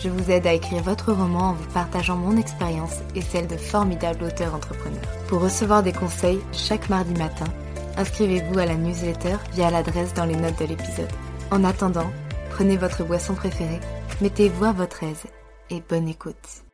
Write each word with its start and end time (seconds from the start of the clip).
je 0.00 0.08
vous 0.08 0.30
aide 0.30 0.46
à 0.46 0.52
écrire 0.52 0.82
votre 0.82 1.12
roman 1.12 1.50
en 1.50 1.52
vous 1.54 1.70
partageant 1.72 2.16
mon 2.16 2.36
expérience 2.36 2.96
et 3.14 3.22
celle 3.22 3.46
de 3.46 3.56
formidables 3.56 4.24
auteurs 4.24 4.54
entrepreneurs. 4.54 5.00
Pour 5.28 5.40
recevoir 5.40 5.82
des 5.82 5.92
conseils 5.92 6.40
chaque 6.52 6.88
mardi 6.88 7.14
matin, 7.14 7.46
inscrivez-vous 7.96 8.58
à 8.58 8.66
la 8.66 8.76
newsletter 8.76 9.36
via 9.52 9.70
l'adresse 9.70 10.14
dans 10.14 10.24
les 10.24 10.36
notes 10.36 10.58
de 10.58 10.66
l'épisode. 10.66 11.10
En 11.50 11.64
attendant, 11.64 12.10
prenez 12.50 12.76
votre 12.76 13.04
boisson 13.04 13.34
préférée, 13.34 13.80
mettez-vous 14.20 14.64
à 14.64 14.72
votre 14.72 15.02
aise 15.02 15.24
et 15.70 15.82
bonne 15.88 16.08
écoute. 16.08 16.64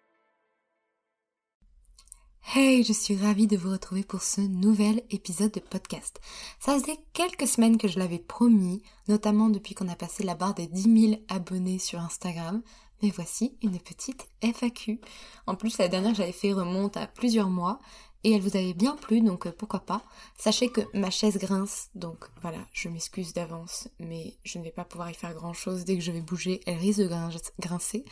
Hey, 2.56 2.84
je 2.84 2.92
suis 2.92 3.16
ravie 3.16 3.48
de 3.48 3.56
vous 3.56 3.70
retrouver 3.70 4.04
pour 4.04 4.22
ce 4.22 4.40
nouvel 4.40 5.02
épisode 5.10 5.50
de 5.50 5.60
podcast. 5.60 6.20
Ça 6.60 6.78
faisait 6.78 6.98
quelques 7.12 7.48
semaines 7.48 7.78
que 7.78 7.88
je 7.88 7.98
l'avais 7.98 8.18
promis, 8.18 8.82
notamment 9.08 9.48
depuis 9.48 9.74
qu'on 9.74 9.88
a 9.88 9.96
passé 9.96 10.22
la 10.22 10.34
barre 10.34 10.54
des 10.54 10.68
10 10.68 11.08
000 11.08 11.22
abonnés 11.28 11.80
sur 11.80 11.98
Instagram. 11.98 12.62
Mais 13.02 13.10
voici 13.10 13.56
une 13.62 13.78
petite 13.78 14.26
FAQ. 14.42 15.00
En 15.46 15.54
plus, 15.54 15.78
la 15.78 15.88
dernière 15.88 16.12
que 16.12 16.18
j'avais 16.18 16.32
fait 16.32 16.52
remonte 16.52 16.96
à 16.96 17.06
plusieurs 17.06 17.50
mois 17.50 17.80
et 18.24 18.32
elle 18.32 18.40
vous 18.40 18.56
avait 18.56 18.72
bien 18.72 18.96
plu, 18.96 19.20
donc 19.20 19.46
euh, 19.46 19.52
pourquoi 19.56 19.80
pas. 19.80 20.02
Sachez 20.38 20.70
que 20.70 20.80
ma 20.94 21.10
chaise 21.10 21.36
grince, 21.38 21.90
donc 21.94 22.24
voilà, 22.40 22.58
je 22.72 22.88
m'excuse 22.88 23.34
d'avance, 23.34 23.88
mais 23.98 24.34
je 24.44 24.58
ne 24.58 24.64
vais 24.64 24.70
pas 24.70 24.84
pouvoir 24.84 25.10
y 25.10 25.14
faire 25.14 25.34
grand 25.34 25.52
chose 25.52 25.84
dès 25.84 25.94
que 25.94 26.02
je 26.02 26.10
vais 26.10 26.22
bouger, 26.22 26.60
elle 26.66 26.78
risque 26.78 27.00
de 27.00 27.10
grincer. 27.60 28.04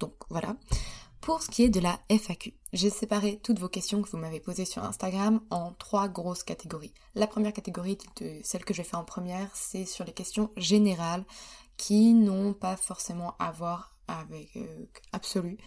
Donc 0.00 0.14
voilà. 0.30 0.56
Pour 1.20 1.42
ce 1.42 1.50
qui 1.50 1.64
est 1.64 1.68
de 1.68 1.80
la 1.80 1.98
FAQ, 2.08 2.54
j'ai 2.72 2.90
séparé 2.90 3.40
toutes 3.42 3.58
vos 3.58 3.68
questions 3.68 4.00
que 4.00 4.08
vous 4.08 4.16
m'avez 4.16 4.40
posées 4.40 4.64
sur 4.64 4.84
Instagram 4.84 5.40
en 5.50 5.72
trois 5.72 6.08
grosses 6.08 6.44
catégories. 6.44 6.94
La 7.14 7.26
première 7.26 7.52
catégorie, 7.52 7.98
celle 8.42 8.64
que 8.64 8.72
je 8.72 8.82
vais 8.82 8.88
faire 8.88 9.00
en 9.00 9.04
première, 9.04 9.50
c'est 9.54 9.84
sur 9.84 10.04
les 10.04 10.12
questions 10.12 10.50
générales 10.56 11.24
qui 11.76 12.14
n'ont 12.14 12.54
pas 12.54 12.76
forcément 12.76 13.34
à 13.38 13.50
voir 13.50 13.97
avec 14.08 14.56
euh, 14.56 14.86
absolu. 15.12 15.58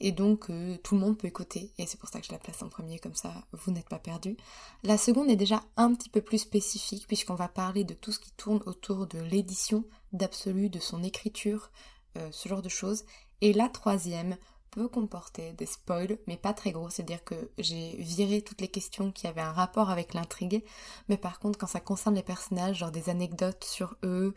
Et 0.00 0.12
donc 0.12 0.48
euh, 0.48 0.78
tout 0.82 0.94
le 0.94 1.00
monde 1.00 1.18
peut 1.18 1.28
écouter 1.28 1.72
et 1.76 1.86
c'est 1.86 2.00
pour 2.00 2.08
ça 2.08 2.20
que 2.20 2.26
je 2.26 2.32
la 2.32 2.38
place 2.38 2.62
en 2.62 2.70
premier 2.70 2.98
comme 2.98 3.14
ça 3.14 3.34
vous 3.52 3.70
n'êtes 3.70 3.88
pas 3.88 3.98
perdu. 3.98 4.36
La 4.82 4.96
seconde 4.96 5.30
est 5.30 5.36
déjà 5.36 5.62
un 5.76 5.94
petit 5.94 6.08
peu 6.08 6.22
plus 6.22 6.38
spécifique 6.38 7.06
puisqu'on 7.06 7.34
va 7.34 7.48
parler 7.48 7.84
de 7.84 7.92
tout 7.92 8.10
ce 8.10 8.18
qui 8.18 8.32
tourne 8.32 8.62
autour 8.64 9.06
de 9.06 9.18
l'édition 9.18 9.84
d'absolu, 10.14 10.70
de 10.70 10.78
son 10.78 11.02
écriture, 11.02 11.70
euh, 12.16 12.28
ce 12.32 12.48
genre 12.48 12.62
de 12.62 12.70
choses. 12.70 13.04
Et 13.42 13.52
la 13.52 13.68
troisième 13.68 14.36
peut 14.70 14.88
comporter 14.88 15.52
des 15.52 15.66
spoils, 15.66 16.18
mais 16.26 16.36
pas 16.36 16.52
très 16.52 16.72
gros. 16.72 16.88
C'est-à-dire 16.90 17.24
que 17.24 17.50
j'ai 17.58 17.96
viré 17.98 18.42
toutes 18.42 18.60
les 18.60 18.68
questions 18.68 19.12
qui 19.12 19.26
avaient 19.26 19.40
un 19.40 19.52
rapport 19.52 19.90
avec 19.90 20.14
l'intrigue. 20.14 20.62
Mais 21.08 21.16
par 21.16 21.38
contre, 21.38 21.58
quand 21.58 21.66
ça 21.66 21.80
concerne 21.80 22.14
les 22.14 22.22
personnages, 22.22 22.78
genre 22.78 22.90
des 22.90 23.08
anecdotes 23.08 23.64
sur 23.64 23.96
eux, 24.04 24.34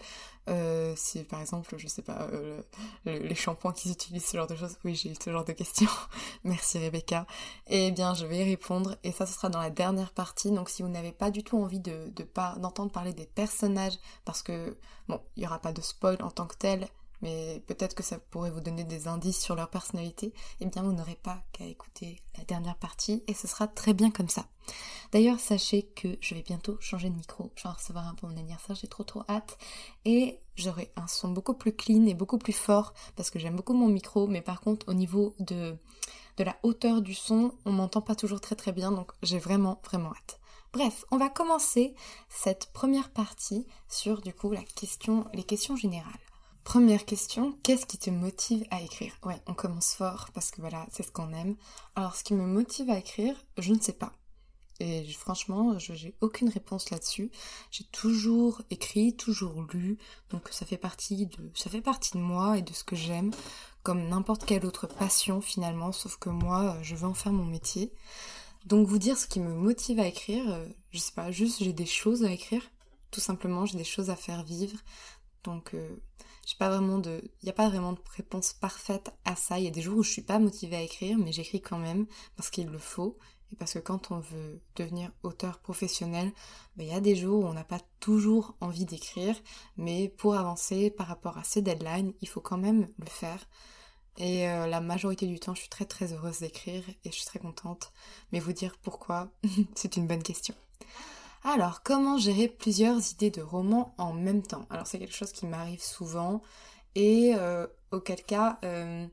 euh, 0.50 0.94
si 0.98 1.24
par 1.24 1.40
exemple, 1.40 1.76
je 1.78 1.88
sais 1.88 2.02
pas, 2.02 2.28
euh, 2.34 2.62
les 3.06 3.36
shampoings 3.36 3.74
qu'ils 3.74 3.92
utilisent, 3.92 4.26
ce 4.26 4.38
genre 4.38 4.48
de 4.48 4.56
choses, 4.56 4.78
oui, 4.84 4.96
j'ai 4.96 5.12
eu 5.12 5.16
ce 5.22 5.32
genre 5.32 5.46
de 5.46 5.54
questions. 5.54 5.88
Merci 6.44 6.80
Rebecca. 6.80 7.26
Eh 7.68 7.92
bien, 7.92 8.14
je 8.14 8.26
vais 8.26 8.40
y 8.40 8.44
répondre. 8.44 8.98
Et 9.04 9.12
ça, 9.12 9.26
ce 9.26 9.34
sera 9.34 9.50
dans 9.50 9.62
la 9.62 9.70
dernière 9.70 10.12
partie. 10.12 10.52
Donc, 10.52 10.70
si 10.70 10.82
vous 10.84 10.90
n'avez 10.90 11.12
pas 11.12 11.32
du 11.32 11.44
tout 11.44 11.58
envie 11.58 11.80
de, 11.80 12.12
de 12.16 12.24
pas, 12.24 12.56
d'entendre 12.58 12.92
parler 12.92 13.14
des 13.14 13.26
personnages, 13.26 13.98
parce 14.26 14.44
que, 14.44 14.78
bon, 15.08 15.22
il 15.36 15.42
n'y 15.42 15.48
aura 15.48 15.60
pas 15.60 15.72
de 15.72 15.82
spoil 15.82 16.18
en 16.22 16.32
tant 16.32 16.48
que 16.48 16.56
tel, 16.56 16.88
mais 17.24 17.64
peut-être 17.68 17.96
que 17.96 18.04
ça 18.04 18.20
pourrait 18.20 18.52
vous 18.52 18.60
donner 18.60 18.84
des 18.84 19.08
indices 19.08 19.42
sur 19.42 19.56
leur 19.56 19.70
personnalité, 19.70 20.34
eh 20.60 20.66
bien 20.66 20.84
vous 20.84 20.92
n'aurez 20.92 21.16
pas 21.16 21.42
qu'à 21.54 21.66
écouter 21.66 22.22
la 22.38 22.44
dernière 22.44 22.76
partie 22.76 23.24
et 23.28 23.34
ce 23.34 23.48
sera 23.48 23.66
très 23.66 23.94
bien 23.94 24.12
comme 24.12 24.28
ça. 24.28 24.46
D'ailleurs, 25.14 25.40
sachez 25.40 25.84
que 25.96 26.18
je 26.20 26.36
vais 26.36 26.42
bientôt 26.42 26.78
changer 26.82 27.10
de 27.10 27.16
micro, 27.16 27.52
je 27.56 27.64
vais 27.64 27.70
recevoir 27.70 28.10
un 28.10 28.14
pour 28.14 28.28
mon 28.28 28.36
anniversaire, 28.38 28.76
j'ai 28.76 28.88
trop 28.88 29.06
trop 29.06 29.24
hâte 29.30 29.58
et 30.04 30.42
j'aurai 30.58 30.92
un 30.98 31.08
son 31.08 31.30
beaucoup 31.30 31.54
plus 31.54 31.74
clean 31.74 32.06
et 32.08 32.14
beaucoup 32.14 32.38
plus 32.38 32.54
fort 32.54 32.94
parce 33.16 33.30
que 33.30 33.40
j'aime 33.40 33.56
beaucoup 33.56 33.74
mon 33.74 33.88
micro, 33.88 34.28
mais 34.28 34.42
par 34.42 34.60
contre 34.60 34.90
au 34.90 34.94
niveau 34.94 35.34
de, 35.40 35.78
de 36.36 36.44
la 36.44 36.58
hauteur 36.64 37.02
du 37.02 37.14
son, 37.14 37.54
on 37.64 37.72
m'entend 37.72 38.02
pas 38.02 38.16
toujours 38.16 38.42
très 38.42 38.56
très 38.56 38.74
bien 38.74 38.92
donc 38.92 39.14
j'ai 39.24 39.40
vraiment 39.40 39.80
vraiment 39.86 40.12
hâte. 40.12 40.42
Bref, 40.74 41.06
on 41.10 41.18
va 41.18 41.30
commencer 41.30 41.96
cette 42.28 42.74
première 42.74 43.12
partie 43.12 43.66
sur 43.88 44.22
du 44.22 44.34
coup 44.34 44.52
la 44.52 44.64
question, 44.64 45.26
les 45.34 45.44
questions 45.44 45.78
générales. 45.78 46.20
Première 46.64 47.06
question, 47.06 47.58
qu'est-ce 47.62 47.86
qui 47.86 47.98
te 47.98 48.10
motive 48.10 48.66
à 48.72 48.82
écrire? 48.82 49.14
Ouais, 49.24 49.42
on 49.48 49.54
commence 49.54 49.94
fort 49.94 50.30
parce 50.34 50.50
que 50.50 50.62
voilà, 50.62 50.88
c'est 50.92 51.04
ce 51.04 51.12
qu'on 51.12 51.34
aime. 51.34 51.56
Alors, 51.96 52.16
ce 52.16 52.24
qui 52.24 52.34
me 52.34 52.46
motive 52.46 52.90
à 52.90 52.98
écrire, 52.98 53.36
je 53.58 53.74
ne 53.74 53.80
sais 53.80 53.94
pas. 53.94 54.14
Et 54.80 55.04
franchement, 55.14 55.78
je 55.78 55.94
j'ai 55.94 56.16
aucune 56.22 56.50
réponse 56.50 56.90
là-dessus. 56.90 57.32
J'ai 57.70 57.84
toujours 57.86 58.62
écrit, 58.70 59.16
toujours 59.16 59.62
lu, 59.74 59.98
donc 60.30 60.50
ça 60.52 60.66
fait 60.66 60.78
partie 60.78 61.28
de 61.28 61.52
ça 61.54 61.70
fait 61.70 61.82
partie 61.82 62.14
de 62.14 62.24
moi 62.24 62.58
et 62.58 62.62
de 62.62 62.74
ce 62.74 62.84
que 62.84 62.96
j'aime, 62.96 63.32
comme 63.84 64.08
n'importe 64.08 64.46
quelle 64.46 64.66
autre 64.66 64.88
passion 64.88 65.42
finalement, 65.42 65.92
sauf 65.92 66.18
que 66.18 66.30
moi, 66.30 66.78
je 66.82 66.96
veux 66.96 67.08
en 67.08 67.14
faire 67.14 67.34
mon 67.34 67.46
métier. 67.46 67.94
Donc 68.66 68.88
vous 68.88 68.98
dire 68.98 69.18
ce 69.18 69.28
qui 69.28 69.42
me 69.42 69.54
motive 69.54 70.00
à 70.00 70.08
écrire, 70.08 70.50
euh, 70.50 70.66
je 70.92 71.00
sais 71.00 71.12
pas, 71.12 71.32
juste 71.32 71.62
j'ai 71.62 71.74
des 71.74 71.86
choses 71.86 72.24
à 72.24 72.32
écrire, 72.32 72.64
tout 73.12 73.20
simplement, 73.20 73.66
j'ai 73.66 73.78
des 73.78 73.84
choses 73.84 74.10
à 74.10 74.16
faire 74.16 74.44
vivre. 74.44 74.78
Donc 75.44 75.74
euh, 75.74 75.98
j'ai 76.46 76.58
pas 76.58 76.70
vraiment 76.70 76.98
de, 76.98 77.22
il 77.42 77.48
y 77.48 77.50
a 77.50 77.54
pas 77.54 77.70
vraiment 77.70 77.94
de 77.94 78.00
réponse 78.16 78.54
parfaite 78.54 79.14
à 79.26 79.36
ça. 79.36 79.60
Il 79.60 79.66
y 79.66 79.68
a 79.68 79.72
des 79.72 79.82
jours 79.82 79.98
où 80.00 80.04
je 80.04 80.12
suis 80.12 80.22
pas 80.22 80.40
motivée 80.40 80.76
à 80.76 80.82
écrire, 80.82 81.18
mais 81.18 81.32
j'écris 81.32 81.62
quand 81.62 81.78
même 81.78 82.06
parce 82.36 82.50
qu'il 82.50 82.68
le 82.68 82.78
faut 82.78 83.18
et 83.54 83.56
parce 83.56 83.74
que 83.74 83.80
quand 83.80 84.12
on 84.12 84.20
veut 84.20 84.62
devenir 84.76 85.12
auteur 85.22 85.60
professionnel, 85.60 86.32
ben, 86.76 86.88
il 86.88 86.92
y 86.92 86.96
a 86.96 87.00
des 87.00 87.16
jours 87.16 87.44
où 87.44 87.48
on 87.48 87.54
n'a 87.54 87.64
pas 87.64 87.80
toujours 88.00 88.56
envie 88.62 88.86
d'écrire, 88.86 89.36
mais 89.78 90.10
pour 90.10 90.36
avancer 90.36 90.90
par 90.90 91.08
rapport 91.08 91.38
à 91.38 91.44
ces 91.44 91.62
deadlines, 91.62 92.14
il 92.22 92.28
faut 92.28 92.42
quand 92.42 92.58
même 92.58 92.88
le 92.98 93.06
faire. 93.06 93.48
Et 94.18 94.48
euh, 94.50 94.68
la 94.68 94.82
majorité 94.82 95.28
du 95.28 95.40
temps, 95.40 95.56
je 95.56 95.62
suis 95.62 95.70
très 95.70 95.86
très 95.86 96.14
heureuse 96.14 96.40
d'écrire 96.40 96.84
et 97.04 97.12
je 97.12 97.16
suis 97.16 97.26
très 97.26 97.40
contente. 97.40 97.94
Mais 98.32 98.40
vous 98.40 98.54
dire 98.54 98.76
pourquoi, 98.82 99.32
c'est 99.76 99.98
une 99.98 100.08
bonne 100.08 100.24
question. 100.24 100.56
Alors, 101.46 101.84
comment 101.84 102.18
gérer 102.18 102.48
plusieurs 102.48 103.12
idées 103.12 103.30
de 103.30 103.42
romans 103.42 103.94
en 103.98 104.14
même 104.14 104.44
temps? 104.44 104.66
Alors, 104.70 104.88
c'est 104.88 104.98
quelque 104.98 105.16
chose 105.16 105.34
qui 105.34 105.46
m'arrive 105.46 105.84
souvent 105.84 106.42
et 106.96 107.34
euh, 107.36 107.68
auquel 107.92 108.24
cas, 108.24 108.60
euh, 108.64 109.06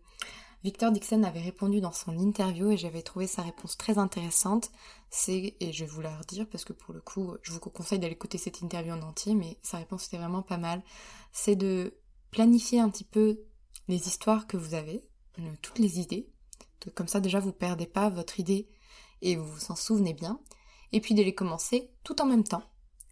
Victor 0.63 0.93
Dixon 0.93 1.25
avait 1.25 1.41
répondu 1.41 1.81
dans 1.81 1.91
son 1.91 2.17
interview 2.17 2.71
et 2.71 2.77
j'avais 2.77 3.03
trouvé 3.03 3.27
sa 3.27 3.43
réponse 3.43 3.77
très 3.77 3.99
intéressante. 3.99 4.71
C'est, 5.11 5.57
et 5.59 5.73
je 5.73 5.85
vais 5.85 5.91
vous 5.91 6.03
la 6.03 6.17
redire 6.17 6.47
parce 6.49 6.65
que 6.65 6.73
pour 6.73 6.95
le 6.95 7.01
coup, 7.01 7.35
je 7.43 7.51
vous 7.51 7.59
conseille 7.59 7.99
d'aller 7.99 8.13
écouter 8.13 8.39
cette 8.39 8.61
interview 8.61 8.93
en 8.93 9.03
entier, 9.03 9.35
mais 9.35 9.59
sa 9.63 9.79
réponse 9.79 10.07
était 10.07 10.19
vraiment 10.19 10.43
pas 10.43 10.59
mal. 10.59 10.83
C'est 11.33 11.57
de 11.57 11.95
planifier 12.31 12.79
un 12.79 12.91
petit 12.91 13.05
peu 13.05 13.41
les 13.89 14.07
histoires 14.07 14.47
que 14.47 14.57
vous 14.57 14.75
avez, 14.75 15.05
euh, 15.41 15.53
toutes 15.63 15.81
les 15.81 15.99
idées. 15.99 16.31
Comme 16.95 17.09
ça, 17.09 17.19
déjà, 17.19 17.41
vous 17.41 17.53
perdez 17.53 17.87
pas 17.87 18.09
votre 18.09 18.39
idée 18.39 18.69
et 19.21 19.35
vous 19.35 19.47
vous 19.47 19.73
en 19.73 19.77
souvenez 19.77 20.15
bien. 20.15 20.39
Et 20.93 21.01
puis 21.01 21.15
de 21.15 21.23
les 21.23 21.35
commencer 21.35 21.91
tout 22.05 22.21
en 22.21 22.27
même 22.27 22.45
temps, 22.45 22.63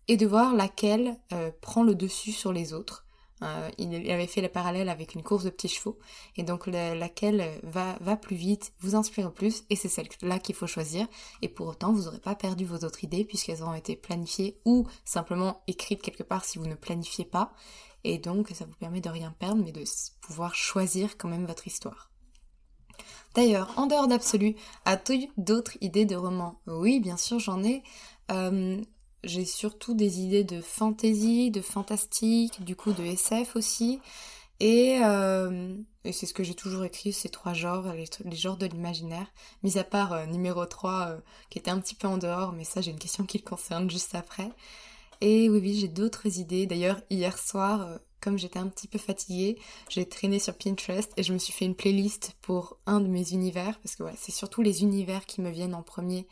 et 0.09 0.17
de 0.17 0.27
voir 0.27 0.55
laquelle 0.55 1.17
euh, 1.33 1.51
prend 1.61 1.83
le 1.83 1.95
dessus 1.95 2.33
sur 2.33 2.53
les 2.53 2.73
autres. 2.73 3.05
Euh, 3.43 3.71
il 3.79 4.11
avait 4.11 4.27
fait 4.27 4.41
le 4.41 4.49
parallèle 4.49 4.89
avec 4.89 5.15
une 5.15 5.23
course 5.23 5.45
de 5.45 5.51
petits 5.51 5.69
chevaux, 5.69 5.99
et 6.37 6.43
donc 6.43 6.67
laquelle 6.67 7.61
va, 7.63 7.97
va 8.01 8.17
plus 8.17 8.35
vite, 8.35 8.73
vous 8.81 8.97
inspire 8.97 9.33
plus, 9.33 9.65
et 9.71 9.77
c'est 9.77 9.89
celle-là 9.89 10.41
qu'il 10.41 10.57
faut 10.57 10.67
choisir, 10.67 11.07
et 11.41 11.49
pour 11.49 11.69
autant 11.69 11.93
vous 11.93 12.05
n'aurez 12.05 12.19
pas 12.19 12.35
perdu 12.35 12.65
vos 12.65 12.79
autres 12.79 13.05
idées 13.05 13.25
puisqu'elles 13.25 13.63
auront 13.63 13.75
été 13.75 13.95
planifiées 13.95 14.59
ou 14.65 14.87
simplement 15.05 15.63
écrites 15.69 16.03
quelque 16.03 16.25
part 16.25 16.45
si 16.45 16.59
vous 16.59 16.67
ne 16.67 16.75
planifiez 16.75 17.25
pas, 17.25 17.53
et 18.03 18.19
donc 18.19 18.49
ça 18.55 18.65
vous 18.65 18.77
permet 18.77 19.01
de 19.01 19.09
rien 19.09 19.33
perdre, 19.39 19.63
mais 19.65 19.73
de 19.73 19.85
pouvoir 20.21 20.55
choisir 20.55 21.17
quand 21.17 21.29
même 21.29 21.47
votre 21.47 21.67
histoire. 21.67 22.11
D'ailleurs, 23.35 23.73
en 23.77 23.87
dehors 23.87 24.09
d'Absolu, 24.09 24.57
as-tu 24.85 25.29
d'autres 25.37 25.77
idées 25.81 26.07
de 26.07 26.17
romans? 26.17 26.61
Oui, 26.67 27.01
bien 27.01 27.17
sûr, 27.17 27.39
j'en 27.39 27.63
ai. 27.63 27.83
Euh, 28.31 28.81
j'ai 29.25 29.45
surtout 29.45 29.95
des 29.95 30.21
idées 30.21 30.45
de 30.45 30.61
fantasy, 30.61 31.51
de 31.51 31.61
fantastique, 31.61 32.65
du 32.65 32.77
coup 32.77 32.93
de 32.93 33.03
SF 33.03 33.57
aussi. 33.57 34.01
Et, 34.61 34.99
euh, 35.05 35.75
c'est 36.05 36.27
ce 36.27 36.35
que 36.35 36.43
j'ai 36.43 36.55
toujours 36.55 36.85
écrit, 36.85 37.13
ces 37.13 37.29
trois 37.29 37.53
genres, 37.53 37.93
les, 37.93 38.37
genres 38.37 38.57
de 38.57 38.67
l'imaginaire. 38.67 39.27
Mis 39.63 39.79
à 39.79 39.85
part 39.85 40.13
euh, 40.13 40.27
numéro 40.27 40.65
3, 40.67 41.17
qui 41.51 41.59
était 41.59 41.71
un 41.71 41.81
petit 41.81 41.95
peu 41.95 42.09
en 42.09 42.19
dehors, 42.19 42.53
mais 42.53 42.65
ça 42.65 42.81
j'ai 42.81 42.91
une 42.91 42.99
question 42.99 43.25
qui 43.25 43.39
le 43.39 43.45
concerne 43.45 43.91
juste 43.91 44.15
après. 44.15 44.51
Et 45.21 45.49
oui, 45.49 45.59
oui, 45.61 45.75
j'ai 45.79 45.89
d'autres 45.89 46.39
idées. 46.39 46.67
D'ailleurs, 46.67 47.01
hier 47.11 47.39
soir, 47.39 47.99
comme 48.21 48.39
j'étais 48.39 48.59
un 48.59 48.69
petit 48.69 48.89
peu 48.89 48.99
fatiguée, 48.99 49.59
j'ai 49.89 50.09
traîné 50.09 50.39
sur 50.39 50.57
Pinterest 50.57 51.13
et 51.17 51.23
je 51.23 51.33
me 51.33 51.39
suis 51.39 51.53
fait 51.53 51.65
une 51.65 51.75
playlist 51.75 52.37
pour 52.41 52.79
un 52.87 53.01
de 53.01 53.09
mes 53.09 53.33
univers, 53.33 53.79
parce 53.81 53.97
que 53.97 54.03
ouais, 54.05 54.15
c'est 54.17 54.33
surtout 54.33 54.63
les 54.63 54.83
univers 54.83 55.27
qui 55.27 55.41
me 55.41 55.51
viennent 55.51 55.75
en 55.75 55.83
premier, 55.83 56.27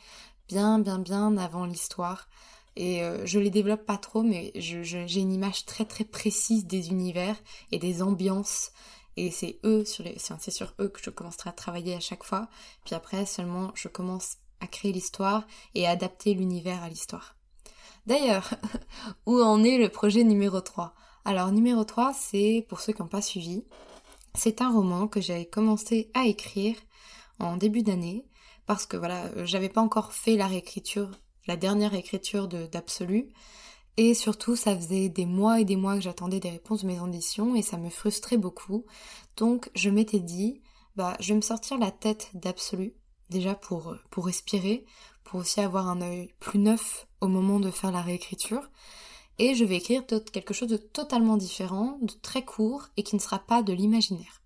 bien, 0.48 0.78
bien, 0.78 0.98
bien 0.98 1.36
avant 1.36 1.64
l'histoire. 1.66 2.28
Et 2.76 3.02
euh, 3.02 3.24
je 3.24 3.38
les 3.38 3.50
développe 3.50 3.86
pas 3.86 3.96
trop, 3.96 4.22
mais 4.22 4.52
j'ai 4.54 5.20
une 5.20 5.32
image 5.32 5.64
très, 5.64 5.84
très 5.84 6.04
précise 6.04 6.66
des 6.66 6.90
univers 6.90 7.36
et 7.72 7.78
des 7.78 8.02
ambiances. 8.02 8.72
Et 9.16 9.30
c'est 9.30 9.58
eux, 9.64 9.84
sur 9.84 10.04
les, 10.04 10.18
c'est 10.18 10.50
sur 10.50 10.74
eux 10.80 10.88
que 10.88 11.00
je 11.02 11.10
commencerai 11.10 11.48
à 11.50 11.54
travailler 11.54 11.94
à 11.94 12.00
chaque 12.00 12.24
fois. 12.24 12.48
Puis 12.84 12.94
après, 12.94 13.24
seulement, 13.24 13.72
je 13.74 13.88
commence 13.88 14.36
à 14.60 14.66
créer 14.66 14.92
l'histoire 14.92 15.46
et 15.74 15.86
à 15.86 15.90
adapter 15.90 16.34
l'univers 16.34 16.82
à 16.82 16.88
l'histoire. 16.88 17.35
D'ailleurs, 18.06 18.54
où 19.26 19.40
en 19.40 19.62
est 19.64 19.78
le 19.78 19.88
projet 19.88 20.24
numéro 20.24 20.60
3 20.60 20.94
alors 21.26 21.50
numéro 21.50 21.82
3, 21.82 22.12
c'est 22.14 22.64
pour 22.68 22.78
ceux 22.78 22.92
qui 22.92 23.02
n'ont 23.02 23.08
pas 23.08 23.20
suivi. 23.20 23.64
C'est 24.34 24.60
un 24.60 24.72
roman 24.72 25.08
que 25.08 25.20
j'avais 25.20 25.44
commencé 25.44 26.08
à 26.14 26.24
écrire 26.26 26.76
en 27.40 27.56
début 27.56 27.82
d'année 27.82 28.24
parce 28.64 28.86
que 28.86 28.96
voilà, 28.96 29.24
j'avais 29.44 29.68
pas 29.68 29.80
encore 29.80 30.12
fait 30.12 30.36
la 30.36 30.46
réécriture, 30.46 31.10
la 31.48 31.56
dernière 31.56 31.94
écriture 31.94 32.46
d'Absolu. 32.46 33.32
Et 33.96 34.14
surtout, 34.14 34.54
ça 34.54 34.76
faisait 34.76 35.08
des 35.08 35.26
mois 35.26 35.60
et 35.60 35.64
des 35.64 35.74
mois 35.74 35.96
que 35.96 36.00
j'attendais 36.00 36.38
des 36.38 36.50
réponses 36.50 36.82
de 36.82 36.86
mes 36.86 37.00
ambitions 37.00 37.56
et 37.56 37.62
ça 37.62 37.76
me 37.76 37.90
frustrait 37.90 38.36
beaucoup. 38.36 38.86
Donc, 39.36 39.68
je 39.74 39.90
m'étais 39.90 40.20
dit, 40.20 40.62
bah, 40.94 41.16
je 41.18 41.30
vais 41.30 41.34
me 41.36 41.40
sortir 41.40 41.76
la 41.76 41.90
tête 41.90 42.30
d'Absolu, 42.34 42.94
déjà 43.30 43.56
pour, 43.56 43.96
pour 44.10 44.26
respirer, 44.26 44.86
pour 45.26 45.40
aussi 45.40 45.60
avoir 45.60 45.88
un 45.88 46.00
œil 46.00 46.32
plus 46.40 46.58
neuf 46.58 47.06
au 47.20 47.28
moment 47.28 47.60
de 47.60 47.70
faire 47.70 47.92
la 47.92 48.00
réécriture 48.00 48.70
et 49.38 49.54
je 49.54 49.64
vais 49.64 49.76
écrire 49.76 50.04
quelque 50.06 50.54
chose 50.54 50.68
de 50.68 50.76
totalement 50.76 51.36
différent, 51.36 51.98
de 52.00 52.12
très 52.22 52.44
court 52.44 52.88
et 52.96 53.02
qui 53.02 53.16
ne 53.16 53.20
sera 53.20 53.38
pas 53.38 53.62
de 53.62 53.72
l'imaginaire. 53.72 54.40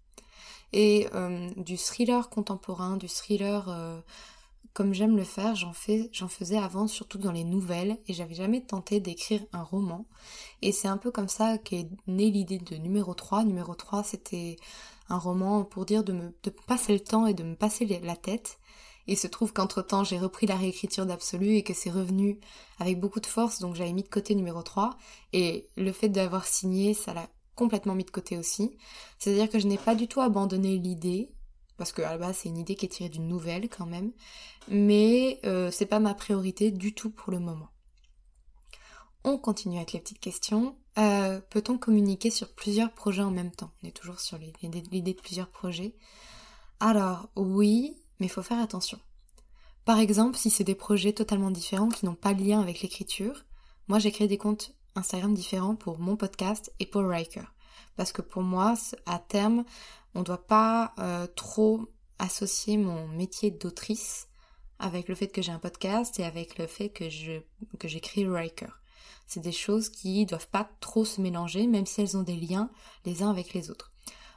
Et 0.72 1.08
euh, 1.14 1.50
du 1.56 1.76
thriller 1.76 2.28
contemporain, 2.28 2.96
du 2.96 3.08
thriller 3.08 3.68
euh, 3.68 4.00
comme 4.72 4.94
j'aime 4.94 5.16
le 5.16 5.24
faire, 5.24 5.54
j'en 5.54 5.72
fais, 5.72 6.08
j'en 6.12 6.28
faisais 6.28 6.56
avant 6.56 6.86
surtout 6.86 7.18
dans 7.18 7.32
les 7.32 7.44
nouvelles 7.44 7.98
et 8.06 8.14
j'avais 8.14 8.34
jamais 8.34 8.60
tenté 8.60 9.00
d'écrire 9.00 9.44
un 9.52 9.62
roman. 9.62 10.06
Et 10.62 10.72
c'est 10.72 10.88
un 10.88 10.96
peu 10.96 11.10
comme 11.10 11.28
ça 11.28 11.58
qu'est 11.58 11.88
née 12.06 12.30
l'idée 12.30 12.58
de 12.58 12.76
numéro 12.76 13.14
3. 13.14 13.44
Numéro 13.44 13.74
3 13.74 14.04
c'était 14.04 14.56
un 15.08 15.18
roman 15.18 15.64
pour 15.64 15.86
dire 15.86 16.04
de 16.04 16.12
me 16.12 16.30
passer 16.66 16.92
le 16.92 17.00
temps 17.00 17.26
et 17.26 17.34
de 17.34 17.42
me 17.42 17.56
passer 17.56 17.84
la 18.02 18.16
tête 18.16 18.59
il 19.06 19.16
se 19.16 19.26
trouve 19.26 19.52
qu'entre-temps, 19.52 20.04
j'ai 20.04 20.18
repris 20.18 20.46
la 20.46 20.56
réécriture 20.56 21.06
d'Absolu 21.06 21.56
et 21.56 21.62
que 21.62 21.74
c'est 21.74 21.90
revenu 21.90 22.38
avec 22.78 23.00
beaucoup 23.00 23.20
de 23.20 23.26
force, 23.26 23.58
donc 23.58 23.74
j'avais 23.74 23.92
mis 23.92 24.02
de 24.02 24.08
côté 24.08 24.34
numéro 24.34 24.62
3. 24.62 24.96
Et 25.32 25.66
le 25.76 25.92
fait 25.92 26.08
d'avoir 26.08 26.46
signé, 26.46 26.94
ça 26.94 27.14
l'a 27.14 27.28
complètement 27.54 27.94
mis 27.94 28.04
de 28.04 28.10
côté 28.10 28.38
aussi. 28.38 28.76
C'est-à-dire 29.18 29.50
que 29.50 29.58
je 29.58 29.66
n'ai 29.66 29.78
pas 29.78 29.94
du 29.94 30.08
tout 30.08 30.20
abandonné 30.20 30.78
l'idée, 30.78 31.30
parce 31.76 31.92
que 31.92 32.02
à 32.02 32.10
la 32.10 32.18
base 32.18 32.38
c'est 32.38 32.48
une 32.48 32.58
idée 32.58 32.74
qui 32.74 32.86
est 32.86 32.90
tirée 32.90 33.08
d'une 33.08 33.28
nouvelle 33.28 33.68
quand 33.68 33.86
même, 33.86 34.12
mais 34.68 35.40
euh, 35.44 35.70
c'est 35.70 35.86
pas 35.86 36.00
ma 36.00 36.14
priorité 36.14 36.70
du 36.70 36.94
tout 36.94 37.10
pour 37.10 37.32
le 37.32 37.38
moment. 37.38 37.68
On 39.24 39.36
continue 39.36 39.76
avec 39.76 39.92
les 39.92 40.00
petites 40.00 40.20
questions. 40.20 40.76
Euh, 40.98 41.40
peut-on 41.50 41.76
communiquer 41.76 42.30
sur 42.30 42.48
plusieurs 42.52 42.92
projets 42.92 43.22
en 43.22 43.30
même 43.30 43.50
temps? 43.50 43.70
On 43.82 43.88
est 43.88 43.96
toujours 43.96 44.20
sur 44.20 44.38
l'idée 44.38 45.12
de 45.12 45.20
plusieurs 45.20 45.48
projets. 45.48 45.94
Alors 46.80 47.28
oui, 47.36 47.96
mais 48.20 48.26
il 48.26 48.30
faut 48.30 48.42
faire 48.42 48.60
attention. 48.60 49.00
Par 49.84 49.98
exemple, 49.98 50.36
si 50.36 50.50
c'est 50.50 50.64
des 50.64 50.74
projets 50.74 51.12
totalement 51.12 51.50
différents 51.50 51.88
qui 51.88 52.04
n'ont 52.04 52.14
pas 52.14 52.34
de 52.34 52.44
lien 52.44 52.60
avec 52.60 52.82
l'écriture, 52.82 53.44
moi 53.88 53.98
j'ai 53.98 54.12
créé 54.12 54.28
des 54.28 54.38
comptes 54.38 54.74
Instagram 54.94 55.34
différents 55.34 55.74
pour 55.74 55.98
mon 55.98 56.16
podcast 56.16 56.72
et 56.78 56.86
pour 56.86 57.02
Riker. 57.02 57.44
Parce 57.96 58.12
que 58.12 58.22
pour 58.22 58.42
moi, 58.42 58.74
à 59.06 59.18
terme, 59.18 59.64
on 60.14 60.20
ne 60.20 60.24
doit 60.24 60.46
pas 60.46 60.94
euh, 60.98 61.26
trop 61.34 61.86
associer 62.18 62.76
mon 62.76 63.08
métier 63.08 63.50
d'autrice 63.50 64.28
avec 64.78 65.08
le 65.08 65.14
fait 65.14 65.28
que 65.28 65.42
j'ai 65.42 65.52
un 65.52 65.58
podcast 65.58 66.18
et 66.18 66.24
avec 66.24 66.58
le 66.58 66.66
fait 66.66 66.90
que 66.90 67.04
que 67.78 67.88
j'écris 67.88 68.26
Riker. 68.26 68.80
C'est 69.26 69.40
des 69.40 69.52
choses 69.52 69.88
qui 69.88 70.26
doivent 70.26 70.48
pas 70.48 70.68
trop 70.80 71.04
se 71.04 71.20
mélanger, 71.20 71.66
même 71.66 71.86
si 71.86 72.00
elles 72.00 72.16
ont 72.16 72.22
des 72.22 72.36
liens 72.36 72.70
les 73.04 73.22
uns 73.22 73.30
avec 73.30 73.54
les 73.54 73.70
autres. 73.70 73.92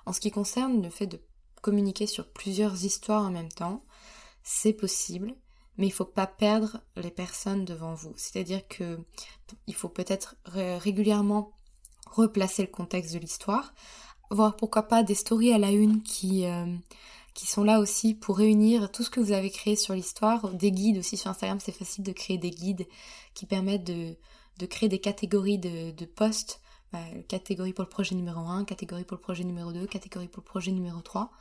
En 0.06 0.13
ce 0.13 0.19
qui 0.19 0.31
concerne 0.31 0.81
le 0.81 0.89
fait 0.89 1.07
de 1.07 1.19
communiquer 1.63 2.06
sur 2.06 2.27
plusieurs 2.27 2.86
histoires 2.86 3.24
en 3.24 3.31
même 3.31 3.51
temps, 3.51 3.81
c'est 4.44 4.74
possible, 4.74 5.33
mais 5.77 5.88
il 5.88 5.94
faut 5.94 6.06
pas 6.06 6.27
perdre 6.27 6.81
les 6.95 7.10
personnes 7.10 7.65
devant 7.65 7.95
vous. 7.95 8.13
C'est-à-dire 8.18 8.68
que 8.68 9.00
il 9.65 9.74
faut 9.74 9.89
peut-être 9.89 10.36
régulièrement 10.45 11.54
replacer 12.12 12.62
le 12.62 12.68
contexte 12.68 13.13
de 13.13 13.19
l'histoire, 13.19 13.74
voir 14.30 14.56
pourquoi 14.56 14.83
pas 14.83 15.01
des 15.01 15.15
stories 15.15 15.54
à 15.54 15.57
la 15.57 15.71
une 15.71 16.04
qui 16.04 16.45
euh, 16.45 16.65
qui 17.33 17.48
sont 17.48 17.63
là 17.63 17.80
aussi 17.80 18.13
pour 18.13 18.38
réunir 18.38 18.92
tout 18.92 19.04
ce 19.04 19.09
que 19.09 19.19
vous 19.19 19.31
avez 19.31 19.50
créé 19.50 19.75
sur 19.75 19.94
l'histoire, 19.94 20.50
des 20.50 20.71
guides 20.71 21.00
aussi 21.00 21.18
sur 21.18 21.31
Instagram, 21.31 21.59
c'est 21.59 21.71
facile 21.71 22.04
de 22.04 22.12
créer 22.12 22.38
des 22.38 22.51
guides 22.51 22.88
qui 23.33 23.45
permettent 23.45 23.83
de, 23.86 24.16
créer 24.68 24.89
des 24.89 24.99
catégories 24.99 25.57
de, 25.57 26.06
posts 26.06 26.61
catégorie 27.28 27.73
pour 27.73 27.83
le 27.83 27.90
projet 27.90 28.16
numéro 28.16 28.40
1, 28.40 28.66
catégorie 28.66 29.04
pour 29.04 29.18
le 29.18 29.21
projet 29.21 29.44
numéro 29.44 29.71
2, 29.71 29.85
catégorie 29.88 30.28
pour 30.28 30.42
le 30.42 30.47
projet 30.47 30.71
numéro 30.71 31.02
3. 31.02 31.31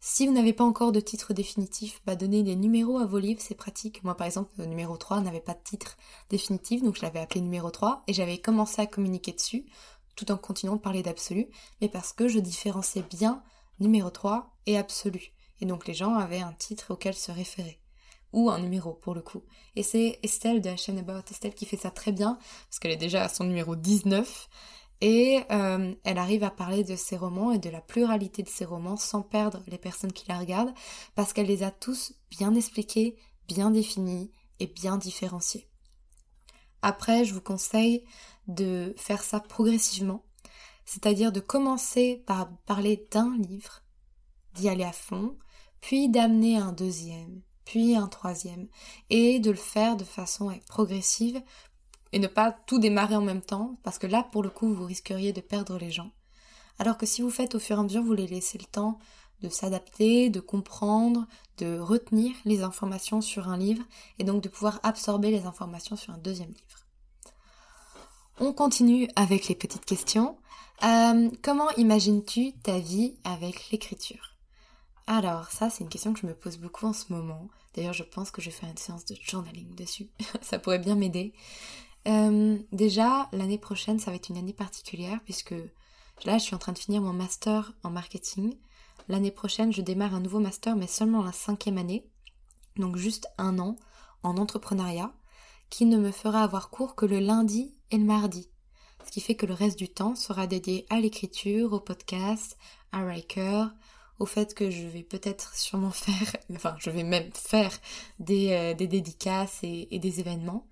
Si 0.00 0.26
vous 0.26 0.32
n'avez 0.32 0.52
pas 0.52 0.64
encore 0.64 0.92
de 0.92 1.00
titre 1.00 1.34
définitif, 1.34 2.00
bah 2.06 2.14
donnez 2.14 2.44
des 2.44 2.54
numéros 2.54 2.98
à 2.98 3.06
vos 3.06 3.18
livres, 3.18 3.40
c'est 3.42 3.56
pratique. 3.56 4.04
Moi 4.04 4.16
par 4.16 4.26
exemple, 4.26 4.52
le 4.56 4.66
numéro 4.66 4.96
3 4.96 5.20
n'avait 5.20 5.40
pas 5.40 5.54
de 5.54 5.62
titre 5.64 5.96
définitif, 6.30 6.82
donc 6.82 6.96
je 6.96 7.02
l'avais 7.02 7.18
appelé 7.18 7.40
numéro 7.40 7.70
3 7.70 8.04
et 8.06 8.12
j'avais 8.12 8.38
commencé 8.38 8.80
à 8.80 8.86
communiquer 8.86 9.32
dessus, 9.32 9.66
tout 10.14 10.30
en 10.30 10.36
continuant 10.36 10.76
de 10.76 10.80
parler 10.80 11.02
d'absolu, 11.02 11.48
mais 11.80 11.88
parce 11.88 12.12
que 12.12 12.28
je 12.28 12.38
différenciais 12.38 13.02
bien 13.02 13.42
numéro 13.80 14.10
3 14.10 14.54
et 14.66 14.78
absolu. 14.78 15.32
Et 15.60 15.66
donc 15.66 15.86
les 15.88 15.94
gens 15.94 16.14
avaient 16.14 16.40
un 16.40 16.52
titre 16.52 16.92
auquel 16.92 17.14
se 17.14 17.32
référer 17.32 17.80
ou 18.32 18.50
un 18.50 18.58
numéro 18.58 18.92
pour 18.92 19.14
le 19.14 19.22
coup. 19.22 19.42
Et 19.76 19.82
c'est 19.82 20.18
Estelle 20.22 20.60
de 20.60 20.68
la 20.68 20.76
chaîne 20.76 20.98
About 20.98 21.30
Estelle 21.30 21.54
qui 21.54 21.66
fait 21.66 21.76
ça 21.76 21.90
très 21.90 22.12
bien, 22.12 22.38
parce 22.68 22.78
qu'elle 22.78 22.92
est 22.92 22.96
déjà 22.96 23.24
à 23.24 23.28
son 23.28 23.44
numéro 23.44 23.76
19, 23.76 24.48
et 25.00 25.40
euh, 25.50 25.94
elle 26.04 26.18
arrive 26.18 26.42
à 26.42 26.50
parler 26.50 26.82
de 26.82 26.96
ses 26.96 27.16
romans 27.16 27.52
et 27.52 27.58
de 27.58 27.70
la 27.70 27.80
pluralité 27.80 28.42
de 28.42 28.48
ses 28.48 28.64
romans 28.64 28.96
sans 28.96 29.22
perdre 29.22 29.62
les 29.68 29.78
personnes 29.78 30.12
qui 30.12 30.28
la 30.28 30.38
regardent, 30.38 30.74
parce 31.14 31.32
qu'elle 31.32 31.46
les 31.46 31.62
a 31.62 31.70
tous 31.70 32.14
bien 32.30 32.54
expliqués, 32.54 33.16
bien 33.46 33.70
définis 33.70 34.30
et 34.60 34.66
bien 34.66 34.98
différenciés. 34.98 35.68
Après, 36.82 37.24
je 37.24 37.34
vous 37.34 37.40
conseille 37.40 38.04
de 38.46 38.94
faire 38.96 39.22
ça 39.22 39.40
progressivement, 39.40 40.24
c'est-à-dire 40.84 41.32
de 41.32 41.40
commencer 41.40 42.22
par 42.26 42.50
parler 42.66 43.06
d'un 43.10 43.36
livre, 43.36 43.82
d'y 44.54 44.68
aller 44.68 44.84
à 44.84 44.92
fond, 44.92 45.36
puis 45.80 46.08
d'amener 46.08 46.56
un 46.56 46.72
deuxième, 46.72 47.42
puis 47.68 47.96
un 47.96 48.06
troisième, 48.06 48.66
et 49.10 49.40
de 49.40 49.50
le 49.50 49.56
faire 49.58 49.98
de 49.98 50.04
façon 50.04 50.50
progressive 50.68 51.42
et 52.12 52.18
ne 52.18 52.26
pas 52.26 52.50
tout 52.50 52.78
démarrer 52.78 53.14
en 53.14 53.20
même 53.20 53.42
temps, 53.42 53.76
parce 53.82 53.98
que 53.98 54.06
là, 54.06 54.26
pour 54.32 54.42
le 54.42 54.48
coup, 54.48 54.72
vous 54.72 54.86
risqueriez 54.86 55.34
de 55.34 55.42
perdre 55.42 55.76
les 55.76 55.90
gens. 55.90 56.10
Alors 56.78 56.96
que 56.96 57.04
si 57.04 57.20
vous 57.20 57.28
faites 57.28 57.54
au 57.54 57.58
fur 57.58 57.76
et 57.76 57.80
à 57.80 57.82
mesure, 57.82 58.02
vous 58.02 58.14
les 58.14 58.26
laissez 58.26 58.56
le 58.56 58.64
temps 58.64 58.98
de 59.42 59.50
s'adapter, 59.50 60.30
de 60.30 60.40
comprendre, 60.40 61.26
de 61.58 61.78
retenir 61.78 62.34
les 62.46 62.62
informations 62.62 63.20
sur 63.20 63.50
un 63.50 63.58
livre, 63.58 63.84
et 64.18 64.24
donc 64.24 64.42
de 64.42 64.48
pouvoir 64.48 64.80
absorber 64.82 65.30
les 65.30 65.44
informations 65.44 65.96
sur 65.96 66.14
un 66.14 66.18
deuxième 66.18 66.48
livre. 66.48 66.86
On 68.40 68.54
continue 68.54 69.10
avec 69.14 69.48
les 69.48 69.54
petites 69.54 69.84
questions. 69.84 70.38
Euh, 70.84 71.28
comment 71.42 71.70
imagines-tu 71.72 72.54
ta 72.62 72.78
vie 72.78 73.18
avec 73.24 73.70
l'écriture? 73.70 74.37
Alors 75.08 75.50
ça 75.50 75.70
c'est 75.70 75.82
une 75.82 75.90
question 75.90 76.12
que 76.12 76.20
je 76.20 76.26
me 76.26 76.34
pose 76.34 76.58
beaucoup 76.58 76.86
en 76.86 76.92
ce 76.92 77.12
moment. 77.12 77.48
D'ailleurs, 77.74 77.92
je 77.92 78.02
pense 78.02 78.30
que 78.30 78.40
je 78.42 78.50
vais 78.50 78.56
faire 78.56 78.68
une 78.68 78.76
séance 78.76 79.04
de 79.04 79.16
journaling 79.20 79.74
dessus. 79.74 80.08
ça 80.42 80.58
pourrait 80.58 80.78
bien 80.78 80.94
m'aider. 80.94 81.32
Euh, 82.06 82.58
déjà, 82.72 83.28
l'année 83.32 83.58
prochaine, 83.58 83.98
ça 83.98 84.10
va 84.10 84.16
être 84.16 84.28
une 84.28 84.36
année 84.36 84.52
particulière 84.52 85.20
puisque 85.24 85.54
là, 86.24 86.38
je 86.38 86.44
suis 86.44 86.54
en 86.54 86.58
train 86.58 86.72
de 86.72 86.78
finir 86.78 87.00
mon 87.00 87.12
master 87.12 87.72
en 87.82 87.90
marketing. 87.90 88.56
L'année 89.08 89.30
prochaine, 89.30 89.72
je 89.72 89.80
démarre 89.80 90.14
un 90.14 90.20
nouveau 90.20 90.40
master, 90.40 90.76
mais 90.76 90.86
seulement 90.86 91.22
la 91.22 91.32
cinquième 91.32 91.78
année. 91.78 92.10
Donc 92.76 92.96
juste 92.96 93.28
un 93.38 93.58
an 93.58 93.76
en 94.22 94.36
entrepreneuriat 94.36 95.12
qui 95.70 95.86
ne 95.86 95.98
me 95.98 96.10
fera 96.10 96.42
avoir 96.42 96.70
cours 96.70 96.94
que 96.94 97.06
le 97.06 97.18
lundi 97.18 97.74
et 97.90 97.98
le 97.98 98.04
mardi. 98.04 98.48
Ce 99.06 99.10
qui 99.10 99.20
fait 99.20 99.36
que 99.36 99.46
le 99.46 99.54
reste 99.54 99.78
du 99.78 99.88
temps 99.88 100.14
sera 100.14 100.46
dédié 100.46 100.86
à 100.90 101.00
l'écriture, 101.00 101.72
au 101.72 101.80
podcast, 101.80 102.58
à 102.92 103.04
Riker, 103.04 103.66
au 104.18 104.26
fait 104.26 104.54
que 104.54 104.70
je 104.70 104.86
vais 104.86 105.02
peut-être 105.02 105.54
sûrement 105.54 105.90
faire, 105.92 106.36
enfin 106.54 106.76
je 106.78 106.90
vais 106.90 107.04
même 107.04 107.30
faire 107.32 107.72
des, 108.18 108.52
euh, 108.52 108.74
dédicaces 108.74 109.60
et, 109.62 109.98
des 109.98 110.20
événements. 110.20 110.66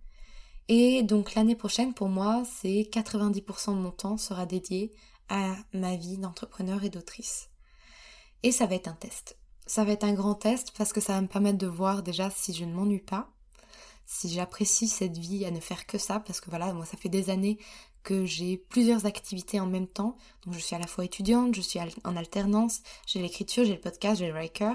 Et 0.69 1.03
donc 1.03 1.35
l'année 1.35 1.55
prochaine 1.55 1.95
pour 1.95 2.09
moi 2.09 2.43
c'est 2.61 2.89
90% 2.93 3.77
de 3.77 3.81
mon 3.81 3.91
temps 3.91 4.17
sera 4.17 4.47
dédié 4.47 4.93
à 5.29 5.55
ma 5.73 5.97
vie 5.97 6.19
d'entrepreneur 6.19 6.85
et 6.85 6.91
d'autrice. 6.91 7.51
Et 8.43 8.53
ça 8.53 8.67
va 8.67 8.75
être 8.75 8.89
un 8.89 8.95
test. 8.95 9.37
Ça 9.67 9.85
va 9.85 9.93
être 9.93 10.05
un 10.05 10.13
grand 10.13 10.35
test 10.35 10.73
parce 10.77 10.93
que 10.93 11.01
ça 11.01 11.15
va 11.15 11.21
me 11.21 11.27
permettre 11.27 11.59
de 11.59 11.67
voir 11.67 12.03
déjà 12.03 12.31
si 12.31 12.53
je 12.53 12.65
ne 12.65 12.73
m'ennuie 12.73 13.01
pas, 13.01 13.29
si 14.07 14.29
j'apprécie 14.29 14.87
cette 14.87 15.19
vie 15.19 15.45
à 15.45 15.51
ne 15.51 15.59
faire 15.59 15.87
que 15.87 15.99
ça, 15.99 16.21
parce 16.21 16.41
que 16.41 16.51
voilà, 16.51 16.73
moi 16.73 16.85
ça 16.85 16.97
fait 16.97 17.09
des 17.09 17.31
années 17.31 17.59
j'ai 18.25 18.57
plusieurs 18.57 19.07
activités 19.07 19.61
en 19.61 19.67
même 19.67 19.87
temps. 19.87 20.17
Donc 20.45 20.55
je 20.55 20.59
suis 20.59 20.77
à 20.77 20.79
la 20.79 20.87
fois 20.87 21.05
étudiante, 21.05 21.55
je 21.55 21.61
suis 21.61 21.79
en 22.05 22.17
alternance, 22.17 22.83
j'ai 23.07 23.21
l'écriture, 23.21 23.65
j'ai 23.65 23.75
le 23.75 23.81
podcast, 23.81 24.19
j'ai 24.19 24.29
le 24.29 24.35
Riker. 24.35 24.75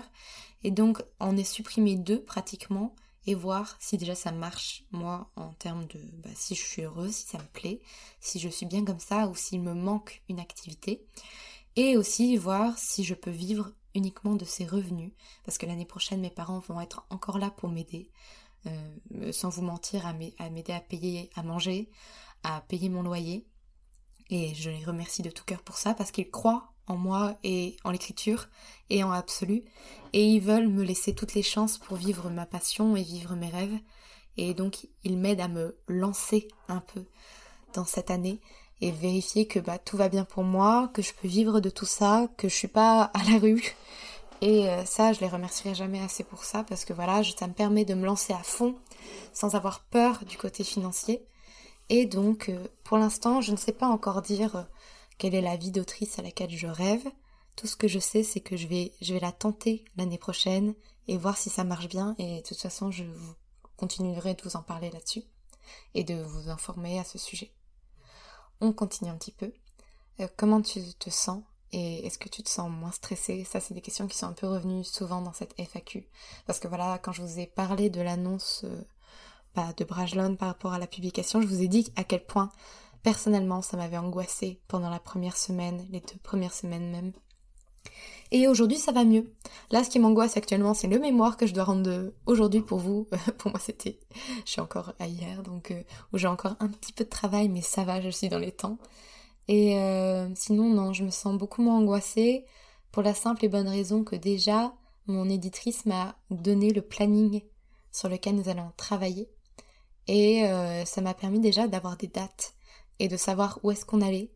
Et 0.64 0.72
donc 0.72 1.02
on 1.20 1.38
est 1.38 1.44
supprimé 1.44 1.96
deux 1.96 2.22
pratiquement 2.22 2.96
et 3.28 3.36
voir 3.36 3.76
si 3.80 3.98
déjà 3.98 4.16
ça 4.16 4.32
marche 4.32 4.84
moi 4.92 5.30
en 5.36 5.54
termes 5.54 5.86
de 5.86 6.00
bah, 6.24 6.30
si 6.34 6.56
je 6.56 6.62
suis 6.62 6.84
heureuse, 6.84 7.14
si 7.14 7.28
ça 7.28 7.38
me 7.38 7.48
plaît, 7.54 7.80
si 8.20 8.40
je 8.40 8.50
suis 8.50 8.66
bien 8.66 8.84
comme 8.84 9.00
ça 9.00 9.28
ou 9.28 9.36
s'il 9.36 9.62
me 9.62 9.74
manque 9.74 10.22
une 10.30 10.40
activité. 10.40 11.04
Et 11.76 11.98
aussi 11.98 12.36
voir 12.38 12.78
si 12.78 13.04
je 13.04 13.14
peux 13.14 13.32
vivre 13.32 13.72
uniquement 13.96 14.36
de 14.36 14.46
ces 14.46 14.66
revenus 14.66 15.12
parce 15.46 15.58
que 15.58 15.66
l'année 15.66 15.86
prochaine 15.86 16.22
mes 16.22 16.30
parents 16.30 16.60
vont 16.60 16.82
être 16.82 17.06
encore 17.10 17.38
là 17.38 17.50
pour 17.52 17.70
m'aider. 17.70 18.10
Euh, 18.68 19.32
sans 19.32 19.50
vous 19.50 19.64
mentir, 19.64 20.06
à 20.06 20.14
m'aider 20.14 20.74
à 20.74 20.80
payer 20.80 21.30
à 21.36 21.44
manger, 21.44 21.90
à 22.44 22.62
payer 22.62 22.90
mon 22.90 23.02
loyer. 23.02 23.46
Et 24.30 24.54
je 24.56 24.70
les 24.70 24.86
remercie 24.86 25.22
de 25.22 25.30
tout 25.30 25.44
cœur 25.44 25.62
pour 25.62 25.78
ça 25.78 25.94
parce 25.94 26.12
qu'ils 26.12 26.30
croient 26.30 26.74
en 26.88 26.96
moi 26.96 27.38
et 27.44 27.76
en 27.84 27.92
l'écriture 27.92 28.50
et 28.90 29.04
en 29.04 29.12
absolu. 29.12 29.64
Et 30.14 30.26
ils 30.26 30.42
veulent 30.42 30.68
me 30.68 30.84
laisser 30.84 31.14
toutes 31.16 31.34
les 31.34 31.44
chances 31.44 31.78
pour 31.78 31.98
vivre 31.98 32.30
ma 32.30 32.46
passion 32.46 32.96
et 32.96 33.04
vivre 33.04 33.36
mes 33.36 33.50
rêves. 33.50 33.78
Et 34.38 34.54
donc 34.54 34.88
ils 35.04 35.18
m'aident 35.18 35.42
à 35.42 35.48
me 35.48 35.78
lancer 35.88 36.48
un 36.68 36.80
peu 36.82 37.06
dans 37.74 37.86
cette 37.86 38.12
année 38.12 38.40
et 38.80 38.92
vérifier 38.92 39.48
que 39.48 39.60
bah, 39.60 39.78
tout 39.78 39.98
va 39.98 40.10
bien 40.10 40.26
pour 40.26 40.44
moi, 40.44 40.90
que 40.94 41.02
je 41.02 41.14
peux 41.14 41.28
vivre 41.28 41.60
de 41.60 41.70
tout 41.70 41.86
ça, 41.86 42.28
que 42.38 42.50
je 42.50 42.56
suis 42.56 42.68
pas 42.68 43.04
à 43.04 43.24
la 43.32 43.38
rue. 43.38 43.76
Et 44.42 44.68
euh, 44.70 44.84
ça, 44.86 45.14
je 45.14 45.20
les 45.20 45.28
remercierai 45.28 45.76
jamais 45.76 46.02
assez 46.02 46.24
pour 46.24 46.44
ça 46.44 46.64
parce 46.64 46.84
que 46.84 46.94
voilà, 46.94 47.22
ça 47.24 47.48
me 47.48 47.54
permet 47.54 47.86
de 47.86 47.94
me 47.94 48.06
lancer 48.06 48.34
à 48.34 48.44
fond 48.44 48.76
sans 49.34 49.56
avoir 49.56 49.84
peur 49.86 50.26
du 50.26 50.38
côté 50.38 50.64
financier 50.64 51.26
et 51.94 52.06
donc, 52.06 52.48
euh, 52.48 52.70
pour 52.86 52.98
l'instant, 52.98 53.42
je 53.42 53.52
ne 53.52 53.58
sais 53.58 53.74
pas 53.74 53.86
encore 53.86 54.22
dire 54.22 54.56
euh, 54.56 54.64
quelle 55.18 55.36
est 55.36 55.42
la 55.42 55.58
vie 55.58 55.72
d'autrice 55.72 56.18
à 56.20 56.22
laquelle 56.22 56.50
je 56.50 56.68
rêve. 56.68 57.06
Tout 57.58 57.68
ce 57.68 57.76
que 57.76 57.90
je 57.90 58.00
sais, 58.00 58.24
c'est 58.24 58.40
que 58.40 58.56
je 58.56 58.66
vais, 58.66 58.94
la 59.20 59.34
tenter 59.34 59.84
l'année 59.98 60.18
prochaine 60.18 60.74
et 61.10 61.18
voir 61.18 61.38
si 61.38 61.50
ça 61.50 61.66
marche 61.66 61.90
bien. 61.90 62.16
Et 62.18 62.38
de 62.38 62.48
toute 62.48 62.62
façon, 62.62 62.92
je 62.92 63.04
vous 63.04 63.34
continuerai 63.76 64.36
de 64.36 64.42
vous 64.42 64.56
en 64.56 64.64
parler 64.64 64.90
là-dessus 64.90 65.24
et 65.94 66.06
de 66.06 66.16
vous 66.16 66.50
informer 66.50 66.98
à 66.98 67.04
ce 67.04 67.18
sujet. 67.18 67.52
On 68.62 68.72
continue 68.72 69.10
un 69.10 69.18
petit 69.18 69.34
peu. 69.34 69.52
Comment 70.38 70.62
tu 70.62 70.94
te 70.94 71.10
sens 71.10 71.44
et 71.74 72.06
est-ce 72.06 72.18
que 72.18 72.30
tu 72.30 72.44
te 72.44 72.50
sens 72.50 72.70
moins 72.70 72.92
stressée? 72.92 73.46
Ça, 73.50 73.60
c'est 73.60 73.74
des 73.74 73.82
questions 73.82 74.08
qui 74.08 74.18
sont 74.18 74.28
un 74.28 74.34
peu 74.34 74.48
revenues 74.48 74.84
souvent 74.84 75.22
dans 75.22 75.34
cette 75.34 75.54
FAQ. 75.58 76.06
Parce 76.46 76.60
que 76.60 76.68
voilà, 76.68 76.98
quand 76.98 77.12
je 77.12 77.22
vous 77.22 77.40
ai 77.40 77.46
parlé 77.48 77.90
de 77.90 78.02
l'annonce 78.02 78.66
de 79.56 79.84
Brajlon 79.84 80.36
par 80.36 80.50
rapport 80.50 80.74
à 80.74 80.80
la 80.80 80.88
publication, 80.88 81.42
je 81.42 81.48
vous 81.48 81.62
ai 81.62 81.68
dit 81.68 81.92
à 81.96 82.04
quel 82.04 82.26
point 82.26 82.50
personnellement 83.04 83.62
ça 83.62 83.78
m'avait 83.78 83.98
angoissé 83.98 84.60
pendant 84.68 84.90
la 84.90 85.00
première 85.00 85.38
semaine, 85.38 85.86
les 85.90 86.00
deux 86.00 86.20
premières 86.24 86.54
semaines 86.54 86.92
même. 86.92 87.12
Et 88.32 88.48
aujourd'hui 88.48 88.78
ça 88.78 88.92
va 88.92 89.04
mieux. 89.04 89.34
Là 89.72 89.84
ce 89.84 89.90
qui 89.90 90.00
m'angoisse 90.00 90.38
actuellement 90.38 90.74
c'est 90.74 90.88
le 90.88 91.00
mémoire 91.00 91.36
que 91.36 91.48
je 91.48 91.54
dois 91.54 91.66
rendre 91.66 92.14
aujourd'hui 92.26 92.62
pour 92.62 92.80
vous. 92.80 93.08
pour 93.38 93.52
moi 93.52 93.60
c'était, 93.60 94.00
je 94.46 94.52
suis 94.52 94.62
encore 94.62 94.94
à 95.00 95.08
hier 95.08 95.44
donc 95.44 95.72
euh, 95.72 95.84
où 96.14 96.18
j'ai 96.18 96.28
encore 96.28 96.56
un 96.60 96.70
petit 96.70 96.94
peu 96.94 97.04
de 97.04 97.10
travail 97.10 97.50
mais 97.50 97.62
ça 97.62 97.84
va, 97.84 98.00
je 98.00 98.10
suis 98.10 98.30
dans 98.30 98.40
les 98.40 98.52
temps. 98.52 98.78
Et 99.48 99.78
euh, 99.78 100.30
sinon 100.36 100.70
non, 100.70 100.94
je 100.94 101.04
me 101.04 101.10
sens 101.10 101.38
beaucoup 101.38 101.62
moins 101.62 101.78
angoissée 101.78 102.46
pour 102.92 103.04
la 103.04 103.14
simple 103.14 103.46
et 103.46 103.50
bonne 103.50 103.68
raison 103.68 104.04
que 104.04 104.16
déjà 104.16 104.74
mon 105.08 105.30
éditrice 105.30 105.86
m'a 105.86 106.16
donné 106.30 106.72
le 106.72 106.82
planning 106.82 107.42
sur 107.92 108.10
lequel 108.10 108.36
nous 108.36 108.50
allons 108.50 108.72
travailler. 108.78 109.30
Et 110.08 110.46
euh, 110.46 110.86
ça 110.86 111.02
m'a 111.02 111.14
permis 111.14 111.40
déjà 111.40 111.68
d'avoir 111.68 111.98
des 111.98 112.08
dates 112.08 112.54
et 113.00 113.08
de 113.08 113.18
savoir 113.18 113.60
où 113.64 113.72
est-ce 113.72 113.86
qu'on 113.86 114.02
allait. 114.02 114.32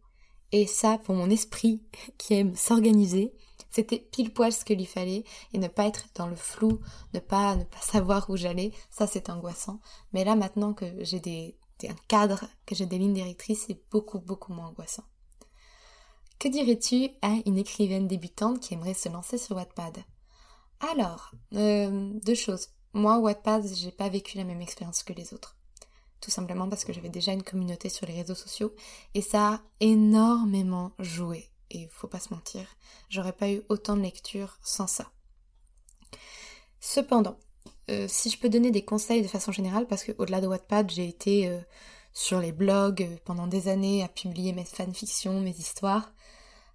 Et 0.51 0.67
ça, 0.67 0.97
pour 0.97 1.15
mon 1.15 1.29
esprit 1.29 1.83
qui 2.17 2.33
aime 2.35 2.55
s'organiser, 2.55 3.33
c'était 3.71 3.99
pile 3.99 4.33
poil 4.33 4.53
ce 4.53 4.63
qu'il 4.63 4.77
lui 4.77 4.85
fallait 4.85 5.23
et 5.53 5.57
ne 5.57 5.67
pas 5.67 5.85
être 5.85 6.05
dans 6.15 6.27
le 6.27 6.35
flou, 6.35 6.79
ne 7.13 7.19
pas 7.19 7.55
ne 7.55 7.63
pas 7.65 7.81
savoir 7.81 8.29
où 8.29 8.37
j'allais, 8.37 8.71
ça 8.89 9.05
c'est 9.05 9.29
angoissant. 9.29 9.81
Mais 10.13 10.23
là 10.23 10.35
maintenant 10.35 10.73
que 10.73 10.85
j'ai 11.03 11.19
des, 11.19 11.57
un 11.83 11.95
cadre, 12.07 12.45
que 12.65 12.75
j'ai 12.75 12.85
des 12.85 12.97
lignes 12.97 13.13
directrices, 13.13 13.65
c'est 13.67 13.79
beaucoup 13.91 14.19
beaucoup 14.19 14.53
moins 14.53 14.67
angoissant. 14.67 15.03
Que 16.39 16.47
dirais-tu 16.47 17.09
à 17.21 17.35
une 17.45 17.57
écrivaine 17.57 18.07
débutante 18.07 18.59
qui 18.59 18.73
aimerait 18.73 18.93
se 18.93 19.09
lancer 19.09 19.37
sur 19.37 19.55
Wattpad? 19.55 20.03
Alors, 20.79 21.31
euh, 21.53 22.11
deux 22.23 22.35
choses. 22.35 22.69
Moi, 22.93 23.17
Wattpad, 23.19 23.65
j'ai 23.73 23.91
pas 23.91 24.09
vécu 24.09 24.37
la 24.37 24.43
même 24.43 24.61
expérience 24.61 25.03
que 25.03 25.13
les 25.13 25.33
autres. 25.33 25.57
Tout 26.21 26.31
simplement 26.31 26.67
parce 26.69 26.85
que 26.85 26.93
j'avais 26.93 27.09
déjà 27.09 27.33
une 27.33 27.43
communauté 27.43 27.89
sur 27.89 28.05
les 28.07 28.13
réseaux 28.13 28.35
sociaux 28.35 28.73
et 29.13 29.21
ça 29.21 29.53
a 29.53 29.61
énormément 29.79 30.91
joué. 30.99 31.49
Et 31.71 31.87
faut 31.87 32.07
pas 32.07 32.19
se 32.19 32.33
mentir, 32.33 32.67
j'aurais 33.09 33.33
pas 33.33 33.49
eu 33.49 33.63
autant 33.69 33.95
de 33.95 34.01
lectures 34.01 34.57
sans 34.61 34.87
ça. 34.87 35.11
Cependant, 36.79 37.37
euh, 37.89 38.07
si 38.07 38.29
je 38.29 38.39
peux 38.39 38.49
donner 38.49 38.71
des 38.71 38.83
conseils 38.83 39.21
de 39.21 39.27
façon 39.27 39.51
générale, 39.51 39.87
parce 39.87 40.03
qu'au-delà 40.03 40.41
de 40.41 40.47
Wattpad, 40.47 40.89
j'ai 40.91 41.07
été 41.07 41.47
euh, 41.47 41.59
sur 42.13 42.39
les 42.39 42.51
blogs 42.51 43.03
euh, 43.03 43.17
pendant 43.25 43.47
des 43.47 43.67
années 43.67 44.03
à 44.03 44.07
publier 44.07 44.53
mes 44.53 44.65
fanfictions, 44.65 45.41
mes 45.41 45.51
histoires, 45.51 46.11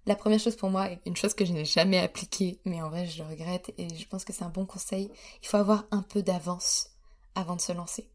la 0.05 0.15
première 0.15 0.39
chose 0.39 0.55
pour 0.55 0.69
moi, 0.69 0.89
une 1.05 1.15
chose 1.15 1.33
que 1.33 1.45
je 1.45 1.53
n'ai 1.53 1.65
jamais 1.65 1.99
appliquée, 1.99 2.59
mais 2.65 2.81
en 2.81 2.89
vrai 2.89 3.05
je 3.05 3.21
le 3.21 3.29
regrette 3.29 3.71
et 3.77 3.87
je 3.93 4.07
pense 4.07 4.25
que 4.25 4.33
c'est 4.33 4.43
un 4.43 4.49
bon 4.49 4.65
conseil, 4.65 5.11
il 5.43 5.47
faut 5.47 5.57
avoir 5.57 5.85
un 5.91 6.01
peu 6.01 6.23
d'avance 6.23 6.89
avant 7.35 7.55
de 7.55 7.61
se 7.61 7.71
lancer. 7.71 8.09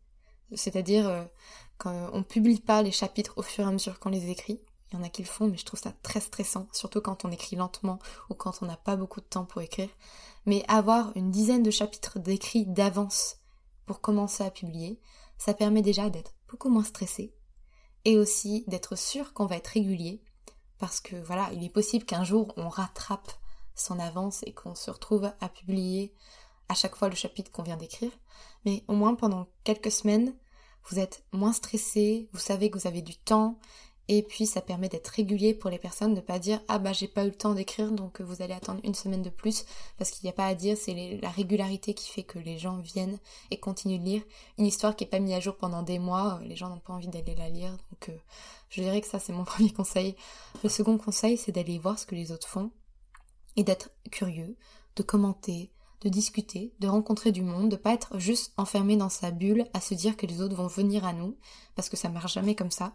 C'est-à-dire 0.52 1.08
euh, 1.08 1.24
quand 1.78 2.10
on 2.12 2.22
publie 2.22 2.60
pas 2.60 2.82
les 2.82 2.90
chapitres 2.90 3.34
au 3.36 3.42
fur 3.42 3.64
et 3.64 3.68
à 3.68 3.72
mesure 3.72 3.98
qu'on 3.98 4.10
les 4.10 4.30
écrit. 4.30 4.60
Il 4.90 4.97
y 4.97 5.00
en 5.00 5.05
a 5.05 5.09
qui 5.09 5.23
le 5.23 5.28
font, 5.28 5.49
mais 5.49 5.57
je 5.57 5.64
trouve 5.64 5.81
ça 5.81 5.93
très 6.02 6.21
stressant, 6.21 6.69
surtout 6.73 7.00
quand 7.00 7.25
on 7.25 7.31
écrit 7.31 7.57
lentement 7.57 7.99
ou 8.31 8.35
quand 8.35 8.62
on 8.62 8.66
n'a 8.66 8.76
pas 8.76 8.97
beaucoup 8.97 9.21
de 9.21 9.26
temps 9.26 9.45
pour 9.45 9.62
écrire. 9.62 9.90
Mais 10.45 10.64
avoir 10.69 11.16
une 11.16 11.31
dizaine 11.31 11.62
de 11.62 11.71
chapitres 11.71 12.19
d'écrits 12.19 12.66
d'avance 12.66 13.38
pour 13.85 14.00
commencer 14.00 14.45
à 14.45 14.50
publier, 14.50 15.00
ça 15.38 15.55
permet 15.55 15.83
déjà 15.83 16.09
d'être 16.09 16.35
beaucoup 16.49 16.69
moins 16.69 16.85
stressé 16.85 17.35
et 18.05 18.16
aussi 18.16 18.64
d'être 18.69 18.97
sûr 18.97 19.33
qu'on 19.33 19.47
va 19.47 19.57
être 19.57 19.69
régulier 19.69 20.23
parce 20.78 21.00
que 21.00 21.16
voilà, 21.16 21.50
il 21.52 21.64
est 21.64 21.71
possible 21.71 22.05
qu'un 22.05 22.25
jour 22.25 22.52
on 22.57 22.69
rattrape 22.69 23.33
son 23.75 23.99
avance 23.99 24.43
et 24.45 24.52
qu'on 24.52 24.75
se 24.75 24.90
retrouve 24.90 25.31
à 25.40 25.49
publier 25.49 26.14
à 26.69 26.75
chaque 26.75 26.97
fois 26.97 27.09
le 27.09 27.14
chapitre 27.14 27.50
qu'on 27.50 27.62
vient 27.62 27.76
d'écrire, 27.76 28.11
mais 28.64 28.85
au 28.88 28.95
moins 28.95 29.14
pendant 29.14 29.49
quelques 29.64 29.93
semaines, 29.93 30.35
vous 30.88 30.99
êtes 30.99 31.25
moins 31.33 31.52
stressé, 31.52 32.28
vous 32.33 32.40
savez 32.40 32.71
que 32.71 32.78
vous 32.78 32.87
avez 32.87 33.02
du 33.02 33.16
temps, 33.16 33.59
et 34.08 34.22
puis 34.22 34.46
ça 34.46 34.60
permet 34.60 34.88
d'être 34.88 35.08
régulier 35.08 35.52
pour 35.52 35.68
les 35.68 35.78
personnes, 35.78 36.14
de 36.14 36.20
pas 36.20 36.38
dire 36.38 36.60
ah 36.68 36.78
bah 36.78 36.92
j'ai 36.92 37.08
pas 37.08 37.25
eu 37.25 37.28
le 37.28 37.34
temps 37.34 37.54
d'écrire 37.54 37.90
donc 37.90 38.20
vous 38.20 38.40
allez 38.40 38.54
attendre 38.54 38.80
une 38.84 38.94
semaine 38.94 39.22
de 39.22 39.30
plus 39.30 39.64
parce 39.98 40.10
qu'il 40.10 40.25
n'y 40.25 40.30
a 40.30 40.32
pas 40.32 40.46
à 40.46 40.54
dire, 40.54 40.76
c'est 40.76 41.18
la 41.20 41.30
régularité 41.30 41.94
qui 41.94 42.10
fait 42.10 42.22
que 42.22 42.38
les 42.38 42.58
gens 42.58 42.78
viennent 42.78 43.18
et 43.50 43.58
continuent 43.58 43.98
de 43.98 44.04
lire. 44.04 44.22
Une 44.58 44.66
histoire 44.66 44.94
qui 44.94 45.04
est 45.04 45.08
pas 45.08 45.18
mise 45.18 45.34
à 45.34 45.40
jour 45.40 45.56
pendant 45.56 45.82
des 45.82 45.98
mois, 45.98 46.38
euh, 46.40 46.46
les 46.46 46.56
gens 46.56 46.68
n'ont 46.68 46.78
pas 46.78 46.92
envie 46.92 47.08
d'aller 47.08 47.34
la 47.34 47.48
lire 47.48 47.70
donc 47.70 48.08
euh, 48.08 48.16
je 48.68 48.82
dirais 48.82 49.00
que 49.00 49.08
ça 49.08 49.18
c'est 49.18 49.32
mon 49.32 49.44
premier 49.44 49.72
conseil. 49.72 50.14
Le 50.62 50.68
second 50.68 50.98
conseil 50.98 51.36
c'est 51.36 51.52
d'aller 51.52 51.78
voir 51.78 51.98
ce 51.98 52.06
que 52.06 52.14
les 52.14 52.30
autres 52.30 52.48
font 52.48 52.70
et 53.56 53.64
d'être 53.64 53.90
curieux, 54.12 54.56
de 54.96 55.02
commenter, 55.02 55.72
de 56.02 56.08
discuter, 56.08 56.75
de 56.78 56.88
rencontrer 56.88 57.32
du 57.32 57.42
monde, 57.42 57.70
de 57.70 57.76
pas 57.76 57.92
être 57.92 58.18
juste 58.18 58.52
enfermé 58.56 58.96
dans 58.96 59.08
sa 59.08 59.30
bulle 59.30 59.66
à 59.72 59.80
se 59.80 59.94
dire 59.94 60.16
que 60.16 60.26
les 60.26 60.40
autres 60.40 60.54
vont 60.54 60.66
venir 60.68 61.04
à 61.04 61.12
nous 61.12 61.36
parce 61.75 61.88
que 61.88 61.96
ça 61.96 62.08
marche 62.08 62.34
jamais 62.34 62.54
comme 62.54 62.70
ça 62.70 62.94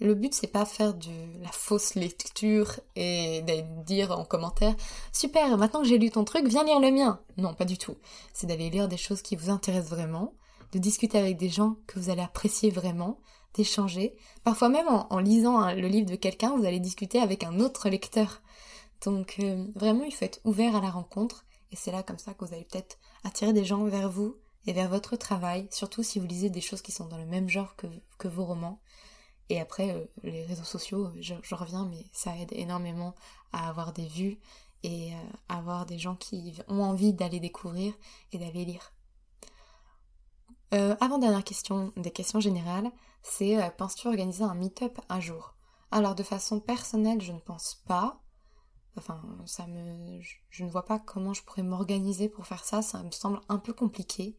Le 0.00 0.14
but 0.14 0.34
c'est 0.34 0.48
pas 0.48 0.64
faire 0.64 0.92
de 0.92 1.40
la 1.40 1.52
fausse 1.52 1.94
lecture 1.94 2.80
et 2.96 3.42
d'aller 3.42 3.64
dire 3.86 4.10
en 4.10 4.24
commentaire 4.24 4.74
super 5.12 5.56
maintenant 5.56 5.82
que 5.82 5.88
j'ai 5.88 5.98
lu 5.98 6.10
ton 6.10 6.24
truc 6.24 6.48
viens 6.48 6.64
lire 6.64 6.80
le 6.80 6.90
mien. 6.90 7.20
Non 7.36 7.54
pas 7.54 7.64
du 7.64 7.78
tout. 7.78 7.96
C'est 8.32 8.48
d'aller 8.48 8.70
lire 8.70 8.88
des 8.88 8.96
choses 8.96 9.22
qui 9.22 9.36
vous 9.36 9.50
intéressent 9.50 9.90
vraiment, 9.90 10.34
de 10.72 10.80
discuter 10.80 11.16
avec 11.16 11.36
des 11.36 11.48
gens 11.48 11.76
que 11.86 12.00
vous 12.00 12.10
allez 12.10 12.22
apprécier 12.22 12.70
vraiment, 12.70 13.20
d'échanger. 13.54 14.16
Parfois 14.42 14.68
même 14.68 14.88
en, 14.88 15.18
lisant 15.20 15.72
le 15.72 15.86
livre 15.86 16.10
de 16.10 16.16
quelqu'un 16.16 16.56
vous 16.56 16.64
allez 16.64 16.80
discuter 16.80 17.20
avec 17.20 17.44
un 17.44 17.60
autre 17.60 17.88
lecteur. 17.88 18.42
Donc 19.04 19.36
euh, 19.38 19.64
vraiment 19.76 20.04
il 20.04 20.12
faut 20.12 20.24
être 20.24 20.40
ouvert 20.44 20.74
à 20.74 20.80
la 20.80 20.90
rencontre 20.90 21.44
et 21.70 21.76
c'est 21.76 21.92
là 21.92 22.02
comme 22.02 22.18
ça 22.18 22.34
que 22.34 22.44
vous 22.44 22.52
allez 22.52 22.64
peut-être 22.64 22.98
attirer 23.22 23.52
des 23.52 23.64
gens 23.64 23.84
vers 23.84 24.10
vous 24.10 24.36
et 24.66 24.72
vers 24.72 24.88
votre 24.88 25.14
travail, 25.14 25.68
surtout 25.70 26.02
si 26.02 26.18
vous 26.18 26.26
lisez 26.26 26.50
des 26.50 26.62
choses 26.62 26.82
qui 26.82 26.90
sont 26.90 27.06
dans 27.06 27.18
le 27.18 27.26
même 27.26 27.48
genre 27.48 27.76
que 27.76 28.28
vos 28.28 28.44
romans. 28.44 28.80
Et 29.48 29.60
après, 29.60 29.90
euh, 29.90 30.04
les 30.22 30.44
réseaux 30.44 30.64
sociaux, 30.64 31.10
je, 31.20 31.54
reviens, 31.54 31.84
mais 31.86 32.06
ça 32.12 32.36
aide 32.36 32.52
énormément 32.52 33.14
à 33.52 33.68
avoir 33.68 33.92
des 33.92 34.06
vues 34.06 34.38
et 34.82 35.12
euh, 35.12 35.16
à 35.48 35.58
avoir 35.58 35.86
des 35.86 35.98
gens 35.98 36.16
qui 36.16 36.54
ont 36.68 36.82
envie 36.82 37.12
d'aller 37.12 37.40
découvrir 37.40 37.94
et 38.32 38.38
d'aller 38.38 38.64
lire. 38.64 38.92
Euh, 40.72 40.96
avant 41.00 41.18
dernière 41.18 41.44
question, 41.44 41.92
des 41.96 42.10
questions 42.10 42.40
générales, 42.40 42.90
c'est 43.22 43.58
penses-tu 43.76 44.08
organiser 44.08 44.44
un 44.44 44.54
meet-up 44.54 44.98
un 45.08 45.20
jour? 45.20 45.54
Alors 45.90 46.14
de 46.14 46.22
façon 46.22 46.58
personnelle, 46.58 47.20
je 47.20 47.32
ne 47.32 47.38
pense 47.38 47.82
pas. 47.86 48.20
Enfin, 48.96 49.20
ça 49.46 49.66
me, 49.66 50.20
je 50.50 50.64
ne 50.64 50.70
vois 50.70 50.84
pas 50.84 50.98
comment 50.98 51.32
je 51.32 51.42
pourrais 51.42 51.62
m'organiser 51.62 52.28
pour 52.28 52.46
faire 52.46 52.64
ça. 52.64 52.82
Ça 52.82 53.02
me 53.02 53.10
semble 53.10 53.40
un 53.48 53.58
peu 53.58 53.72
compliqué. 53.72 54.36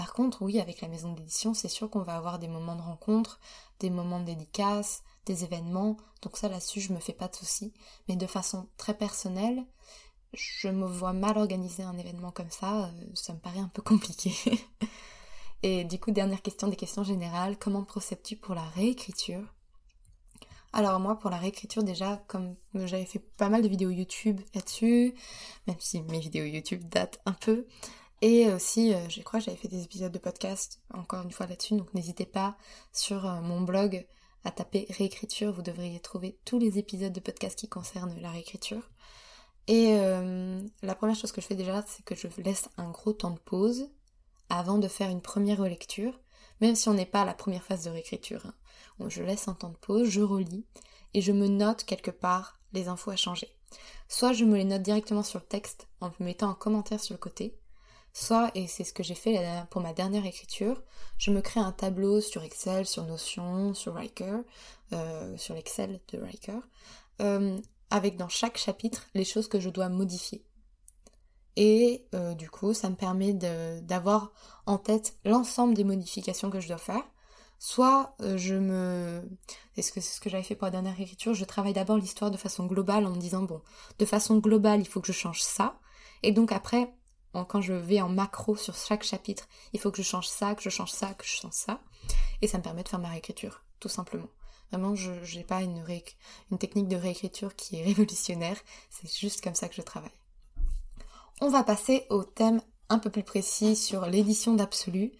Par 0.00 0.14
contre, 0.14 0.40
oui, 0.40 0.58
avec 0.58 0.80
la 0.80 0.88
maison 0.88 1.12
d'édition, 1.12 1.52
c'est 1.52 1.68
sûr 1.68 1.90
qu'on 1.90 2.00
va 2.00 2.16
avoir 2.16 2.38
des 2.38 2.48
moments 2.48 2.74
de 2.74 2.80
rencontre, 2.80 3.38
des 3.80 3.90
moments 3.90 4.18
de 4.18 4.24
dédicace, 4.24 5.02
des 5.26 5.44
événements. 5.44 5.98
Donc 6.22 6.38
ça, 6.38 6.48
là-dessus, 6.48 6.80
je 6.80 6.94
me 6.94 7.00
fais 7.00 7.12
pas 7.12 7.28
de 7.28 7.36
soucis. 7.36 7.74
Mais 8.08 8.16
de 8.16 8.26
façon 8.26 8.66
très 8.78 8.96
personnelle, 8.96 9.62
je 10.32 10.68
me 10.68 10.86
vois 10.86 11.12
mal 11.12 11.36
organiser 11.36 11.82
un 11.82 11.98
événement 11.98 12.30
comme 12.30 12.48
ça. 12.48 12.86
Euh, 12.86 12.90
ça 13.12 13.34
me 13.34 13.38
paraît 13.40 13.58
un 13.58 13.68
peu 13.68 13.82
compliqué. 13.82 14.32
Et 15.62 15.84
du 15.84 16.00
coup, 16.00 16.12
dernière 16.12 16.40
question 16.40 16.68
des 16.68 16.76
questions 16.76 17.04
générales. 17.04 17.58
Comment 17.58 17.84
procèdes-tu 17.84 18.36
pour 18.36 18.54
la 18.54 18.64
réécriture? 18.70 19.52
Alors 20.72 20.98
moi 20.98 21.18
pour 21.18 21.30
la 21.30 21.36
réécriture 21.36 21.82
déjà 21.82 22.22
comme 22.28 22.54
j'avais 22.74 23.04
fait 23.04 23.18
pas 23.18 23.48
mal 23.48 23.60
de 23.60 23.66
vidéos 23.66 23.90
YouTube 23.90 24.40
là-dessus, 24.54 25.14
même 25.66 25.76
si 25.80 26.00
mes 26.00 26.20
vidéos 26.20 26.44
YouTube 26.44 26.84
datent 26.88 27.20
un 27.26 27.32
peu, 27.32 27.66
et 28.22 28.52
aussi, 28.52 28.92
euh, 28.92 29.08
je 29.08 29.22
crois 29.22 29.40
que 29.40 29.46
j'avais 29.46 29.56
fait 29.56 29.68
des 29.68 29.82
épisodes 29.82 30.12
de 30.12 30.18
podcast, 30.18 30.80
encore 30.92 31.22
une 31.22 31.32
fois 31.32 31.46
là-dessus, 31.46 31.74
donc 31.74 31.92
n'hésitez 31.94 32.26
pas 32.26 32.56
sur 32.92 33.26
euh, 33.26 33.40
mon 33.40 33.62
blog 33.62 34.06
à 34.44 34.50
taper 34.50 34.86
réécriture, 34.90 35.52
vous 35.52 35.62
devriez 35.62 36.00
trouver 36.00 36.38
tous 36.44 36.58
les 36.58 36.78
épisodes 36.78 37.12
de 37.12 37.20
podcast 37.20 37.58
qui 37.58 37.68
concernent 37.68 38.14
la 38.20 38.30
réécriture. 38.30 38.90
Et 39.68 39.94
euh, 39.98 40.60
la 40.82 40.94
première 40.94 41.16
chose 41.16 41.32
que 41.32 41.40
je 41.40 41.46
fais 41.46 41.54
déjà, 41.54 41.82
c'est 41.86 42.04
que 42.04 42.14
je 42.14 42.26
laisse 42.42 42.68
un 42.76 42.90
gros 42.90 43.12
temps 43.12 43.30
de 43.30 43.38
pause 43.38 43.88
avant 44.48 44.78
de 44.78 44.88
faire 44.88 45.10
une 45.10 45.22
première 45.22 45.58
relecture, 45.58 46.18
même 46.60 46.74
si 46.74 46.88
on 46.88 46.94
n'est 46.94 47.06
pas 47.06 47.22
à 47.22 47.26
la 47.26 47.34
première 47.34 47.62
phase 47.62 47.84
de 47.84 47.90
réécriture. 47.90 48.44
Hein. 48.46 49.08
je 49.08 49.22
laisse 49.22 49.48
un 49.48 49.54
temps 49.54 49.70
de 49.70 49.76
pause, 49.76 50.08
je 50.08 50.20
relis, 50.20 50.66
et 51.14 51.22
je 51.22 51.32
me 51.32 51.46
note 51.46 51.84
quelque 51.84 52.10
part 52.10 52.58
les 52.72 52.88
infos 52.88 53.12
à 53.12 53.16
changer. 53.16 53.48
Soit 54.08 54.32
je 54.32 54.44
me 54.44 54.56
les 54.56 54.64
note 54.64 54.82
directement 54.82 55.22
sur 55.22 55.38
le 55.38 55.46
texte 55.46 55.88
en 56.00 56.08
me 56.18 56.24
mettant 56.24 56.50
un 56.50 56.54
commentaire 56.54 57.00
sur 57.00 57.14
le 57.14 57.18
côté, 57.18 57.56
Soit, 58.12 58.50
et 58.54 58.66
c'est 58.66 58.84
ce 58.84 58.92
que 58.92 59.02
j'ai 59.02 59.14
fait 59.14 59.38
pour 59.70 59.80
ma 59.80 59.92
dernière 59.92 60.26
écriture, 60.26 60.82
je 61.16 61.30
me 61.30 61.40
crée 61.40 61.60
un 61.60 61.72
tableau 61.72 62.20
sur 62.20 62.42
Excel, 62.42 62.86
sur 62.86 63.04
Notion, 63.04 63.72
sur 63.72 63.94
Riker, 63.94 64.38
euh, 64.92 65.36
sur 65.36 65.54
l'Excel 65.54 66.00
de 66.12 66.18
Riker, 66.18 66.58
euh, 67.20 67.58
avec 67.90 68.16
dans 68.16 68.28
chaque 68.28 68.58
chapitre 68.58 69.06
les 69.14 69.24
choses 69.24 69.46
que 69.46 69.60
je 69.60 69.70
dois 69.70 69.88
modifier. 69.88 70.44
Et 71.54 72.04
euh, 72.14 72.34
du 72.34 72.50
coup, 72.50 72.74
ça 72.74 72.90
me 72.90 72.96
permet 72.96 73.32
d'avoir 73.32 74.32
en 74.66 74.78
tête 74.78 75.16
l'ensemble 75.24 75.74
des 75.74 75.84
modifications 75.84 76.50
que 76.50 76.60
je 76.60 76.68
dois 76.68 76.78
faire. 76.78 77.04
Soit 77.58 78.16
je 78.36 78.54
me... 78.54 79.22
Est-ce 79.76 79.92
que 79.92 80.00
c'est 80.00 80.14
ce 80.14 80.20
que 80.20 80.30
j'avais 80.30 80.42
fait 80.42 80.54
pour 80.54 80.64
la 80.64 80.70
dernière 80.70 80.98
écriture 80.98 81.34
Je 81.34 81.44
travaille 81.44 81.74
d'abord 81.74 81.98
l'histoire 81.98 82.30
de 82.30 82.38
façon 82.38 82.66
globale 82.66 83.06
en 83.06 83.10
me 83.10 83.20
disant, 83.20 83.42
bon, 83.42 83.60
de 83.98 84.04
façon 84.06 84.38
globale, 84.38 84.80
il 84.80 84.88
faut 84.88 85.00
que 85.00 85.08
je 85.08 85.12
change 85.12 85.42
ça. 85.42 85.78
Et 86.22 86.32
donc 86.32 86.52
après, 86.52 86.94
quand 87.32 87.60
je 87.60 87.72
vais 87.72 88.00
en 88.00 88.08
macro 88.08 88.56
sur 88.56 88.74
chaque 88.74 89.02
chapitre, 89.02 89.48
il 89.72 89.80
faut 89.80 89.90
que 89.90 89.98
je 89.98 90.02
change 90.02 90.28
ça, 90.28 90.54
que 90.54 90.62
je 90.62 90.70
change 90.70 90.92
ça, 90.92 91.14
que 91.14 91.24
je 91.24 91.30
change 91.30 91.52
ça. 91.52 91.80
Et 92.42 92.48
ça 92.48 92.58
me 92.58 92.62
permet 92.62 92.82
de 92.82 92.88
faire 92.88 92.98
ma 92.98 93.10
réécriture, 93.10 93.62
tout 93.78 93.88
simplement. 93.88 94.28
Vraiment, 94.70 94.94
je 94.94 95.36
n'ai 95.36 95.44
pas 95.44 95.62
une, 95.62 95.84
une 96.50 96.58
technique 96.58 96.88
de 96.88 96.96
réécriture 96.96 97.54
qui 97.56 97.76
est 97.76 97.84
révolutionnaire, 97.84 98.56
c'est 98.90 99.12
juste 99.12 99.42
comme 99.42 99.54
ça 99.54 99.68
que 99.68 99.74
je 99.74 99.82
travaille. 99.82 100.10
On 101.40 101.48
va 101.48 101.64
passer 101.64 102.06
au 102.10 102.22
thème 102.22 102.60
un 102.90 102.98
peu 102.98 103.08
plus 103.08 103.22
précis 103.22 103.76
sur 103.76 104.06
l'édition 104.06 104.54
d'Absolu. 104.54 105.12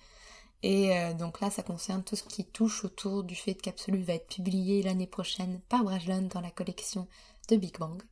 Et 0.63 0.95
euh, 0.95 1.15
donc 1.15 1.41
là, 1.41 1.51
ça 1.51 1.63
concerne 1.63 2.05
tout 2.05 2.17
ce 2.17 2.25
qui 2.25 2.45
touche 2.45 2.85
autour 2.85 3.25
du 3.25 3.35
fait 3.35 3.55
qu'Absolu 3.55 4.03
va 4.03 4.15
être 4.15 4.35
publié 4.35 4.83
l'année 4.83 5.07
prochaine 5.07 5.61
par 5.69 5.83
Brajlon 5.83 6.29
dans 6.31 6.43
la 6.43 6.51
collection 6.51 7.09
de 7.49 7.57
Big 7.57 7.79
Bang. 7.79 8.03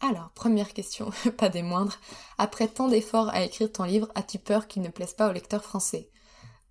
Alors, 0.00 0.30
première 0.30 0.72
question, 0.72 1.10
pas 1.36 1.50
des 1.50 1.62
moindres. 1.62 1.98
Après 2.38 2.68
tant 2.68 2.88
d'efforts 2.88 3.28
à 3.30 3.42
écrire 3.42 3.70
ton 3.70 3.84
livre, 3.84 4.08
as-tu 4.14 4.38
peur 4.38 4.66
qu'il 4.66 4.82
ne 4.82 4.88
plaise 4.88 5.12
pas 5.12 5.28
au 5.28 5.32
lecteur 5.32 5.62
français? 5.62 6.10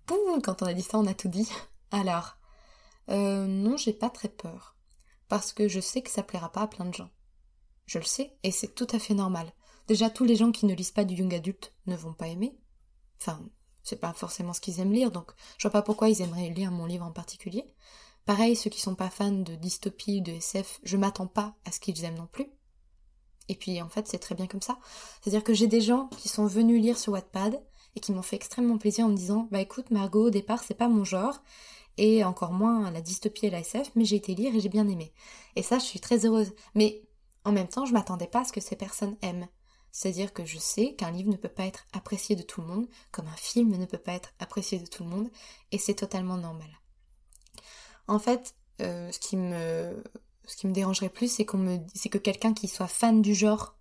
Boum, 0.06 0.42
quand 0.42 0.62
on 0.62 0.66
a 0.66 0.74
dit 0.74 0.82
ça, 0.82 0.98
on 0.98 1.06
a 1.06 1.14
tout 1.14 1.28
dit. 1.28 1.48
Alors, 1.92 2.36
euh, 3.08 3.46
non, 3.46 3.76
j'ai 3.76 3.92
pas 3.92 4.10
très 4.10 4.28
peur. 4.28 4.76
Parce 5.28 5.52
que 5.52 5.68
je 5.68 5.80
sais 5.80 6.02
que 6.02 6.10
ça 6.10 6.24
plaira 6.24 6.50
pas 6.50 6.62
à 6.62 6.66
plein 6.66 6.86
de 6.86 6.94
gens. 6.94 7.10
Je 7.86 7.98
le 7.98 8.04
sais, 8.04 8.36
et 8.42 8.50
c'est 8.50 8.74
tout 8.74 8.86
à 8.90 8.98
fait 8.98 9.14
normal. 9.14 9.52
Déjà, 9.86 10.10
tous 10.10 10.24
les 10.24 10.36
gens 10.36 10.52
qui 10.52 10.66
ne 10.66 10.74
lisent 10.74 10.90
pas 10.90 11.04
du 11.04 11.14
young 11.14 11.34
adulte 11.34 11.72
ne 11.86 11.96
vont 11.96 12.12
pas 12.12 12.28
aimer. 12.28 12.56
Enfin, 13.20 13.40
c'est 13.82 14.00
pas 14.00 14.12
forcément 14.12 14.52
ce 14.52 14.60
qu'ils 14.60 14.80
aiment 14.80 14.92
lire, 14.92 15.10
donc 15.10 15.32
je 15.58 15.62
vois 15.62 15.72
pas 15.72 15.82
pourquoi 15.82 16.08
ils 16.08 16.22
aimeraient 16.22 16.50
lire 16.50 16.70
mon 16.70 16.86
livre 16.86 17.04
en 17.04 17.12
particulier. 17.12 17.72
Pareil, 18.24 18.54
ceux 18.54 18.70
qui 18.70 18.80
sont 18.80 18.94
pas 18.94 19.10
fans 19.10 19.30
de 19.30 19.54
dystopie 19.54 20.18
ou 20.18 20.22
de 20.22 20.32
SF, 20.32 20.80
je 20.84 20.96
m'attends 20.96 21.26
pas 21.26 21.54
à 21.64 21.72
ce 21.72 21.80
qu'ils 21.80 22.04
aiment 22.04 22.18
non 22.18 22.26
plus. 22.26 22.46
Et 23.50 23.56
puis 23.56 23.82
en 23.82 23.88
fait, 23.88 24.06
c'est 24.06 24.20
très 24.20 24.36
bien 24.36 24.46
comme 24.46 24.62
ça. 24.62 24.78
C'est-à-dire 25.20 25.42
que 25.42 25.52
j'ai 25.52 25.66
des 25.66 25.80
gens 25.80 26.06
qui 26.16 26.28
sont 26.28 26.46
venus 26.46 26.80
lire 26.80 26.96
sur 26.96 27.12
Wattpad 27.12 27.60
et 27.96 28.00
qui 28.00 28.12
m'ont 28.12 28.22
fait 28.22 28.36
extrêmement 28.36 28.78
plaisir 28.78 29.06
en 29.06 29.08
me 29.08 29.16
disant 29.16 29.48
Bah 29.50 29.60
écoute, 29.60 29.90
Margot, 29.90 30.28
au 30.28 30.30
départ, 30.30 30.62
c'est 30.62 30.74
pas 30.74 30.88
mon 30.88 31.02
genre, 31.02 31.42
et 31.96 32.22
encore 32.22 32.52
moins 32.52 32.92
la 32.92 33.00
dystopie 33.00 33.46
et 33.46 33.50
la 33.50 33.58
SF, 33.58 33.90
mais 33.96 34.04
j'ai 34.04 34.14
été 34.14 34.36
lire 34.36 34.54
et 34.54 34.60
j'ai 34.60 34.68
bien 34.68 34.86
aimé. 34.86 35.12
Et 35.56 35.64
ça, 35.64 35.80
je 35.80 35.84
suis 35.84 35.98
très 35.98 36.24
heureuse. 36.24 36.52
Mais 36.76 37.02
en 37.44 37.50
même 37.50 37.66
temps, 37.66 37.86
je 37.86 37.92
m'attendais 37.92 38.28
pas 38.28 38.42
à 38.42 38.44
ce 38.44 38.52
que 38.52 38.60
ces 38.60 38.76
personnes 38.76 39.16
aiment. 39.20 39.48
C'est-à-dire 39.90 40.32
que 40.32 40.44
je 40.44 40.58
sais 40.58 40.94
qu'un 40.94 41.10
livre 41.10 41.32
ne 41.32 41.36
peut 41.36 41.48
pas 41.48 41.66
être 41.66 41.86
apprécié 41.92 42.36
de 42.36 42.42
tout 42.42 42.60
le 42.60 42.68
monde, 42.68 42.86
comme 43.10 43.26
un 43.26 43.36
film 43.36 43.76
ne 43.76 43.84
peut 43.84 43.98
pas 43.98 44.12
être 44.12 44.32
apprécié 44.38 44.78
de 44.78 44.86
tout 44.86 45.02
le 45.02 45.10
monde, 45.10 45.28
et 45.72 45.78
c'est 45.78 45.94
totalement 45.94 46.36
normal. 46.36 46.70
En 48.06 48.20
fait, 48.20 48.54
euh, 48.80 49.10
ce 49.10 49.18
qui 49.18 49.36
me 49.36 50.00
ce 50.50 50.56
qui 50.56 50.66
me 50.66 50.72
dérangerait 50.72 51.10
plus, 51.10 51.32
c'est 51.32 51.44
que 51.44 52.18
quelqu'un 52.18 52.54
qui 52.54 52.66
soit 52.66 52.88
fan 52.88 53.22
du 53.22 53.34
genre 53.34 53.76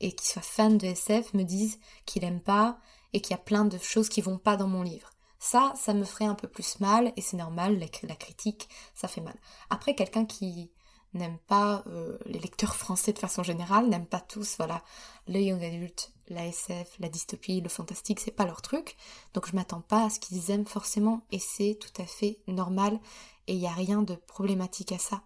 et 0.00 0.12
qui 0.12 0.26
soit 0.26 0.42
fan 0.42 0.76
de 0.76 0.86
SF 0.86 1.32
me 1.32 1.44
dise 1.44 1.78
qu'il 2.04 2.24
aime 2.24 2.42
pas 2.42 2.78
et 3.14 3.22
qu'il 3.22 3.30
y 3.30 3.40
a 3.40 3.42
plein 3.42 3.64
de 3.64 3.78
choses 3.78 4.10
qui 4.10 4.20
vont 4.20 4.36
pas 4.36 4.58
dans 4.58 4.68
mon 4.68 4.82
livre. 4.82 5.08
Ça, 5.38 5.72
ça 5.76 5.94
me 5.94 6.04
ferait 6.04 6.26
un 6.26 6.34
peu 6.34 6.46
plus 6.46 6.78
mal 6.80 7.14
et 7.16 7.22
c'est 7.22 7.38
normal, 7.38 7.78
la, 7.78 8.16
critique, 8.16 8.68
ça 8.94 9.08
fait 9.08 9.22
mal. 9.22 9.34
Après, 9.70 9.94
quelqu'un 9.94 10.26
qui 10.26 10.70
n'aime 11.14 11.38
pas 11.46 11.84
euh, 11.86 12.18
les 12.26 12.38
lecteurs 12.38 12.76
français 12.76 13.14
de 13.14 13.18
façon 13.18 13.42
générale, 13.42 13.88
n'aime 13.88 14.06
pas 14.06 14.20
tous, 14.20 14.56
voilà, 14.58 14.82
le 15.26 15.40
young 15.40 15.64
adult, 15.64 16.12
la 16.28 16.46
SF, 16.46 16.98
la 16.98 17.08
dystopie, 17.08 17.62
le 17.62 17.70
fantastique, 17.70 18.20
c'est 18.20 18.30
pas 18.30 18.44
leur 18.44 18.60
truc. 18.60 18.94
Donc 19.32 19.48
je 19.48 19.56
m'attends 19.56 19.80
pas 19.80 20.04
à 20.04 20.10
ce 20.10 20.20
qu'ils 20.20 20.50
aiment 20.50 20.66
forcément 20.66 21.22
et 21.32 21.38
c'est 21.38 21.78
tout 21.80 22.02
à 22.02 22.04
fait 22.04 22.40
normal 22.46 23.00
et 23.46 23.54
il 23.54 23.58
n'y 23.58 23.66
a 23.66 23.72
rien 23.72 24.02
de 24.02 24.14
problématique 24.14 24.92
à 24.92 24.98
ça 24.98 25.22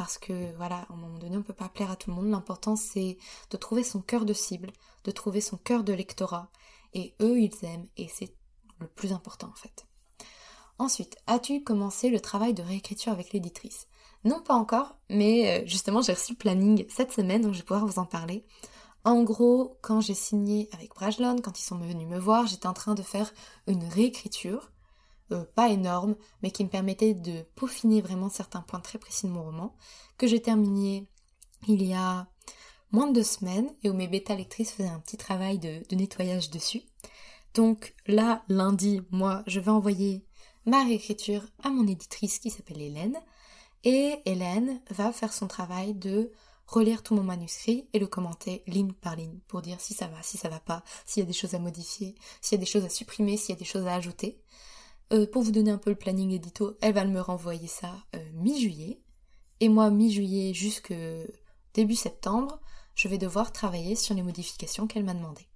parce 0.00 0.16
que 0.16 0.56
voilà, 0.56 0.76
à 0.76 0.92
un 0.94 0.96
moment 0.96 1.18
donné, 1.18 1.36
on 1.36 1.42
peut 1.42 1.52
pas 1.52 1.68
plaire 1.68 1.90
à 1.90 1.96
tout 1.96 2.08
le 2.08 2.16
monde. 2.16 2.30
L'important 2.30 2.74
c'est 2.74 3.18
de 3.50 3.56
trouver 3.58 3.84
son 3.84 4.00
cœur 4.00 4.24
de 4.24 4.32
cible, 4.32 4.72
de 5.04 5.10
trouver 5.10 5.42
son 5.42 5.58
cœur 5.58 5.84
de 5.84 5.92
lectorat. 5.92 6.48
Et 6.94 7.14
eux, 7.20 7.38
ils 7.38 7.52
aiment, 7.66 7.86
et 7.98 8.08
c'est 8.08 8.34
le 8.78 8.86
plus 8.86 9.12
important 9.12 9.48
en 9.48 9.56
fait. 9.56 9.86
Ensuite, 10.78 11.18
as-tu 11.26 11.62
commencé 11.62 12.08
le 12.08 12.18
travail 12.18 12.54
de 12.54 12.62
réécriture 12.62 13.12
avec 13.12 13.34
l'éditrice? 13.34 13.88
Non, 14.24 14.40
pas 14.40 14.54
encore, 14.54 14.96
mais 15.10 15.60
euh, 15.60 15.66
justement, 15.66 16.00
j'ai 16.00 16.14
reçu 16.14 16.32
le 16.32 16.38
planning 16.38 16.86
cette 16.88 17.12
semaine, 17.12 17.42
donc 17.42 17.52
je 17.52 17.58
vais 17.58 17.66
pouvoir 17.66 17.84
vous 17.84 17.98
en 17.98 18.06
parler. 18.06 18.46
En 19.04 19.22
gros, 19.22 19.76
quand 19.82 20.00
j'ai 20.00 20.14
signé 20.14 20.70
avec 20.72 20.94
Brajlon, 20.94 21.42
quand 21.42 21.60
ils 21.60 21.64
sont 21.64 21.76
venus 21.76 22.08
me 22.08 22.18
voir, 22.18 22.46
j'étais 22.46 22.68
en 22.68 22.72
train 22.72 22.94
de 22.94 23.02
faire 23.02 23.34
une 23.66 23.84
réécriture 23.84 24.72
euh, 25.32 25.44
pas 25.54 25.68
énorme, 25.68 26.16
mais 26.42 26.50
qui 26.50 26.64
me 26.64 26.68
permettait 26.68 27.14
de 27.14 27.42
peaufiner 27.54 28.00
vraiment 28.00 28.28
certains 28.28 28.62
points 28.62 28.80
très 28.80 28.98
précis 28.98 29.26
de 29.26 29.32
mon 29.32 29.44
roman, 29.44 29.76
que 30.18 30.26
j'ai 30.26 30.40
terminé 30.40 31.08
il 31.68 31.82
y 31.82 31.94
a 31.94 32.26
moins 32.92 33.06
de 33.06 33.14
deux 33.14 33.22
semaines 33.22 33.70
et 33.82 33.90
où 33.90 33.94
mes 33.94 34.08
bêta 34.08 34.34
lectrices 34.34 34.72
faisaient 34.72 34.88
un 34.88 35.00
petit 35.00 35.16
travail 35.16 35.58
de, 35.58 35.82
nettoyage 35.94 36.50
dessus. 36.50 36.82
Donc 37.54 37.94
là, 38.06 38.42
lundi, 38.48 39.02
moi, 39.10 39.42
je 39.46 39.60
vais 39.60 39.70
envoyer 39.70 40.24
ma 40.66 40.84
réécriture 40.84 41.46
à 41.62 41.70
mon 41.70 41.86
éditrice 41.86 42.38
qui 42.38 42.50
s'appelle 42.50 42.80
Hélène. 42.80 43.18
Et 43.84 44.20
Hélène 44.26 44.80
va 44.90 45.12
faire 45.12 45.32
son 45.32 45.48
travail 45.48 45.94
de 45.94 46.32
relire 46.66 47.02
tout 47.02 47.14
mon 47.14 47.24
manuscrit 47.24 47.88
et 47.92 47.98
le 47.98 48.06
commenter 48.06 48.62
ligne 48.66 48.92
par 48.92 49.16
ligne 49.16 49.40
pour 49.48 49.62
dire 49.62 49.80
si 49.80 49.94
ça 49.94 50.06
va, 50.06 50.22
si 50.22 50.36
ça 50.36 50.48
va 50.48 50.60
pas, 50.60 50.84
s'il 51.04 51.22
y 51.22 51.24
a 51.24 51.26
des 51.26 51.32
choses 51.32 51.54
à 51.54 51.58
modifier, 51.58 52.14
s'il 52.40 52.56
y 52.56 52.60
a 52.60 52.64
des 52.64 52.70
choses 52.70 52.84
à 52.84 52.88
supprimer, 52.88 53.36
s'il 53.36 53.54
y 53.54 53.56
a 53.56 53.58
des 53.58 53.64
choses 53.64 53.86
à 53.86 53.94
ajouter. 53.94 54.40
Euh, 55.12 55.26
pour 55.26 55.42
vous 55.42 55.50
donner 55.50 55.72
un 55.72 55.78
peu 55.78 55.90
le 55.90 55.96
planning 55.96 56.30
édito, 56.30 56.76
elle 56.80 56.94
va 56.94 57.04
me 57.04 57.20
renvoyer 57.20 57.66
ça 57.66 57.92
euh, 58.14 58.24
mi-juillet. 58.34 59.00
Et 59.58 59.68
moi, 59.68 59.90
mi-juillet 59.90 60.54
jusque 60.54 60.94
début 61.74 61.96
septembre, 61.96 62.60
je 62.94 63.08
vais 63.08 63.18
devoir 63.18 63.50
travailler 63.50 63.96
sur 63.96 64.14
les 64.14 64.22
modifications 64.22 64.86
qu'elle 64.86 65.04
m'a 65.04 65.14
demandées. 65.14 65.48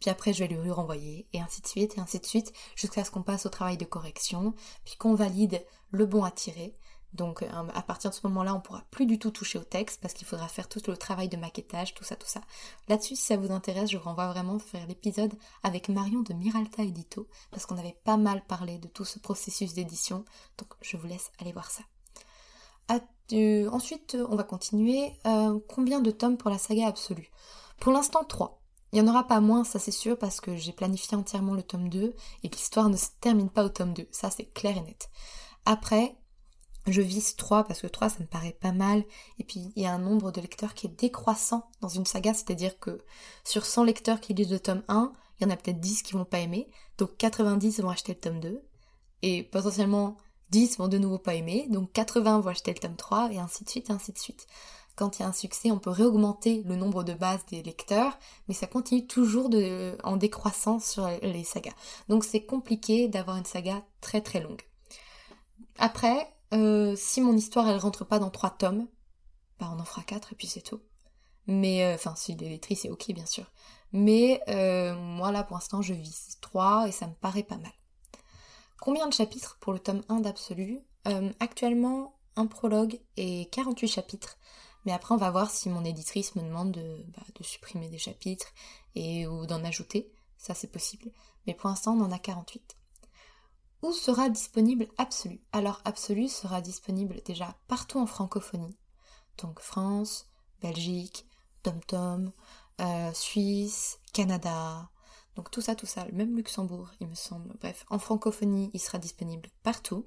Puis 0.00 0.10
après, 0.10 0.32
je 0.32 0.42
vais 0.42 0.48
lui 0.48 0.70
renvoyer, 0.70 1.28
et 1.32 1.40
ainsi 1.40 1.60
de 1.60 1.66
suite, 1.66 1.96
et 1.96 2.00
ainsi 2.00 2.18
de 2.18 2.26
suite, 2.26 2.52
jusqu'à 2.74 3.04
ce 3.04 3.10
qu'on 3.10 3.22
passe 3.22 3.46
au 3.46 3.50
travail 3.50 3.76
de 3.76 3.84
correction, 3.84 4.54
puis 4.84 4.96
qu'on 4.96 5.14
valide 5.14 5.64
le 5.90 6.06
bon 6.06 6.24
à 6.24 6.30
tirer, 6.30 6.74
donc 7.14 7.42
euh, 7.42 7.48
à 7.74 7.82
partir 7.82 8.10
de 8.10 8.14
ce 8.14 8.26
moment-là, 8.26 8.54
on 8.54 8.60
pourra 8.60 8.82
plus 8.90 9.06
du 9.06 9.18
tout 9.18 9.30
toucher 9.30 9.58
au 9.58 9.64
texte 9.64 10.00
parce 10.00 10.14
qu'il 10.14 10.26
faudra 10.26 10.48
faire 10.48 10.68
tout 10.68 10.80
le 10.86 10.96
travail 10.96 11.28
de 11.28 11.36
maquettage, 11.36 11.94
tout 11.94 12.04
ça, 12.04 12.16
tout 12.16 12.26
ça. 12.26 12.40
Là-dessus, 12.88 13.16
si 13.16 13.22
ça 13.22 13.36
vous 13.36 13.52
intéresse, 13.52 13.90
je 13.90 13.98
vous 13.98 14.04
renvoie 14.04 14.28
vraiment 14.28 14.58
faire 14.58 14.86
l'épisode 14.86 15.34
avec 15.62 15.88
Marion 15.88 16.20
de 16.20 16.32
Miralta 16.32 16.82
Edito 16.82 17.28
parce 17.50 17.66
qu'on 17.66 17.78
avait 17.78 17.98
pas 18.04 18.16
mal 18.16 18.42
parlé 18.46 18.78
de 18.78 18.88
tout 18.88 19.04
ce 19.04 19.18
processus 19.18 19.74
d'édition. 19.74 20.24
Donc 20.58 20.68
je 20.80 20.96
vous 20.96 21.06
laisse 21.06 21.30
aller 21.38 21.52
voir 21.52 21.70
ça. 21.70 21.82
Ensuite, 23.70 24.16
on 24.28 24.36
va 24.36 24.44
continuer. 24.44 25.12
Euh, 25.26 25.58
combien 25.68 26.00
de 26.00 26.10
tomes 26.10 26.36
pour 26.36 26.50
la 26.50 26.58
saga 26.58 26.88
absolue? 26.88 27.30
Pour 27.80 27.92
l'instant, 27.92 28.24
3. 28.24 28.60
Il 28.92 29.00
n'y 29.02 29.08
en 29.08 29.10
aura 29.10 29.26
pas 29.26 29.40
moins, 29.40 29.64
ça 29.64 29.78
c'est 29.78 29.90
sûr, 29.90 30.18
parce 30.18 30.40
que 30.42 30.54
j'ai 30.54 30.72
planifié 30.72 31.16
entièrement 31.16 31.54
le 31.54 31.62
tome 31.62 31.88
2 31.88 32.14
et 32.42 32.48
l'histoire 32.48 32.90
ne 32.90 32.96
se 32.96 33.08
termine 33.22 33.48
pas 33.48 33.64
au 33.64 33.70
tome 33.70 33.94
2. 33.94 34.06
Ça 34.10 34.30
c'est 34.30 34.44
clair 34.44 34.76
et 34.76 34.82
net. 34.82 35.10
Après, 35.64 36.14
je 36.86 37.00
vise 37.00 37.36
3 37.36 37.64
parce 37.64 37.80
que 37.80 37.86
3 37.86 38.08
ça 38.08 38.20
me 38.20 38.26
paraît 38.26 38.56
pas 38.60 38.72
mal. 38.72 39.04
Et 39.38 39.44
puis 39.44 39.72
il 39.76 39.82
y 39.82 39.86
a 39.86 39.92
un 39.92 39.98
nombre 39.98 40.32
de 40.32 40.40
lecteurs 40.40 40.74
qui 40.74 40.86
est 40.86 41.00
décroissant 41.00 41.68
dans 41.80 41.88
une 41.88 42.06
saga, 42.06 42.34
c'est-à-dire 42.34 42.78
que 42.78 43.00
sur 43.44 43.64
100 43.66 43.84
lecteurs 43.84 44.20
qui 44.20 44.34
lisent 44.34 44.50
le 44.50 44.60
tome 44.60 44.82
1, 44.88 45.12
il 45.38 45.44
y 45.44 45.46
en 45.46 45.50
a 45.50 45.56
peut-être 45.56 45.80
10 45.80 46.02
qui 46.02 46.12
vont 46.12 46.24
pas 46.24 46.40
aimer. 46.40 46.68
Donc 46.98 47.16
90 47.16 47.80
vont 47.80 47.90
acheter 47.90 48.12
le 48.12 48.20
tome 48.20 48.40
2. 48.40 48.62
Et 49.22 49.44
potentiellement 49.44 50.16
10 50.50 50.78
vont 50.78 50.88
de 50.88 50.98
nouveau 50.98 51.18
pas 51.18 51.34
aimer. 51.34 51.66
Donc 51.70 51.92
80 51.92 52.40
vont 52.40 52.50
acheter 52.50 52.72
le 52.72 52.78
tome 52.78 52.96
3 52.96 53.32
et 53.32 53.38
ainsi 53.38 53.64
de 53.64 53.70
suite, 53.70 53.88
et 53.90 53.92
ainsi 53.92 54.12
de 54.12 54.18
suite. 54.18 54.46
Quand 54.94 55.18
il 55.18 55.22
y 55.22 55.24
a 55.24 55.28
un 55.28 55.32
succès, 55.32 55.70
on 55.70 55.78
peut 55.78 55.90
réaugmenter 55.90 56.62
le 56.66 56.76
nombre 56.76 57.02
de 57.02 57.14
bases 57.14 57.46
des 57.46 57.62
lecteurs, 57.62 58.18
mais 58.46 58.52
ça 58.52 58.66
continue 58.66 59.06
toujours 59.06 59.48
en 60.04 60.16
décroissant 60.18 60.80
sur 60.80 61.08
les 61.22 61.44
sagas. 61.44 61.72
Donc 62.10 62.24
c'est 62.24 62.44
compliqué 62.44 63.08
d'avoir 63.08 63.38
une 63.38 63.46
saga 63.46 63.82
très 64.02 64.20
très 64.20 64.40
longue. 64.40 64.60
Après, 65.78 66.30
euh, 66.52 66.94
si 66.96 67.20
mon 67.20 67.36
histoire 67.36 67.68
elle 67.68 67.78
rentre 67.78 68.04
pas 68.04 68.18
dans 68.18 68.30
trois 68.30 68.50
tomes, 68.50 68.86
bah 69.58 69.70
on 69.74 69.80
en 69.80 69.84
fera 69.84 70.02
quatre 70.02 70.32
et 70.32 70.36
puis 70.36 70.46
c'est 70.46 70.60
tout. 70.60 70.80
Mais 71.46 71.84
euh, 71.84 71.94
enfin 71.94 72.14
si 72.14 72.34
les 72.36 72.60
c'est 72.74 72.90
ok 72.90 73.12
bien 73.12 73.26
sûr. 73.26 73.50
Mais 73.92 74.40
euh, 74.48 74.94
moi 74.94 75.32
là 75.32 75.44
pour 75.44 75.56
l'instant 75.56 75.82
je 75.82 75.94
vise 75.94 76.38
3 76.40 76.88
et 76.88 76.92
ça 76.92 77.06
me 77.06 77.14
paraît 77.14 77.42
pas 77.42 77.56
mal. 77.56 77.72
Combien 78.80 79.06
de 79.06 79.12
chapitres 79.12 79.58
pour 79.60 79.72
le 79.72 79.78
tome 79.78 80.02
1 80.08 80.20
d'Absolu? 80.20 80.80
Actuellement 81.40 82.14
un 82.36 82.46
prologue 82.46 83.00
et 83.16 83.48
48 83.50 83.88
chapitres. 83.88 84.38
Mais 84.84 84.92
après 84.92 85.14
on 85.14 85.18
va 85.18 85.30
voir 85.30 85.50
si 85.50 85.68
mon 85.68 85.84
éditrice 85.84 86.36
me 86.36 86.42
demande 86.42 86.72
de, 86.72 87.04
bah, 87.16 87.22
de 87.34 87.44
supprimer 87.44 87.88
des 87.88 87.98
chapitres 87.98 88.52
et 88.94 89.26
ou 89.26 89.46
d'en 89.46 89.64
ajouter. 89.64 90.12
Ça 90.38 90.54
c'est 90.54 90.70
possible. 90.70 91.10
Mais 91.46 91.54
pour 91.54 91.68
l'instant 91.70 91.94
on 91.94 92.04
en 92.04 92.12
a 92.12 92.18
48. 92.18 92.76
Où 93.82 93.92
sera 93.92 94.28
disponible 94.28 94.86
Absolu 94.96 95.40
Alors 95.52 95.80
Absolu 95.84 96.28
sera 96.28 96.60
disponible 96.60 97.20
déjà 97.24 97.56
partout 97.66 97.98
en 97.98 98.06
francophonie. 98.06 98.76
Donc 99.38 99.60
France, 99.60 100.28
Belgique, 100.60 101.26
TomTom, 101.62 102.32
euh, 102.80 103.12
Suisse, 103.12 103.98
Canada, 104.12 104.88
donc 105.34 105.50
tout 105.50 105.60
ça, 105.60 105.74
tout 105.74 105.86
ça, 105.86 106.06
même 106.12 106.36
Luxembourg, 106.36 106.90
il 107.00 107.08
me 107.08 107.14
semble. 107.14 107.54
Bref, 107.60 107.84
en 107.88 107.98
francophonie, 107.98 108.70
il 108.74 108.80
sera 108.80 108.98
disponible 108.98 109.48
partout. 109.62 110.06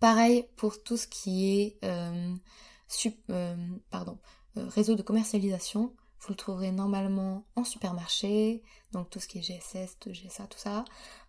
Pareil 0.00 0.48
pour 0.56 0.82
tout 0.82 0.96
ce 0.96 1.06
qui 1.06 1.60
est 1.60 1.78
euh, 1.84 2.34
euh, 3.30 3.56
pardon, 3.90 4.18
réseau 4.56 4.96
de 4.96 5.02
commercialisation. 5.02 5.94
Vous 6.20 6.28
le 6.30 6.36
trouverez 6.36 6.70
normalement 6.70 7.46
en 7.56 7.64
supermarché, 7.64 8.62
donc 8.92 9.08
tout 9.08 9.20
ce 9.20 9.26
qui 9.26 9.38
est 9.38 9.42
GSS, 9.42 9.96
GSA, 10.06 10.46
tout 10.48 10.58
ça. 10.58 10.84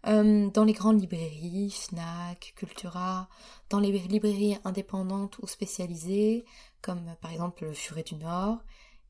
Euh, 0.07 0.49
dans 0.49 0.65
les 0.65 0.73
grandes 0.73 0.99
librairies, 0.99 1.71
FNAC, 1.71 2.53
Cultura, 2.57 3.29
dans 3.69 3.79
les 3.79 3.91
librairies 3.91 4.57
indépendantes 4.65 5.37
ou 5.39 5.47
spécialisées, 5.47 6.43
comme 6.81 7.15
par 7.21 7.31
exemple 7.31 7.63
le 7.63 7.73
Furet 7.73 8.03
du 8.03 8.15
Nord, 8.15 8.57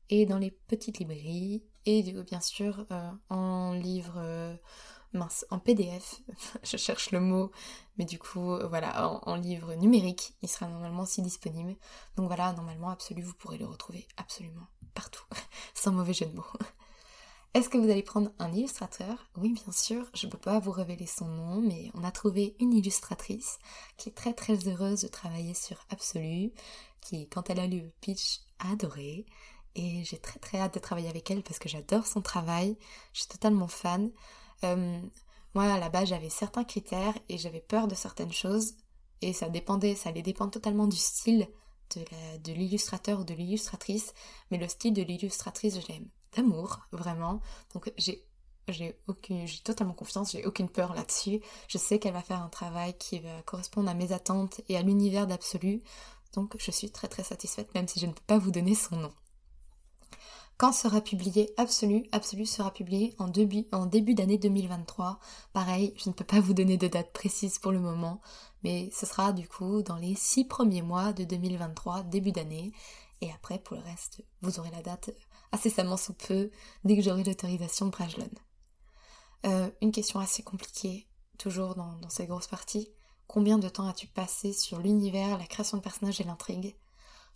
et 0.08 0.24
dans 0.24 0.38
les 0.38 0.52
petites 0.52 0.98
librairies, 0.98 1.64
et 1.84 2.02
bien 2.02 2.40
sûr 2.40 2.86
euh, 2.92 3.10
en 3.28 3.72
livre 3.72 4.14
euh, 4.18 4.54
mince, 5.12 5.46
en 5.50 5.58
PDF, 5.58 6.20
je 6.62 6.76
cherche 6.76 7.10
le 7.10 7.20
mot, 7.20 7.50
mais 7.96 8.04
du 8.04 8.18
coup, 8.18 8.56
voilà, 8.68 9.20
en, 9.26 9.36
livre 9.36 9.74
numérique, 9.74 10.34
il 10.42 10.48
sera 10.48 10.66
normalement 10.66 11.02
aussi 11.02 11.22
disponible. 11.22 11.76
Donc 12.16 12.26
voilà, 12.26 12.52
normalement, 12.52 12.90
absolu, 12.90 13.22
vous 13.22 13.34
pourrez 13.34 13.58
le 13.58 13.66
retrouver 13.66 14.06
absolument 14.16 14.66
partout, 14.94 15.24
sans 15.74 15.92
mauvais 15.92 16.14
jeu 16.14 16.26
de 16.26 16.36
mots. 16.36 16.44
Est-ce 17.54 17.68
que 17.68 17.76
vous 17.76 17.90
allez 17.90 18.02
prendre 18.02 18.30
un 18.38 18.50
illustrateur? 18.50 19.28
Oui, 19.36 19.52
bien 19.52 19.72
sûr, 19.72 20.06
je 20.14 20.26
ne 20.26 20.32
peux 20.32 20.38
pas 20.38 20.58
vous 20.58 20.70
révéler 20.70 21.06
son 21.06 21.26
nom, 21.26 21.60
mais 21.60 21.90
on 21.92 22.02
a 22.02 22.10
trouvé 22.10 22.56
une 22.60 22.72
illustratrice 22.72 23.58
qui 23.98 24.08
est 24.08 24.12
très 24.12 24.32
très 24.32 24.54
heureuse 24.66 25.02
de 25.02 25.08
travailler 25.08 25.52
sur 25.52 25.76
Absolu, 25.90 26.52
qui, 27.02 27.28
quand 27.28 27.50
elle 27.50 27.60
a 27.60 27.66
lu 27.66 27.80
le 27.80 27.92
pitch, 28.00 28.40
a 28.58 28.72
adoré. 28.72 29.26
Et 29.74 30.02
j'ai 30.04 30.18
très 30.18 30.38
très 30.38 30.58
hâte 30.58 30.74
de 30.74 30.78
travailler 30.78 31.10
avec 31.10 31.30
elle 31.30 31.42
parce 31.42 31.58
que 31.58 31.68
j'adore 31.68 32.06
son 32.06 32.22
travail, 32.22 32.78
je 33.12 33.20
suis 33.20 33.28
totalement 33.28 33.68
fan. 33.68 34.10
Euh, 34.64 35.00
moi, 35.54 35.64
à 35.64 35.78
la 35.78 35.88
base, 35.88 36.08
j'avais 36.08 36.30
certains 36.30 36.64
critères 36.64 37.14
et 37.28 37.38
j'avais 37.38 37.60
peur 37.60 37.88
de 37.88 37.94
certaines 37.94 38.32
choses. 38.32 38.74
Et 39.20 39.32
ça 39.32 39.48
dépendait, 39.48 39.94
ça 39.94 40.08
allait 40.08 40.22
dépendre 40.22 40.50
totalement 40.50 40.86
du 40.86 40.96
style 40.96 41.48
de 41.96 42.52
l'illustrateur 42.52 43.20
ou 43.20 43.24
de 43.24 43.34
l'illustratrice, 43.34 44.14
mais 44.50 44.58
le 44.58 44.68
style 44.68 44.94
de 44.94 45.02
l'illustratrice, 45.02 45.80
je 45.80 45.86
l'aime 45.88 46.08
d'amour, 46.34 46.80
vraiment. 46.92 47.40
Donc 47.74 47.92
j'ai 47.96 48.24
j'ai 48.68 48.96
aucune 49.08 49.46
j'ai 49.46 49.60
totalement 49.60 49.92
confiance, 49.92 50.32
j'ai 50.32 50.46
aucune 50.46 50.68
peur 50.68 50.94
là-dessus. 50.94 51.40
Je 51.68 51.78
sais 51.78 51.98
qu'elle 51.98 52.12
va 52.12 52.22
faire 52.22 52.42
un 52.42 52.48
travail 52.48 52.96
qui 52.96 53.18
va 53.18 53.42
correspondre 53.42 53.90
à 53.90 53.94
mes 53.94 54.12
attentes 54.12 54.60
et 54.68 54.76
à 54.76 54.82
l'univers 54.82 55.26
d'absolu. 55.26 55.82
Donc 56.34 56.54
je 56.58 56.70
suis 56.70 56.90
très 56.90 57.08
très 57.08 57.24
satisfaite 57.24 57.74
même 57.74 57.88
si 57.88 58.00
je 58.00 58.06
ne 58.06 58.12
peux 58.12 58.22
pas 58.26 58.38
vous 58.38 58.52
donner 58.52 58.74
son 58.74 58.96
nom. 58.96 59.12
Quand 60.62 60.70
sera 60.70 61.00
publié 61.00 61.52
Absolu 61.56 62.04
Absolu 62.12 62.46
sera 62.46 62.72
publié 62.72 63.16
en 63.18 63.26
début, 63.26 64.14
d'année 64.14 64.38
2023. 64.38 65.18
Pareil, 65.52 65.92
je 65.96 66.08
ne 66.08 66.14
peux 66.14 66.22
pas 66.22 66.38
vous 66.38 66.54
donner 66.54 66.76
de 66.76 66.86
date 66.86 67.12
précise 67.12 67.58
pour 67.58 67.72
le 67.72 67.80
moment, 67.80 68.20
mais 68.62 68.88
ce 68.92 69.04
sera 69.04 69.32
du 69.32 69.48
coup 69.48 69.82
dans 69.82 69.96
les 69.96 70.14
six 70.14 70.44
premiers 70.44 70.82
mois 70.82 71.12
de 71.12 71.24
2023, 71.24 72.04
début 72.04 72.30
d'année. 72.30 72.70
Et 73.22 73.32
après, 73.32 73.58
pour 73.58 73.76
le 73.76 73.82
reste, 73.82 74.22
vous 74.40 74.60
aurez 74.60 74.70
la 74.70 74.82
date 74.82 75.10
incessamment 75.50 75.96
sous 75.96 76.14
peu, 76.14 76.52
dès 76.84 76.94
que 76.94 77.02
j'aurai 77.02 77.24
l'autorisation 77.24 77.86
de 77.86 77.90
Brajlon. 77.90 78.30
Euh, 79.46 79.68
une 79.80 79.90
question 79.90 80.20
assez 80.20 80.44
compliquée, 80.44 81.08
toujours 81.38 81.74
dans, 81.74 81.94
dans 81.96 82.08
cette 82.08 82.28
grosse 82.28 82.46
partie. 82.46 82.88
Combien 83.26 83.58
de 83.58 83.68
temps 83.68 83.88
as-tu 83.88 84.06
passé 84.06 84.52
sur 84.52 84.78
l'univers, 84.78 85.38
la 85.38 85.46
création 85.46 85.78
de 85.78 85.82
personnages 85.82 86.20
et 86.20 86.24
l'intrigue? 86.24 86.76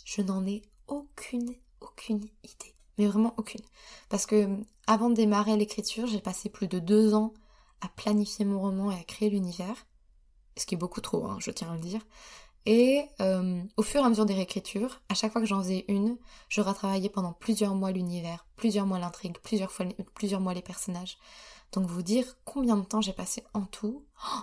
Je 0.04 0.22
n'en 0.22 0.46
ai 0.46 0.62
aucune, 0.86 1.56
aucune 1.80 2.22
idée 2.44 2.75
mais 2.98 3.06
vraiment 3.06 3.34
aucune. 3.36 3.62
Parce 4.08 4.26
que 4.26 4.48
avant 4.86 5.10
de 5.10 5.14
démarrer 5.14 5.56
l'écriture, 5.56 6.06
j'ai 6.06 6.20
passé 6.20 6.48
plus 6.48 6.68
de 6.68 6.78
deux 6.78 7.14
ans 7.14 7.32
à 7.80 7.88
planifier 7.88 8.44
mon 8.44 8.60
roman 8.60 8.90
et 8.90 8.98
à 8.98 9.04
créer 9.04 9.30
l'univers, 9.30 9.86
ce 10.56 10.66
qui 10.66 10.74
est 10.74 10.78
beaucoup 10.78 11.00
trop, 11.00 11.26
hein, 11.26 11.36
je 11.40 11.50
tiens 11.50 11.70
à 11.70 11.74
le 11.74 11.80
dire. 11.80 12.00
Et 12.66 13.08
euh, 13.20 13.62
au 13.76 13.82
fur 13.82 14.00
et 14.00 14.04
à 14.04 14.08
mesure 14.08 14.26
des 14.26 14.34
réécritures, 14.34 15.00
à 15.08 15.14
chaque 15.14 15.30
fois 15.30 15.40
que 15.40 15.46
j'en 15.46 15.62
faisais 15.62 15.84
une, 15.86 16.18
je 16.48 16.60
retravaillais 16.60 17.08
pendant 17.08 17.32
plusieurs 17.32 17.76
mois 17.76 17.92
l'univers, 17.92 18.44
plusieurs 18.56 18.86
mois 18.86 18.98
l'intrigue, 18.98 19.38
plusieurs, 19.38 19.72
plusieurs 20.14 20.40
mois 20.40 20.52
les 20.52 20.62
personnages. 20.62 21.16
Donc 21.72 21.86
vous 21.86 22.02
dire 22.02 22.36
combien 22.44 22.76
de 22.76 22.84
temps 22.84 23.00
j'ai 23.00 23.12
passé 23.12 23.44
en 23.54 23.62
tout, 23.66 24.04
oh, 24.24 24.40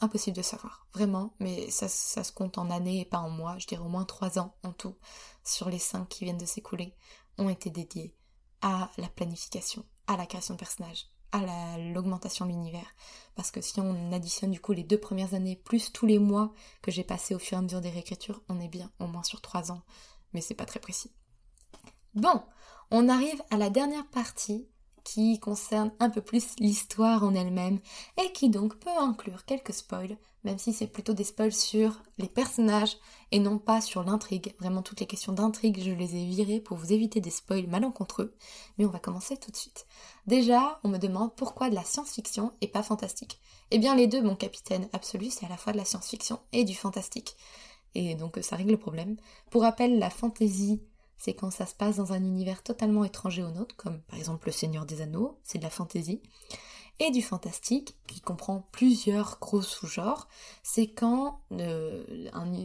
impossible 0.00 0.36
de 0.36 0.42
savoir, 0.42 0.86
vraiment, 0.92 1.34
mais 1.38 1.70
ça, 1.70 1.88
se 1.88 2.32
compte 2.32 2.58
en 2.58 2.68
années 2.70 3.00
et 3.00 3.04
pas 3.04 3.18
en 3.18 3.30
mois, 3.30 3.56
je 3.58 3.68
dirais 3.68 3.84
au 3.84 3.88
moins 3.88 4.04
trois 4.04 4.40
ans 4.40 4.56
en 4.64 4.72
tout, 4.72 4.96
sur 5.44 5.70
les 5.70 5.78
cinq 5.78 6.08
qui 6.08 6.24
viennent 6.24 6.38
de 6.38 6.46
s'écouler 6.46 6.96
ont 7.38 7.48
été 7.48 7.70
dédiés 7.70 8.14
à 8.60 8.90
la 8.96 9.08
planification, 9.08 9.84
à 10.06 10.16
la 10.16 10.26
création 10.26 10.54
de 10.54 10.58
personnages, 10.58 11.06
à 11.32 11.78
l'augmentation 11.78 12.46
de 12.46 12.50
l'univers. 12.50 12.94
Parce 13.34 13.50
que 13.50 13.60
si 13.60 13.80
on 13.80 14.12
additionne 14.12 14.50
du 14.50 14.60
coup 14.60 14.72
les 14.72 14.84
deux 14.84 15.00
premières 15.00 15.34
années 15.34 15.56
plus 15.56 15.92
tous 15.92 16.06
les 16.06 16.18
mois 16.18 16.52
que 16.82 16.90
j'ai 16.90 17.04
passé 17.04 17.34
au 17.34 17.38
fur 17.38 17.56
et 17.56 17.58
à 17.58 17.62
mesure 17.62 17.80
des 17.80 17.90
réécritures, 17.90 18.42
on 18.48 18.60
est 18.60 18.68
bien 18.68 18.90
au 19.00 19.06
moins 19.06 19.22
sur 19.22 19.40
trois 19.40 19.72
ans. 19.72 19.82
Mais 20.32 20.40
c'est 20.40 20.54
pas 20.54 20.66
très 20.66 20.80
précis. 20.80 21.10
Bon, 22.14 22.42
on 22.90 23.08
arrive 23.08 23.42
à 23.50 23.56
la 23.56 23.70
dernière 23.70 24.06
partie 24.08 24.68
qui 25.04 25.38
concerne 25.40 25.92
un 26.00 26.10
peu 26.10 26.20
plus 26.20 26.54
l'histoire 26.58 27.24
en 27.24 27.34
elle-même 27.34 27.80
et 28.22 28.32
qui 28.32 28.48
donc 28.50 28.76
peut 28.76 28.90
inclure 28.98 29.44
quelques 29.44 29.74
spoils 29.74 30.16
même 30.44 30.58
si 30.58 30.72
c'est 30.72 30.86
plutôt 30.86 31.12
des 31.12 31.24
spoils 31.24 31.52
sur 31.52 32.02
les 32.18 32.28
personnages 32.28 32.96
et 33.30 33.38
non 33.38 33.58
pas 33.58 33.80
sur 33.80 34.02
l'intrigue. 34.02 34.54
Vraiment, 34.58 34.82
toutes 34.82 35.00
les 35.00 35.06
questions 35.06 35.32
d'intrigue, 35.32 35.80
je 35.80 35.92
les 35.92 36.16
ai 36.16 36.26
virées 36.26 36.60
pour 36.60 36.76
vous 36.76 36.92
éviter 36.92 37.20
des 37.20 37.30
spoils 37.30 37.68
malencontreux. 37.68 38.34
Mais 38.76 38.84
on 38.84 38.90
va 38.90 38.98
commencer 38.98 39.36
tout 39.36 39.50
de 39.50 39.56
suite. 39.56 39.86
Déjà, 40.26 40.80
on 40.82 40.88
me 40.88 40.98
demande 40.98 41.34
pourquoi 41.34 41.70
de 41.70 41.74
la 41.74 41.84
science-fiction 41.84 42.52
et 42.60 42.68
pas 42.68 42.82
fantastique. 42.82 43.40
Eh 43.70 43.78
bien, 43.78 43.94
les 43.94 44.06
deux, 44.06 44.22
mon 44.22 44.34
capitaine 44.34 44.88
absolu, 44.92 45.30
c'est 45.30 45.46
à 45.46 45.48
la 45.48 45.56
fois 45.56 45.72
de 45.72 45.78
la 45.78 45.84
science-fiction 45.84 46.40
et 46.52 46.64
du 46.64 46.74
fantastique. 46.74 47.36
Et 47.94 48.14
donc, 48.14 48.38
ça 48.42 48.56
règle 48.56 48.72
le 48.72 48.78
problème. 48.78 49.16
Pour 49.50 49.62
rappel, 49.62 49.98
la 49.98 50.10
fantasy, 50.10 50.82
c'est 51.22 51.34
quand 51.34 51.52
ça 51.52 51.66
se 51.66 51.74
passe 51.76 51.96
dans 51.98 52.12
un 52.12 52.24
univers 52.24 52.64
totalement 52.64 53.04
étranger 53.04 53.44
au 53.44 53.50
nôtre, 53.52 53.76
comme 53.76 54.00
par 54.00 54.18
exemple 54.18 54.46
le 54.46 54.52
Seigneur 54.52 54.86
des 54.86 55.02
Anneaux, 55.02 55.38
c'est 55.44 55.58
de 55.58 55.62
la 55.62 55.70
fantasy 55.70 56.20
et 56.98 57.12
du 57.12 57.22
fantastique, 57.22 57.96
qui 58.08 58.20
comprend 58.20 58.68
plusieurs 58.72 59.38
gros 59.40 59.62
sous-genres, 59.62 60.26
c'est 60.64 60.88
quand 60.88 61.40
euh, 61.52 62.02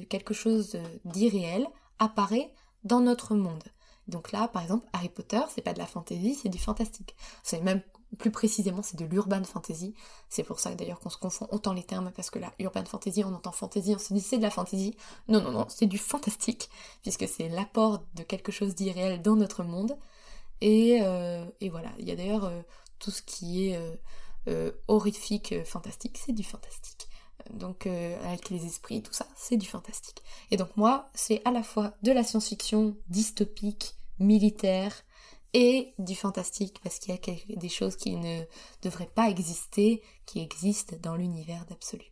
quelque 0.10 0.34
chose 0.34 0.76
d'irréel 1.06 1.68
apparaît 2.00 2.52
dans 2.84 3.00
notre 3.00 3.36
monde. 3.36 3.64
Donc 4.08 4.32
là, 4.32 4.48
par 4.48 4.64
exemple, 4.64 4.88
Harry 4.92 5.10
Potter, 5.10 5.42
c'est 5.50 5.62
pas 5.62 5.74
de 5.74 5.80
la 5.80 5.86
fantasy, 5.86 6.34
c'est 6.34 6.50
du 6.50 6.58
fantastique. 6.58 7.16
C'est 7.44 7.62
même 7.62 7.84
plus 8.18 8.32
précisément, 8.32 8.82
c'est 8.82 8.98
de 8.98 9.06
l'urban 9.06 9.44
fantasy. 9.44 9.94
C'est 10.30 10.44
pour 10.44 10.60
ça 10.60 10.74
d'ailleurs 10.76 11.00
qu'on 11.00 11.10
se 11.10 11.18
confond 11.18 11.48
autant 11.52 11.74
les 11.74 11.84
termes, 11.84 12.12
parce 12.16 12.30
que 12.30 12.40
là, 12.40 12.54
urban 12.60 12.86
fantasy, 12.86 13.24
on 13.24 13.34
entend 13.34 13.52
fantasy, 13.52 13.94
on 13.96 14.00
se 14.00 14.14
dit 14.14 14.22
c'est 14.22 14.38
de 14.38 14.44
la 14.44 14.50
fantasy. 14.50 14.96
Non, 15.28 15.42
non, 15.42 15.52
non, 15.52 15.66
c'est 15.70 15.86
du 15.86 15.98
fantastique, 15.98 16.70
puisque 17.02 17.28
c'est 17.28 17.50
l'apport 17.50 18.04
de 18.16 18.24
quelque 18.24 18.52
chose 18.52 18.76
d'irréel 18.76 19.22
dans 19.22 19.36
notre 19.36 19.64
monde. 19.64 19.98
Et, 20.62 21.00
euh, 21.02 21.46
voilà, 21.70 21.92
il 22.00 22.08
y 22.08 22.12
a 22.12 22.16
d'ailleurs 22.16 22.46
euh, 22.46 22.62
tout 23.00 23.12
ce 23.12 23.22
qui 23.22 23.68
est 23.68 23.80
euh, 24.48 24.72
horrifique, 24.88 25.54
fantastique, 25.66 26.18
c'est 26.24 26.34
du 26.34 26.44
fantastique. 26.44 27.08
Donc 27.52 27.86
avec 27.86 28.50
les 28.50 28.66
esprits, 28.66 29.02
tout 29.02 29.14
ça, 29.14 29.26
c'est 29.38 29.56
du 29.56 29.68
fantastique. 29.68 30.22
Et 30.52 30.58
donc 30.58 30.76
moi, 30.76 31.10
c'est 31.14 31.42
à 31.46 31.52
la 31.52 31.64
fois 31.64 31.94
de 32.02 32.12
la 32.12 32.24
science-fiction 32.24 32.98
dystopique, 33.08 33.96
militaire, 34.20 35.04
et 35.60 35.96
du 35.98 36.14
fantastique 36.14 36.80
parce 36.84 37.00
qu'il 37.00 37.16
y 37.16 37.18
a 37.18 37.56
des 37.56 37.68
choses 37.68 37.96
qui 37.96 38.16
ne 38.16 38.42
devraient 38.84 39.10
pas 39.16 39.28
exister, 39.28 40.04
qui 40.28 40.40
existent 40.40 40.96
dans 41.02 41.16
l'univers 41.16 41.66
d'absolu. 41.66 42.06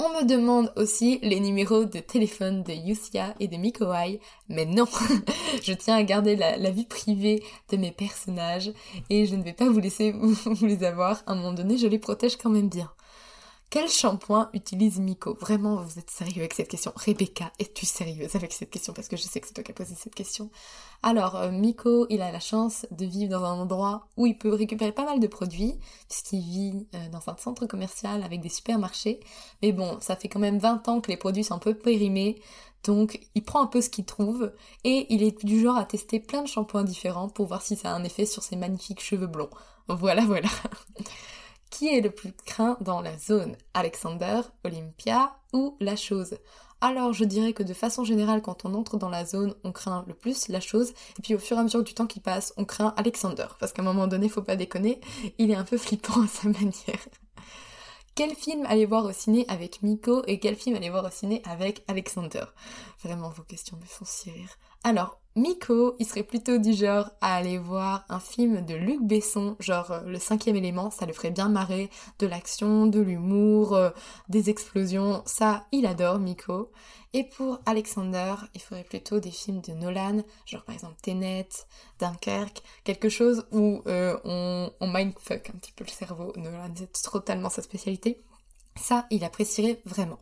On 0.00 0.08
me 0.08 0.26
demande 0.26 0.72
aussi 0.74 1.20
les 1.22 1.38
numéros 1.38 1.84
de 1.84 2.00
téléphone 2.00 2.64
de 2.64 2.72
Yusia 2.72 3.36
et 3.38 3.46
de 3.46 3.56
Mikoai, 3.56 4.18
mais 4.48 4.66
non, 4.66 4.86
je 5.62 5.72
tiens 5.72 5.94
à 5.94 6.02
garder 6.02 6.34
la, 6.34 6.70
vie 6.70 6.84
privée 6.84 7.44
de 7.70 7.76
mes 7.76 7.92
personnages 7.92 8.72
et 9.08 9.26
je 9.26 9.36
ne 9.36 9.44
vais 9.44 9.52
pas 9.52 9.68
vous 9.68 9.78
laisser 9.78 10.10
vous 10.44 10.66
les 10.66 10.82
avoir. 10.82 11.22
À 11.28 11.32
un 11.32 11.36
moment 11.36 11.52
donné, 11.52 11.78
je 11.78 11.86
les 11.86 12.00
protège 12.00 12.36
quand 12.36 12.50
même 12.50 12.68
bien. 12.68 12.90
Quel 13.68 13.88
shampoing 13.88 14.48
utilise 14.54 15.00
Miko? 15.00 15.34
Vraiment, 15.34 15.82
vous 15.82 15.98
êtes 15.98 16.08
sérieux 16.10 16.38
avec 16.38 16.54
cette 16.54 16.68
question? 16.68 16.92
Rebecca, 16.94 17.52
es-tu 17.58 17.84
sérieuse 17.84 18.36
avec 18.36 18.52
cette 18.52 18.70
question? 18.70 18.92
Parce 18.92 19.08
que 19.08 19.16
je 19.16 19.24
sais 19.24 19.40
que 19.40 19.48
c'est 19.48 19.54
toi 19.54 19.64
qui 19.64 19.72
as 19.72 19.74
posé 19.74 19.96
cette 19.96 20.14
question. 20.14 20.50
Alors, 21.02 21.34
euh, 21.34 21.50
Miko, 21.50 22.06
il 22.08 22.22
a 22.22 22.30
la 22.30 22.38
chance 22.38 22.86
de 22.92 23.04
vivre 23.04 23.32
dans 23.32 23.44
un 23.44 23.58
endroit 23.58 24.06
où 24.16 24.26
il 24.26 24.38
peut 24.38 24.54
récupérer 24.54 24.92
pas 24.92 25.04
mal 25.04 25.18
de 25.18 25.26
produits, 25.26 25.78
puisqu'il 26.08 26.40
vit 26.40 26.86
euh, 26.94 27.08
dans 27.10 27.28
un 27.28 27.36
centre 27.36 27.66
commercial 27.66 28.22
avec 28.22 28.40
des 28.40 28.48
supermarchés. 28.48 29.18
Mais 29.62 29.72
bon, 29.72 29.98
ça 30.00 30.14
fait 30.14 30.28
quand 30.28 30.40
même 30.40 30.58
20 30.58 30.88
ans 30.88 31.00
que 31.00 31.10
les 31.10 31.16
produits 31.16 31.44
sont 31.44 31.56
un 31.56 31.58
peu 31.58 31.74
périmés, 31.74 32.40
donc 32.84 33.20
il 33.34 33.42
prend 33.42 33.62
un 33.62 33.66
peu 33.66 33.80
ce 33.80 33.90
qu'il 33.90 34.04
trouve, 34.04 34.52
et 34.84 35.12
il 35.12 35.24
est 35.24 35.44
du 35.44 35.60
genre 35.60 35.76
à 35.76 35.84
tester 35.84 36.20
plein 36.20 36.42
de 36.42 36.48
shampoings 36.48 36.84
différents 36.84 37.28
pour 37.28 37.46
voir 37.46 37.62
si 37.62 37.74
ça 37.76 37.90
a 37.90 37.94
un 37.94 38.04
effet 38.04 38.26
sur 38.26 38.44
ses 38.44 38.54
magnifiques 38.54 39.02
cheveux 39.02 39.26
blonds. 39.26 39.50
Voilà, 39.88 40.22
voilà. 40.26 40.48
Qui 41.70 41.88
est 41.88 42.00
le 42.00 42.10
plus 42.10 42.32
craint 42.32 42.76
dans 42.80 43.00
la 43.00 43.18
zone? 43.18 43.56
Alexander, 43.74 44.40
Olympia 44.64 45.36
ou 45.52 45.76
la 45.80 45.96
chose? 45.96 46.36
Alors 46.80 47.12
je 47.12 47.24
dirais 47.24 47.52
que 47.52 47.62
de 47.62 47.74
façon 47.74 48.04
générale, 48.04 48.42
quand 48.42 48.64
on 48.64 48.74
entre 48.74 48.98
dans 48.98 49.08
la 49.08 49.24
zone, 49.24 49.54
on 49.64 49.72
craint 49.72 50.04
le 50.06 50.14
plus 50.14 50.48
la 50.48 50.60
chose, 50.60 50.90
et 51.18 51.22
puis 51.22 51.34
au 51.34 51.38
fur 51.38 51.56
et 51.56 51.60
à 51.60 51.62
mesure 51.62 51.82
du 51.82 51.94
temps 51.94 52.06
qui 52.06 52.20
passe, 52.20 52.52
on 52.56 52.64
craint 52.64 52.94
Alexander, 52.96 53.46
parce 53.58 53.72
qu'à 53.72 53.82
un 53.82 53.84
moment 53.84 54.06
donné, 54.06 54.28
faut 54.28 54.42
pas 54.42 54.56
déconner, 54.56 55.00
il 55.38 55.50
est 55.50 55.54
un 55.54 55.64
peu 55.64 55.78
flippant 55.78 56.22
à 56.22 56.28
sa 56.28 56.48
manière. 56.48 57.08
Quel 58.14 58.34
film 58.34 58.64
allez 58.66 58.86
voir 58.86 59.04
au 59.04 59.12
ciné 59.12 59.44
avec 59.48 59.82
Miko 59.82 60.22
et 60.26 60.38
quel 60.38 60.56
film 60.56 60.76
allez 60.76 60.88
voir 60.88 61.04
au 61.04 61.10
ciné 61.10 61.42
avec 61.44 61.82
Alexander? 61.88 62.44
Vraiment, 63.02 63.28
vos 63.28 63.42
questions 63.42 63.76
me 63.76 63.84
font 63.84 64.06
si 64.06 64.30
rire. 64.30 64.56
Alors, 64.84 65.20
Miko, 65.36 65.96
il 65.98 66.06
serait 66.06 66.22
plutôt 66.22 66.56
du 66.56 66.72
genre 66.72 67.10
à 67.20 67.36
aller 67.36 67.58
voir 67.58 68.06
un 68.08 68.20
film 68.20 68.64
de 68.64 68.74
Luc 68.74 69.02
Besson, 69.02 69.54
genre 69.60 69.90
euh, 69.90 70.00
Le 70.06 70.18
cinquième 70.18 70.56
élément, 70.56 70.90
ça 70.90 71.04
le 71.04 71.12
ferait 71.12 71.30
bien 71.30 71.50
marrer, 71.50 71.90
de 72.18 72.26
l'action, 72.26 72.86
de 72.86 73.00
l'humour, 73.00 73.74
euh, 73.74 73.90
des 74.30 74.48
explosions, 74.48 75.22
ça, 75.26 75.66
il 75.72 75.84
adore 75.84 76.20
Miko. 76.20 76.72
Et 77.12 77.24
pour 77.24 77.60
Alexander, 77.66 78.34
il 78.54 78.62
ferait 78.62 78.84
plutôt 78.84 79.20
des 79.20 79.30
films 79.30 79.60
de 79.60 79.74
Nolan, 79.74 80.22
genre 80.46 80.64
par 80.64 80.74
exemple 80.74 80.96
Tenet, 81.02 81.48
Dunkerque, 81.98 82.62
quelque 82.84 83.10
chose 83.10 83.46
où 83.52 83.82
euh, 83.86 84.18
on, 84.24 84.70
on 84.80 84.86
mindfuck 84.86 85.50
un 85.50 85.58
petit 85.58 85.72
peu 85.72 85.84
le 85.84 85.90
cerveau. 85.90 86.32
Nolan, 86.36 86.72
c'est 86.74 87.10
totalement 87.10 87.50
sa 87.50 87.60
spécialité. 87.60 88.22
Ça, 88.74 89.06
il 89.10 89.22
apprécierait 89.22 89.82
vraiment. 89.84 90.18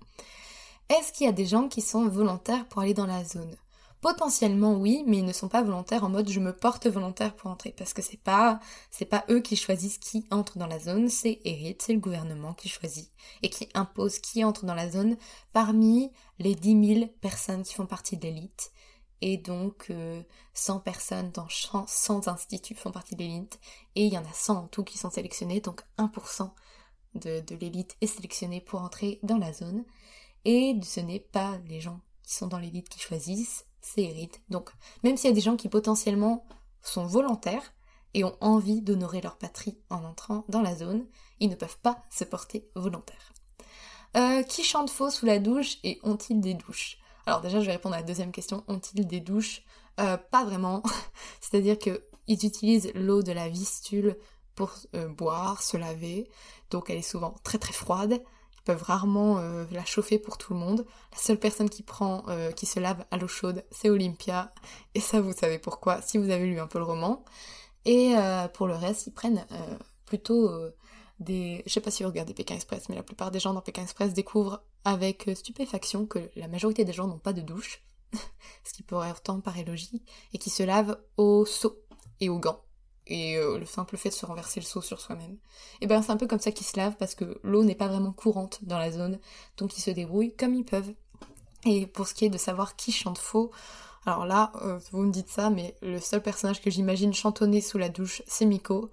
Est-ce 0.89 1.13
qu'il 1.13 1.27
y 1.27 1.29
a 1.29 1.33
des 1.33 1.47
gens 1.47 1.69
qui 1.69 1.83
sont 1.83 2.09
volontaires 2.09 2.67
pour 2.67 2.83
aller 2.83 2.95
dans 2.95 3.07
la 3.07 3.25
zone? 3.25 3.57
Potentiellement 4.05 4.75
oui, 4.75 5.03
mais 5.07 5.21
ils 5.21 5.25
ne 5.25 5.33
sont 5.33 5.49
pas 5.49 5.63
volontaires 5.63 6.05
en 6.05 6.11
mode 6.11 6.29
je 6.29 6.39
me 6.39 6.55
porte 6.55 6.87
volontaire 6.87 7.35
pour 7.35 7.51
entrer. 7.51 7.73
Parce 7.75 7.95
que 7.95 8.03
c'est 8.03 8.19
pas 8.19 8.61
c'est 8.91 9.07
pas 9.07 9.25
eux 9.31 9.41
qui 9.41 9.57
choisissent 9.57 9.97
qui 9.97 10.27
entre 10.31 10.59
dans 10.59 10.67
la 10.67 10.79
zone, 10.79 11.09
c'est 11.09 11.41
Erit, 11.47 11.79
c'est 11.79 11.95
le 11.95 12.01
gouvernement 12.01 12.53
qui 12.53 12.69
choisit 12.69 13.11
et 13.43 13.49
qui 13.49 13.67
impose 13.73 14.19
qui 14.19 14.45
entre 14.45 14.67
dans 14.67 14.75
la 14.75 14.91
zone 14.91 15.17
parmi 15.55 16.13
les 16.39 16.55
10 16.55 16.97
000 16.97 17.07
personnes 17.23 17.63
qui 17.63 17.73
font 17.73 17.87
partie 17.87 18.19
de 18.19 18.25
l'élite. 18.25 18.73
Et 19.23 19.39
donc 19.39 19.91
100 20.53 20.77
euh, 20.77 20.81
personnes 20.81 21.31
dans 21.31 21.49
100 21.49 22.29
instituts 22.29 22.75
font 22.75 22.91
partie 22.91 23.17
de 23.17 23.23
l'élite 23.23 23.59
et 23.95 24.05
il 24.05 24.13
y 24.13 24.19
en 24.19 24.25
a 24.27 24.35
100 24.35 24.55
en 24.55 24.67
tout 24.67 24.85
qui 24.85 24.99
sont 24.99 25.11
sélectionnés 25.11 25.61
donc 25.61 25.81
1% 25.97 26.51
de, 27.15 27.41
de 27.41 27.57
l'élite 27.57 27.97
est 28.03 28.07
sélectionné 28.07 28.61
pour 28.61 28.83
entrer 28.83 29.19
dans 29.23 29.39
la 29.39 29.55
zone. 29.55 29.83
Et 30.45 30.79
ce 30.83 31.01
n'est 31.01 31.21
pas 31.21 31.59
les 31.69 31.81
gens 31.81 32.03
qui 32.23 32.35
sont 32.35 32.49
dans 32.49 32.59
l'élite 32.59 32.91
qui 32.91 33.01
choisissent, 33.01 33.65
c'est 33.85 34.03
hérite. 34.03 34.41
Donc, 34.49 34.71
même 35.03 35.17
s'il 35.17 35.29
y 35.29 35.33
a 35.33 35.35
des 35.35 35.41
gens 35.41 35.57
qui 35.57 35.69
potentiellement 35.69 36.47
sont 36.83 37.07
volontaires 37.07 37.75
et 38.15 38.25
ont 38.25 38.37
envie 38.41 38.81
d'honorer 38.81 39.21
leur 39.21 39.37
patrie 39.37 39.79
en 39.91 40.03
entrant 40.05 40.45
dans 40.49 40.63
la 40.63 40.75
zone, 40.75 41.07
ils 41.41 41.51
ne 41.51 41.55
peuvent 41.55 41.79
pas 41.83 42.03
se 42.11 42.25
porter 42.25 42.69
volontaires. 42.75 43.33
Euh, 44.17 44.43
qui 44.43 44.63
chante 44.63 44.91
faux 44.91 45.11
sous 45.11 45.27
la 45.27 45.39
douche 45.39 45.79
et 45.83 46.01
ont-ils 46.03 46.41
des 46.41 46.55
douches? 46.55 46.99
Alors 47.27 47.41
déjà, 47.41 47.61
je 47.61 47.67
vais 47.67 47.73
répondre 47.73 47.95
à 47.95 47.99
la 47.99 48.05
deuxième 48.05 48.33
question. 48.33 48.65
Ont-ils 48.69 49.07
des 49.07 49.21
douches? 49.21 49.63
Euh, 50.01 50.17
Pas 50.17 50.45
vraiment. 50.45 50.83
C'est-à-dire 51.41 51.79
qu'ils 51.79 52.01
utilisent 52.29 52.93
l'eau 52.95 53.23
de 53.23 53.33
la 53.33 53.49
vistule 53.49 54.17
pour 54.55 54.73
euh, 54.95 55.09
boire, 55.09 55.63
se 55.63 55.77
laver. 55.77 56.31
Donc 56.71 56.91
elle 56.91 56.99
est 56.99 57.03
souvent 57.03 57.35
très 57.43 57.59
très 57.59 57.73
froide 57.73 58.23
peuvent 58.65 58.83
rarement 58.83 59.39
euh, 59.39 59.65
la 59.71 59.85
chauffer 59.85 60.19
pour 60.19 60.39
tout 60.39 60.53
le 60.53 60.59
monde. 60.59 60.87
La 61.13 61.19
seule 61.19 61.39
personne 61.39 61.71
qui 61.71 61.83
prend, 61.83 62.25
euh, 62.29 62.51
qui 62.51 62.67
se 62.67 62.81
lave 62.81 63.05
à 63.11 63.17
l'eau 63.17 63.29
chaude, 63.29 63.65
c'est 63.71 63.91
Olympia. 63.91 64.53
Et 64.95 65.01
ça, 65.01 65.21
vous 65.21 65.33
savez 65.33 65.59
pourquoi, 65.59 66.01
si 66.03 66.19
vous 66.19 66.31
avez 66.31 66.47
lu 66.47 66.59
un 66.59 66.67
peu 66.67 66.79
le 66.79 66.85
roman. 66.85 67.25
Et 67.85 68.15
euh, 68.17 68.49
pour 68.49 68.67
le 68.67 68.75
reste, 68.75 69.07
ils 69.07 69.13
prennent 69.13 69.47
plutôt 70.07 70.51
des... 71.21 71.63
Je 71.67 71.73
sais 71.73 71.81
pas 71.81 71.91
si 71.91 72.03
vous 72.03 72.09
regardez 72.09 72.35
Pékin 72.35 72.55
Express, 72.55 72.89
mais 72.89 72.97
la 72.97 73.03
plupart 73.03 73.31
des 73.31 73.41
gens 73.41 73.53
dans 73.53 73.61
Pékin 73.61 73.83
Express 73.83 74.15
découvrent 74.15 74.63
avec 74.85 75.31
stupéfaction 75.35 76.07
que 76.07 76.31
la 76.37 76.49
majorité 76.49 76.85
des 76.85 76.93
gens 76.93 77.07
n'ont 77.07 77.19
pas 77.19 77.33
de 77.33 77.43
douche, 77.43 77.83
ce 78.65 78.73
qui 78.73 78.83
pourrait 78.83 79.11
pourtant 79.11 79.41
paraître 79.41 79.71
logique, 79.71 80.03
et 80.33 80.39
qui 80.39 80.51
se 80.51 80.63
lavent 80.63 80.99
au 81.17 81.45
seau 81.45 81.79
et 82.21 82.29
aux 82.31 82.39
gants 82.39 82.63
et 83.07 83.37
euh, 83.37 83.59
le 83.59 83.67
simple 83.67 83.97
fait 83.97 84.09
de 84.09 84.15
se 84.15 84.27
renverser 84.27 84.61
le 84.61 84.65
seau 84.67 84.81
sur 84.81 85.01
soi-même. 85.01 85.33
Et 85.33 85.83
eh 85.83 85.87
ben 85.87 86.03
c'est 86.03 86.13
un 86.13 86.17
peu 86.17 86.27
comme 86.27 86.41
ça 86.41 86.53
qu'ils 86.53 86.67
se 86.67 86.77
lavent 86.77 86.97
parce 86.97 87.15
que 87.15 87.39
l'eau 87.43 87.65
n'est 87.65 87.75
pas 87.75 87.89
vraiment 87.89 88.13
courante 88.13 88.61
dans 88.63 88.79
la 88.79 88.91
zone, 88.91 89.19
donc 89.57 89.77
ils 89.77 89.83
se 89.83 89.91
débrouillent 89.91 90.35
comme 90.37 90.55
ils 90.55 90.65
peuvent. 90.65 90.95
Et 91.67 91.87
pour 91.87 92.07
ce 92.07 92.15
qui 92.15 92.27
est 92.27 92.31
de 92.31 92.39
savoir 92.39 92.77
qui 92.77 92.93
chante 92.93 93.19
faux, 93.19 93.51
alors 94.07 94.27
là, 94.27 94.53
euh, 94.63 94.79
vous 94.93 95.03
me 95.03 95.11
dites 95.11 95.31
ça, 95.31 95.51
mais 95.51 95.77
le 95.81 95.99
seul 95.99 96.23
personnage 96.23 96.61
que 96.61 96.71
j'imagine 96.71 97.15
chantonner 97.15 97.61
sous 97.61 97.79
la 97.79 97.89
douche, 97.89 98.23
c'est 98.27 98.45
Miko. 98.45 98.91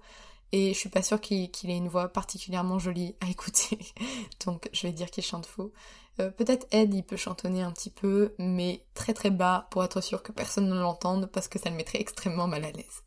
Et 0.52 0.74
je 0.74 0.78
suis 0.78 0.90
pas 0.90 1.02
sûre 1.02 1.20
qu'il 1.20 1.48
ait 1.70 1.76
une 1.76 1.88
voix 1.88 2.08
particulièrement 2.08 2.78
jolie 2.78 3.14
à 3.20 3.28
écouter. 3.28 3.78
donc 4.46 4.68
je 4.72 4.86
vais 4.86 4.92
dire 4.92 5.10
qu'il 5.10 5.24
chante 5.24 5.46
faux. 5.46 5.72
Euh, 6.20 6.30
peut-être 6.30 6.66
Ed, 6.70 6.92
il 6.92 7.04
peut 7.04 7.16
chantonner 7.16 7.62
un 7.62 7.72
petit 7.72 7.90
peu, 7.90 8.34
mais 8.38 8.84
très 8.94 9.14
très 9.14 9.30
bas 9.30 9.66
pour 9.70 9.82
être 9.82 10.02
sûr 10.02 10.22
que 10.22 10.32
personne 10.32 10.68
ne 10.68 10.78
l'entende 10.78 11.26
parce 11.26 11.48
que 11.48 11.58
ça 11.58 11.70
le 11.70 11.76
mettrait 11.76 12.00
extrêmement 12.00 12.46
mal 12.46 12.64
à 12.64 12.70
l'aise. 12.70 13.02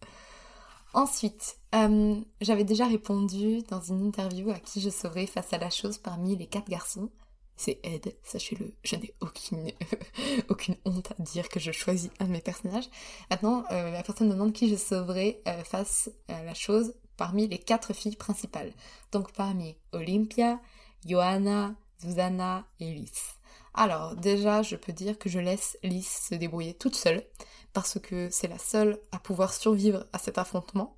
Ensuite, 0.96 1.58
euh, 1.76 2.16
j'avais 2.40 2.64
déjà 2.64 2.88
répondu 2.88 3.64
dans 3.64 3.82
une 3.82 4.02
interview 4.02 4.50
à 4.52 4.60
qui 4.60 4.80
je 4.80 4.90
serais 4.90 5.26
face 5.26 5.52
à 5.52 5.58
la 5.58 5.70
chose 5.70 5.98
parmi 5.98 6.38
les 6.38 6.48
quatre 6.48 6.70
garçons. 6.70 7.10
C'est 7.58 7.82
Ed, 7.84 8.16
sachez-le, 8.24 8.74
je 8.82 8.96
n'ai 8.96 9.14
aucune, 9.20 9.72
honte 10.86 11.12
à 11.12 11.22
dire 11.22 11.50
que 11.50 11.60
je 11.60 11.74
choisis 11.74 12.10
un 12.22 12.28
de 12.28 12.32
mes 12.32 12.40
personnages. 12.40 12.90
Maintenant, 13.30 13.66
euh, 13.72 13.92
la 13.92 14.04
personne 14.04 14.30
me 14.30 14.34
demande 14.34 14.54
qui 14.54 14.70
je 14.70 14.78
sauverais 14.78 15.42
euh, 15.50 15.66
face 15.66 16.10
à 16.30 16.42
la 16.44 16.54
chose 16.54 16.94
parmi 17.18 17.50
les 17.50 17.58
quatre 17.58 17.92
filles 17.92 18.16
principales. 18.16 18.72
Donc 19.12 19.34
parmi 19.34 19.76
Olympia, 19.92 20.62
Johanna, 21.06 21.76
Susanna 22.02 22.66
et 22.80 22.94
Lys. 22.94 23.36
Alors 23.78 24.16
déjà, 24.16 24.62
je 24.62 24.78
peux 24.78 24.94
dire 24.94 25.20
que 25.20 25.30
je 25.30 25.40
laisse 25.40 25.78
Lys 25.84 26.28
se 26.30 26.36
débrouiller 26.36 26.74
toute 26.74 26.96
seule, 26.96 27.24
parce 27.74 28.00
que 28.00 28.30
c'est 28.32 28.48
la 28.48 28.58
seule 28.58 28.98
à 29.12 29.20
pouvoir 29.20 29.54
survivre 29.54 30.06
à 30.14 30.18
cet 30.18 30.38
affrontement, 30.38 30.96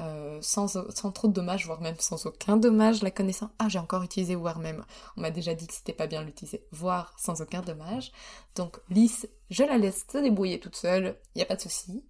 euh, 0.00 0.38
sans, 0.40 0.68
trop 1.12 1.26
de 1.26 1.32
dommages, 1.32 1.66
voire 1.66 1.80
même 1.80 1.98
sans 1.98 2.24
aucun 2.26 2.56
dommage, 2.56 3.02
la 3.02 3.10
connaissant. 3.10 3.50
Ah, 3.58 3.68
j'ai 3.68 3.80
encore 3.80 4.04
utilisé 4.04 4.36
voire 4.36 4.60
même. 4.60 4.84
On 5.16 5.20
m'a 5.20 5.32
déjà 5.32 5.54
dit 5.54 5.66
que 5.66 5.74
c'était 5.74 5.92
pas 5.92 6.06
bien 6.06 6.22
l'utiliser, 6.22 6.64
voire 6.70 7.12
sans 7.18 7.42
aucun 7.42 7.60
dommage. 7.60 8.12
Donc 8.54 8.78
Lys, 8.88 9.26
je 9.50 9.64
la 9.64 9.76
laisse 9.76 10.06
se 10.10 10.18
débrouiller 10.18 10.60
toute 10.60 10.76
seule, 10.76 11.18
y 11.34 11.42
a 11.42 11.46
pas 11.46 11.56
de 11.56 11.60
souci. 11.60 12.04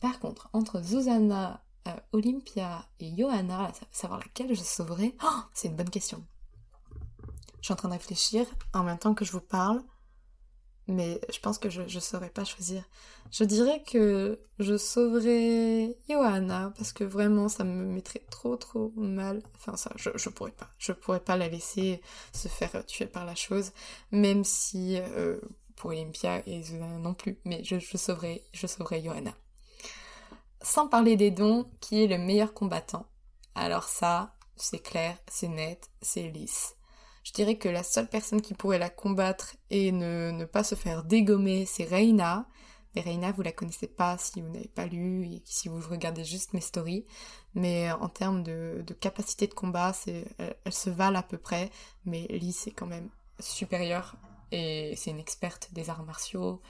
Par 0.00 0.18
contre, 0.18 0.48
entre 0.54 0.82
Susanna, 0.82 1.62
euh, 1.88 1.92
Olympia 2.12 2.86
et 3.00 3.14
Johanna, 3.14 3.70
savoir 3.90 4.20
laquelle 4.20 4.54
je 4.54 4.62
sauverai, 4.62 5.14
oh, 5.22 5.40
c'est 5.52 5.68
une 5.68 5.76
bonne 5.76 5.90
question. 5.90 6.24
Je 7.60 7.66
suis 7.66 7.72
en 7.72 7.76
train 7.76 7.88
de 7.88 7.94
réfléchir 7.94 8.46
en 8.72 8.82
même 8.82 8.98
temps 8.98 9.14
que 9.14 9.24
je 9.24 9.32
vous 9.32 9.40
parle 9.40 9.82
mais 10.88 11.20
je 11.30 11.38
pense 11.38 11.58
que 11.58 11.68
je 11.68 11.82
ne 11.82 12.00
saurais 12.00 12.30
pas 12.30 12.44
choisir. 12.44 12.82
Je 13.30 13.44
dirais 13.44 13.82
que 13.82 14.40
je 14.58 14.78
sauverais 14.78 15.96
Johanna 16.08 16.72
parce 16.76 16.92
que 16.92 17.04
vraiment 17.04 17.48
ça 17.48 17.62
me 17.62 17.84
mettrait 17.84 18.24
trop 18.30 18.56
trop 18.56 18.92
mal. 18.96 19.42
Enfin 19.54 19.76
ça, 19.76 19.92
je, 19.96 20.10
je 20.14 20.28
pourrais 20.30 20.50
pas. 20.50 20.70
Je 20.78 20.92
pourrais 20.92 21.20
pas 21.20 21.36
la 21.36 21.48
laisser 21.48 22.00
se 22.32 22.48
faire 22.48 22.84
tuer 22.86 23.06
par 23.06 23.26
la 23.26 23.34
chose, 23.34 23.72
même 24.12 24.44
si 24.44 24.96
euh, 24.98 25.38
pour 25.76 25.90
Olympia 25.90 26.42
et 26.46 26.62
Zuna 26.62 26.98
non 26.98 27.12
plus. 27.12 27.38
Mais 27.44 27.62
je, 27.62 27.78
je 27.78 27.96
sauverais, 27.98 28.42
je 28.52 28.66
sauverais 28.66 29.02
Johanna. 29.02 29.34
Sans 30.62 30.88
parler 30.88 31.16
des 31.16 31.30
dons, 31.30 31.70
qui 31.80 32.02
est 32.02 32.08
le 32.08 32.18
meilleur 32.18 32.54
combattant 32.54 33.06
Alors 33.54 33.84
ça, 33.84 34.34
c'est 34.56 34.82
clair, 34.82 35.16
c'est 35.28 35.48
net, 35.48 35.90
c'est 36.00 36.30
lisse. 36.30 36.77
Je 37.24 37.32
dirais 37.32 37.56
que 37.56 37.68
la 37.68 37.82
seule 37.82 38.08
personne 38.08 38.40
qui 38.40 38.54
pourrait 38.54 38.78
la 38.78 38.90
combattre 38.90 39.56
et 39.70 39.92
ne, 39.92 40.44
pas 40.44 40.64
se 40.64 40.74
faire 40.74 41.04
dégommer, 41.04 41.66
c'est 41.66 41.84
Reina. 41.84 42.46
Mais 42.94 43.02
Reina, 43.02 43.32
vous 43.32 43.42
la 43.42 43.52
connaissez 43.52 43.86
pas 43.86 44.16
si 44.18 44.40
vous 44.40 44.48
n'avez 44.48 44.68
pas 44.68 44.86
lu 44.86 45.26
et 45.26 45.42
si 45.44 45.68
vous 45.68 45.80
regardez 45.88 46.24
juste 46.24 46.54
mes 46.54 46.60
stories. 46.60 47.04
Mais 47.54 47.90
en 47.92 48.08
termes 48.08 48.42
de, 48.42 48.84
capacité 49.00 49.46
de 49.46 49.54
combat, 49.54 49.92
elle, 50.06 50.24
elle, 50.64 50.72
se 50.72 50.90
valent 50.90 51.18
à 51.18 51.22
peu 51.22 51.38
près. 51.38 51.70
Mais 52.06 52.26
Lee, 52.30 52.52
c'est 52.52 52.70
quand 52.70 52.86
même 52.86 53.10
supérieur. 53.40 54.16
Et 54.50 54.94
c'est 54.96 55.10
une 55.10 55.18
experte 55.18 55.68
des 55.72 55.90
arts 55.90 56.04
martiaux. 56.04 56.62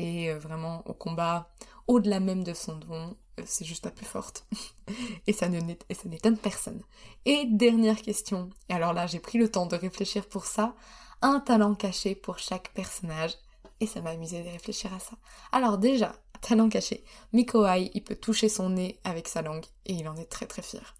Et 0.00 0.30
euh, 0.30 0.38
vraiment, 0.38 0.82
au 0.86 0.94
combat, 0.94 1.50
au-delà 1.86 2.20
même 2.20 2.42
de 2.42 2.54
son 2.54 2.78
don, 2.78 3.14
c'est 3.44 3.66
juste 3.66 3.84
la 3.84 3.90
plus 3.90 4.06
forte. 4.06 4.46
et 5.26 5.34
ça 5.34 5.46
n'étonne 5.50 6.38
personne. 6.38 6.82
Et 7.26 7.44
dernière 7.44 8.00
question, 8.00 8.48
et 8.70 8.72
alors 8.72 8.94
là 8.94 9.06
j'ai 9.06 9.20
pris 9.20 9.36
le 9.36 9.50
temps 9.50 9.66
de 9.66 9.76
réfléchir 9.76 10.26
pour 10.26 10.46
ça, 10.46 10.74
un 11.20 11.38
talent 11.38 11.74
caché 11.74 12.14
pour 12.14 12.38
chaque 12.38 12.72
personnage. 12.72 13.32
Et 13.80 13.86
ça 13.86 14.00
m'a 14.00 14.10
amusé 14.10 14.42
de 14.42 14.48
réfléchir 14.48 14.92
à 14.94 15.00
ça. 15.00 15.16
Alors 15.52 15.76
déjà, 15.76 16.12
talent 16.40 16.70
caché, 16.70 17.04
Mikoai, 17.34 17.90
il 17.92 18.02
peut 18.02 18.16
toucher 18.16 18.48
son 18.48 18.70
nez 18.70 18.98
avec 19.04 19.28
sa 19.28 19.42
langue, 19.42 19.66
et 19.84 19.92
il 19.92 20.08
en 20.08 20.16
est 20.16 20.30
très 20.30 20.46
très 20.46 20.62
fier. 20.62 20.94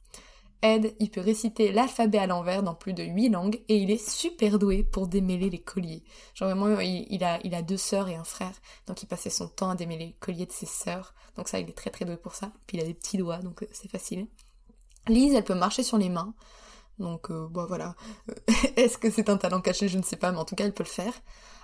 Ed, 0.62 0.94
il 0.98 1.10
peut 1.10 1.22
réciter 1.22 1.72
l'alphabet 1.72 2.18
à 2.18 2.26
l'envers 2.26 2.62
dans 2.62 2.74
plus 2.74 2.92
de 2.92 3.02
8 3.02 3.30
langues 3.30 3.62
et 3.68 3.78
il 3.78 3.90
est 3.90 4.08
super 4.08 4.58
doué 4.58 4.82
pour 4.82 5.08
démêler 5.08 5.48
les 5.48 5.60
colliers. 5.60 6.04
Genre 6.34 6.48
vraiment, 6.50 6.78
il, 6.80 7.24
a, 7.24 7.38
il 7.44 7.54
a 7.54 7.62
deux 7.62 7.78
sœurs 7.78 8.08
et 8.08 8.14
un 8.14 8.24
frère, 8.24 8.52
donc 8.86 9.02
il 9.02 9.06
passait 9.06 9.30
son 9.30 9.48
temps 9.48 9.70
à 9.70 9.74
démêler 9.74 10.06
les 10.06 10.16
colliers 10.20 10.46
de 10.46 10.52
ses 10.52 10.66
sœurs. 10.66 11.14
Donc 11.36 11.48
ça, 11.48 11.58
il 11.58 11.68
est 11.68 11.76
très 11.76 11.90
très 11.90 12.04
doué 12.04 12.18
pour 12.18 12.34
ça. 12.34 12.52
Puis 12.66 12.76
il 12.76 12.80
a 12.82 12.86
des 12.86 12.94
petits 12.94 13.16
doigts, 13.16 13.38
donc 13.38 13.62
euh, 13.62 13.66
c'est 13.72 13.90
facile. 13.90 14.26
Lise, 15.08 15.34
elle 15.34 15.44
peut 15.44 15.54
marcher 15.54 15.82
sur 15.82 15.96
les 15.96 16.10
mains. 16.10 16.34
Donc 16.98 17.30
euh, 17.30 17.48
bon 17.48 17.64
voilà. 17.64 17.96
Est-ce 18.76 18.98
que 18.98 19.10
c'est 19.10 19.30
un 19.30 19.38
talent 19.38 19.62
caché? 19.62 19.88
Je 19.88 19.96
ne 19.96 20.02
sais 20.02 20.16
pas, 20.16 20.30
mais 20.30 20.38
en 20.38 20.44
tout 20.44 20.56
cas, 20.56 20.64
elle 20.64 20.74
peut 20.74 20.84
le 20.84 20.88
faire. 20.88 21.14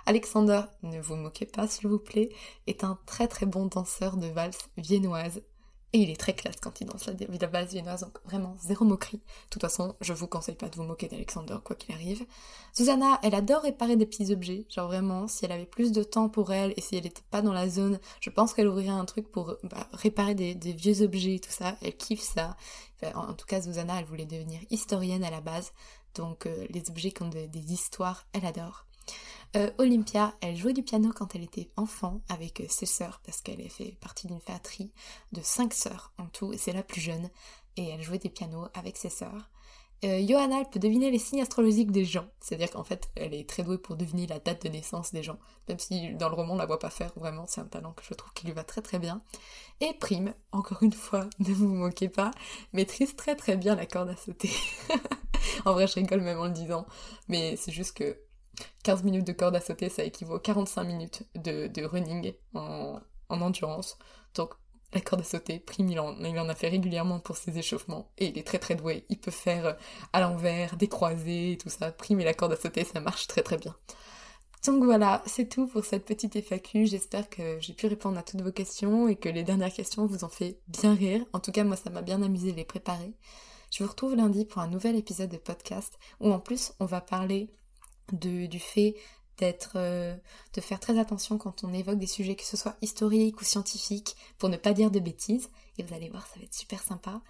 Alexander, 0.07 0.61
ne 0.81 0.99
vous 0.99 1.15
moquez 1.15 1.45
pas 1.45 1.67
s'il 1.67 1.87
vous 1.87 1.99
plaît, 1.99 2.29
est 2.65 2.83
un 2.83 2.97
très 3.05 3.27
très 3.27 3.45
bon 3.45 3.67
danseur 3.67 4.17
de 4.17 4.27
valse 4.27 4.69
viennoise. 4.77 5.41
Et 5.93 5.99
il 5.99 6.09
est 6.09 6.19
très 6.19 6.33
classe 6.33 6.57
quand 6.61 6.81
il 6.81 6.87
danse 6.87 7.05
la, 7.05 7.47
base 7.47 7.71
viennoise, 7.71 8.01
donc 8.01 8.19
vraiment 8.25 8.57
zéro 8.59 8.83
moquerie. 8.83 9.17
De 9.17 9.49
toute 9.49 9.61
façon, 9.61 9.95
je 10.01 10.11
vous 10.11 10.27
conseille 10.27 10.55
pas 10.55 10.67
de 10.67 10.75
vous 10.75 10.83
moquer 10.83 11.07
d'Alexander, 11.07 11.55
quoi 11.63 11.77
qu'il 11.77 11.95
arrive. 11.95 12.25
Susanna, 12.73 13.19
elle 13.23 13.33
adore 13.33 13.61
réparer 13.61 13.95
des 13.95 14.05
petits 14.05 14.33
objets, 14.33 14.65
genre 14.69 14.87
vraiment, 14.87 15.29
si 15.29 15.45
elle 15.45 15.53
avait 15.53 15.65
plus 15.65 15.93
de 15.93 16.03
temps 16.03 16.27
pour 16.27 16.51
elle 16.51 16.73
et 16.75 16.81
si 16.81 16.97
elle 16.97 17.05
était 17.05 17.23
pas 17.31 17.41
dans 17.41 17.53
la 17.53 17.69
zone, 17.69 17.99
je 18.19 18.29
pense 18.29 18.53
qu'elle 18.53 18.67
ouvrirait 18.67 18.89
un 18.89 19.05
truc 19.05 19.31
pour 19.31 19.55
bah, 19.63 19.87
réparer 19.93 20.35
des, 20.35 20.53
vieux 20.73 21.01
objets 21.01 21.35
et 21.35 21.39
tout 21.39 21.51
ça. 21.51 21.77
Elle 21.81 21.95
kiffe 21.95 22.21
ça. 22.21 22.57
en, 23.15 23.33
tout 23.33 23.45
cas, 23.45 23.61
Susanna, 23.61 23.99
elle 23.99 24.05
voulait 24.05 24.25
devenir 24.25 24.59
historienne 24.69 25.23
à 25.23 25.31
la 25.31 25.39
base, 25.39 25.71
donc 26.15 26.47
euh, 26.47 26.67
les 26.69 26.89
objets 26.89 27.11
qui 27.11 27.23
ont 27.23 27.29
des 27.29 27.73
histoires, 27.73 28.25
elle 28.33 28.45
adore. 28.45 28.87
Euh, 29.55 29.71
Olympia, 29.77 30.35
elle 30.41 30.55
jouait 30.55 30.73
du 30.73 30.83
piano 30.83 31.11
quand 31.15 31.35
elle 31.35 31.43
était 31.43 31.71
enfant 31.77 32.21
avec 32.29 32.63
ses 32.69 32.85
sœurs, 32.85 33.21
parce 33.23 33.41
qu'elle 33.41 33.67
fait 33.69 33.97
partie 34.01 34.27
d'une 34.27 34.41
fratrie 34.41 34.91
de 35.31 35.41
cinq 35.41 35.73
sœurs 35.73 36.13
en 36.17 36.27
tout, 36.27 36.51
et 36.53 36.57
c'est 36.57 36.73
la 36.73 36.83
plus 36.83 37.01
jeune, 37.01 37.29
et 37.77 37.87
elle 37.87 38.01
jouait 38.01 38.19
des 38.19 38.29
pianos 38.29 38.67
avec 38.73 38.97
ses 38.97 39.09
sœurs. 39.09 39.49
Euh, 40.03 40.23
Johanna, 40.27 40.59
elle 40.59 40.69
peut 40.69 40.79
deviner 40.79 41.09
les 41.09 41.17
signes 41.17 41.41
astrologiques 41.41 41.91
des 41.91 42.05
gens, 42.05 42.27
c'est-à-dire 42.39 42.69
qu'en 42.69 42.83
fait, 42.83 43.09
elle 43.15 43.33
est 43.33 43.49
très 43.49 43.63
douée 43.63 43.79
pour 43.79 43.95
deviner 43.95 44.27
la 44.27 44.37
date 44.37 44.63
de 44.63 44.69
naissance 44.69 45.11
des 45.11 45.23
gens, 45.23 45.39
même 45.67 45.79
si 45.79 46.13
dans 46.13 46.29
le 46.29 46.35
roman 46.35 46.53
on 46.53 46.57
la 46.57 46.67
voit 46.67 46.77
pas 46.77 46.91
faire, 46.91 47.11
vraiment, 47.15 47.45
c'est 47.47 47.61
un 47.61 47.65
talent 47.65 47.93
que 47.93 48.03
je 48.03 48.13
trouve 48.13 48.31
qui 48.33 48.45
lui 48.45 48.53
va 48.53 48.63
très 48.63 48.81
très 48.81 48.99
bien. 48.99 49.23
Et 49.79 49.93
Prime, 49.99 50.35
encore 50.51 50.83
une 50.83 50.93
fois, 50.93 51.27
ne 51.39 51.51
vous 51.51 51.67
moquez 51.67 52.09
pas, 52.09 52.29
maîtrise 52.73 53.15
très 53.15 53.35
très 53.35 53.57
bien 53.57 53.75
la 53.75 53.87
corde 53.87 54.09
à 54.09 54.15
sauter. 54.15 54.51
en 55.65 55.73
vrai, 55.73 55.87
je 55.87 55.95
rigole 55.95 56.21
même 56.21 56.39
en 56.39 56.45
le 56.45 56.51
disant, 56.51 56.85
mais 57.27 57.55
c'est 57.55 57.71
juste 57.71 57.97
que 57.97 58.19
15 58.83 59.03
minutes 59.03 59.27
de 59.27 59.33
corde 59.33 59.55
à 59.55 59.61
sauter, 59.61 59.89
ça 59.89 60.03
équivaut 60.03 60.35
à 60.35 60.39
45 60.39 60.83
minutes 60.83 61.23
de, 61.35 61.85
running 61.85 62.33
en, 62.53 62.99
endurance. 63.29 63.97
Donc 64.35 64.53
la 64.93 65.01
corde 65.01 65.21
à 65.21 65.25
sauter, 65.25 65.59
Prime, 65.59 65.89
il 65.89 65.99
en, 65.99 66.17
il 66.23 66.39
en, 66.39 66.49
a 66.49 66.55
fait 66.55 66.69
régulièrement 66.69 67.19
pour 67.19 67.37
ses 67.37 67.57
échauffements. 67.57 68.11
Et 68.17 68.27
il 68.27 68.37
est 68.37 68.47
très 68.47 68.59
très 68.59 68.75
doué. 68.75 69.05
Il 69.09 69.19
peut 69.19 69.31
faire 69.31 69.65
euh, 69.65 69.73
à 70.13 70.21
l'envers, 70.21 70.77
des 70.77 70.87
croisés, 70.87 71.57
tout 71.61 71.69
ça. 71.69 71.91
Prime 71.91 72.21
et 72.21 72.25
la 72.25 72.33
corde 72.33 72.53
à 72.53 72.55
sauter, 72.55 72.83
ça 72.83 72.99
marche 72.99 73.27
très 73.27 73.43
très 73.43 73.57
bien. 73.57 73.75
Donc 74.65 74.83
voilà, 74.83 75.21
c'est 75.25 75.47
tout 75.47 75.67
pour 75.67 75.85
cette 75.85 76.05
petite 76.05 76.41
FAQ. 76.41 76.87
J'espère 76.87 77.29
que 77.29 77.57
j'ai 77.59 77.73
pu 77.73 77.87
répondre 77.87 78.17
à 78.17 78.23
toutes 78.23 78.41
vos 78.41 78.51
questions 78.51 79.07
et 79.07 79.15
que 79.15 79.29
les 79.29 79.43
dernières 79.43 79.73
questions 79.73 80.05
vous 80.05 80.25
ont 80.25 80.29
fait 80.29 80.59
bien 80.67 80.93
rire. 80.93 81.23
En 81.33 81.39
tout 81.39 81.51
cas, 81.51 81.63
moi, 81.63 81.75
ça 81.75 81.89
m'a 81.89 82.01
bien 82.01 82.21
amusé 82.21 82.51
de 82.51 82.57
les 82.57 82.65
préparer. 82.65 83.13
Je 83.71 83.83
vous 83.83 83.89
retrouve 83.89 84.15
lundi 84.15 84.45
pour 84.45 84.61
un 84.61 84.67
nouvel 84.67 84.95
épisode 84.95 85.29
de 85.29 85.37
podcast 85.37 85.97
où 86.19 86.31
en 86.31 86.39
plus 86.39 86.73
on 86.79 86.85
va 86.85 87.01
parler 87.01 87.49
du 88.11 88.59
fait 88.59 88.95
d'être 89.37 89.73
euh, 89.75 90.15
de 90.53 90.61
faire 90.61 90.79
très 90.79 90.99
attention 90.99 91.37
quand 91.37 91.63
on 91.63 91.73
évoque 91.73 91.99
des 91.99 92.07
sujets 92.07 92.35
que 92.35 92.43
ce 92.43 92.57
soit 92.57 92.75
historiques 92.81 93.39
ou 93.39 93.43
scientifiques 93.43 94.15
pour 94.37 94.49
ne 94.49 94.57
pas 94.57 94.73
dire 94.73 94.91
de 94.91 94.99
bêtises. 94.99 95.49
Et 95.77 95.83
vous 95.83 95.93
allez 95.93 96.09
voir 96.09 96.25
ça 96.27 96.39
va 96.39 96.45
être 96.45 96.53
super 96.53 96.81
sympa. 96.81 97.21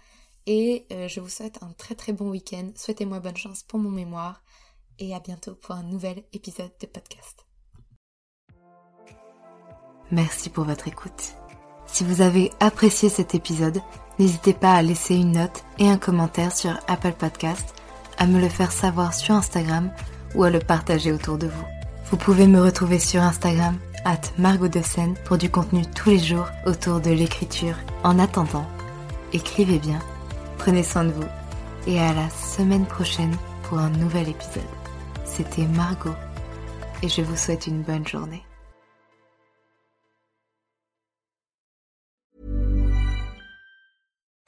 Et 0.46 0.86
euh, 0.92 1.08
je 1.08 1.20
vous 1.20 1.30
souhaite 1.30 1.62
un 1.62 1.74
très 1.74 1.96
très 1.96 2.13
bon 2.13 2.30
week-end. 2.30 2.72
Souhaitez-moi 2.76 3.20
bonne 3.20 3.38
chance 3.38 3.63
pour 3.63 3.80
mon 3.80 3.92
mémoire. 3.92 4.44
Et 5.00 5.13
à 5.13 5.20
bientôt 5.20 5.56
pour 5.56 5.76
un 5.76 5.84
nouvel 5.84 6.24
épisode 6.34 6.72
de 6.82 6.88
podcast. 6.88 7.46
Merci 10.10 10.50
pour 10.50 10.63
votre 10.63 10.88
écoute. 10.88 11.36
Si 11.86 12.04
vous 12.04 12.22
avez 12.22 12.52
apprécié 12.60 13.10
cet 13.10 13.36
épisode 13.36 13.82
n'hésitez 14.20 14.54
pas 14.54 14.74
à 14.74 14.82
laisser 14.82 15.16
une 15.16 15.34
note 15.34 15.63
et 15.78 15.90
un 15.90 15.98
commentaire 15.98 16.56
sur 16.56 16.72
Apple 16.88 17.13
Podcast 17.13 17.76
à 18.18 18.26
me 18.26 18.42
le 18.42 18.50
faire 18.50 18.72
savoir 18.72 19.13
sur 19.13 19.36
Instagram 19.36 19.92
ou 20.36 20.44
à 20.44 20.50
le 20.50 20.60
partager 20.60 21.12
autour 21.12 21.38
de 21.38 21.48
vous. 21.48 21.66
Vous 22.10 22.18
pouvez 22.18 22.48
me 22.48 22.62
retrouver 22.62 23.00
sur 23.00 23.22
Instagram, 23.22 23.78
at 24.06 24.22
Margot 24.38 24.70
de 24.70 24.82
Seine, 24.82 25.16
pour 25.26 25.38
du 25.38 25.50
contenu 25.50 25.84
tous 25.96 26.10
les 26.10 26.20
jours 26.20 26.48
autour 26.66 27.02
de 27.02 27.12
l'écriture. 27.12 27.76
En 28.04 28.20
attendant, 28.20 28.66
écrivez 29.34 29.80
bien, 29.80 30.00
prenez 30.58 30.84
soin 30.84 31.04
de 31.04 31.12
vous, 31.12 31.28
et 31.86 32.00
à 32.00 32.13
la 32.13 32.30
semaine 32.30 32.86
prochaine 32.86 33.36
pour 33.63 33.80
un 33.80 33.90
nouvel 33.90 34.30
épisode. 34.30 34.63
C'était 35.26 35.68
Margot, 35.68 36.16
et 37.04 37.10
je 37.10 37.22
vous 37.22 37.36
souhaite 37.36 37.68
une 37.68 37.82
bonne 37.82 38.08
journée. 38.08 38.47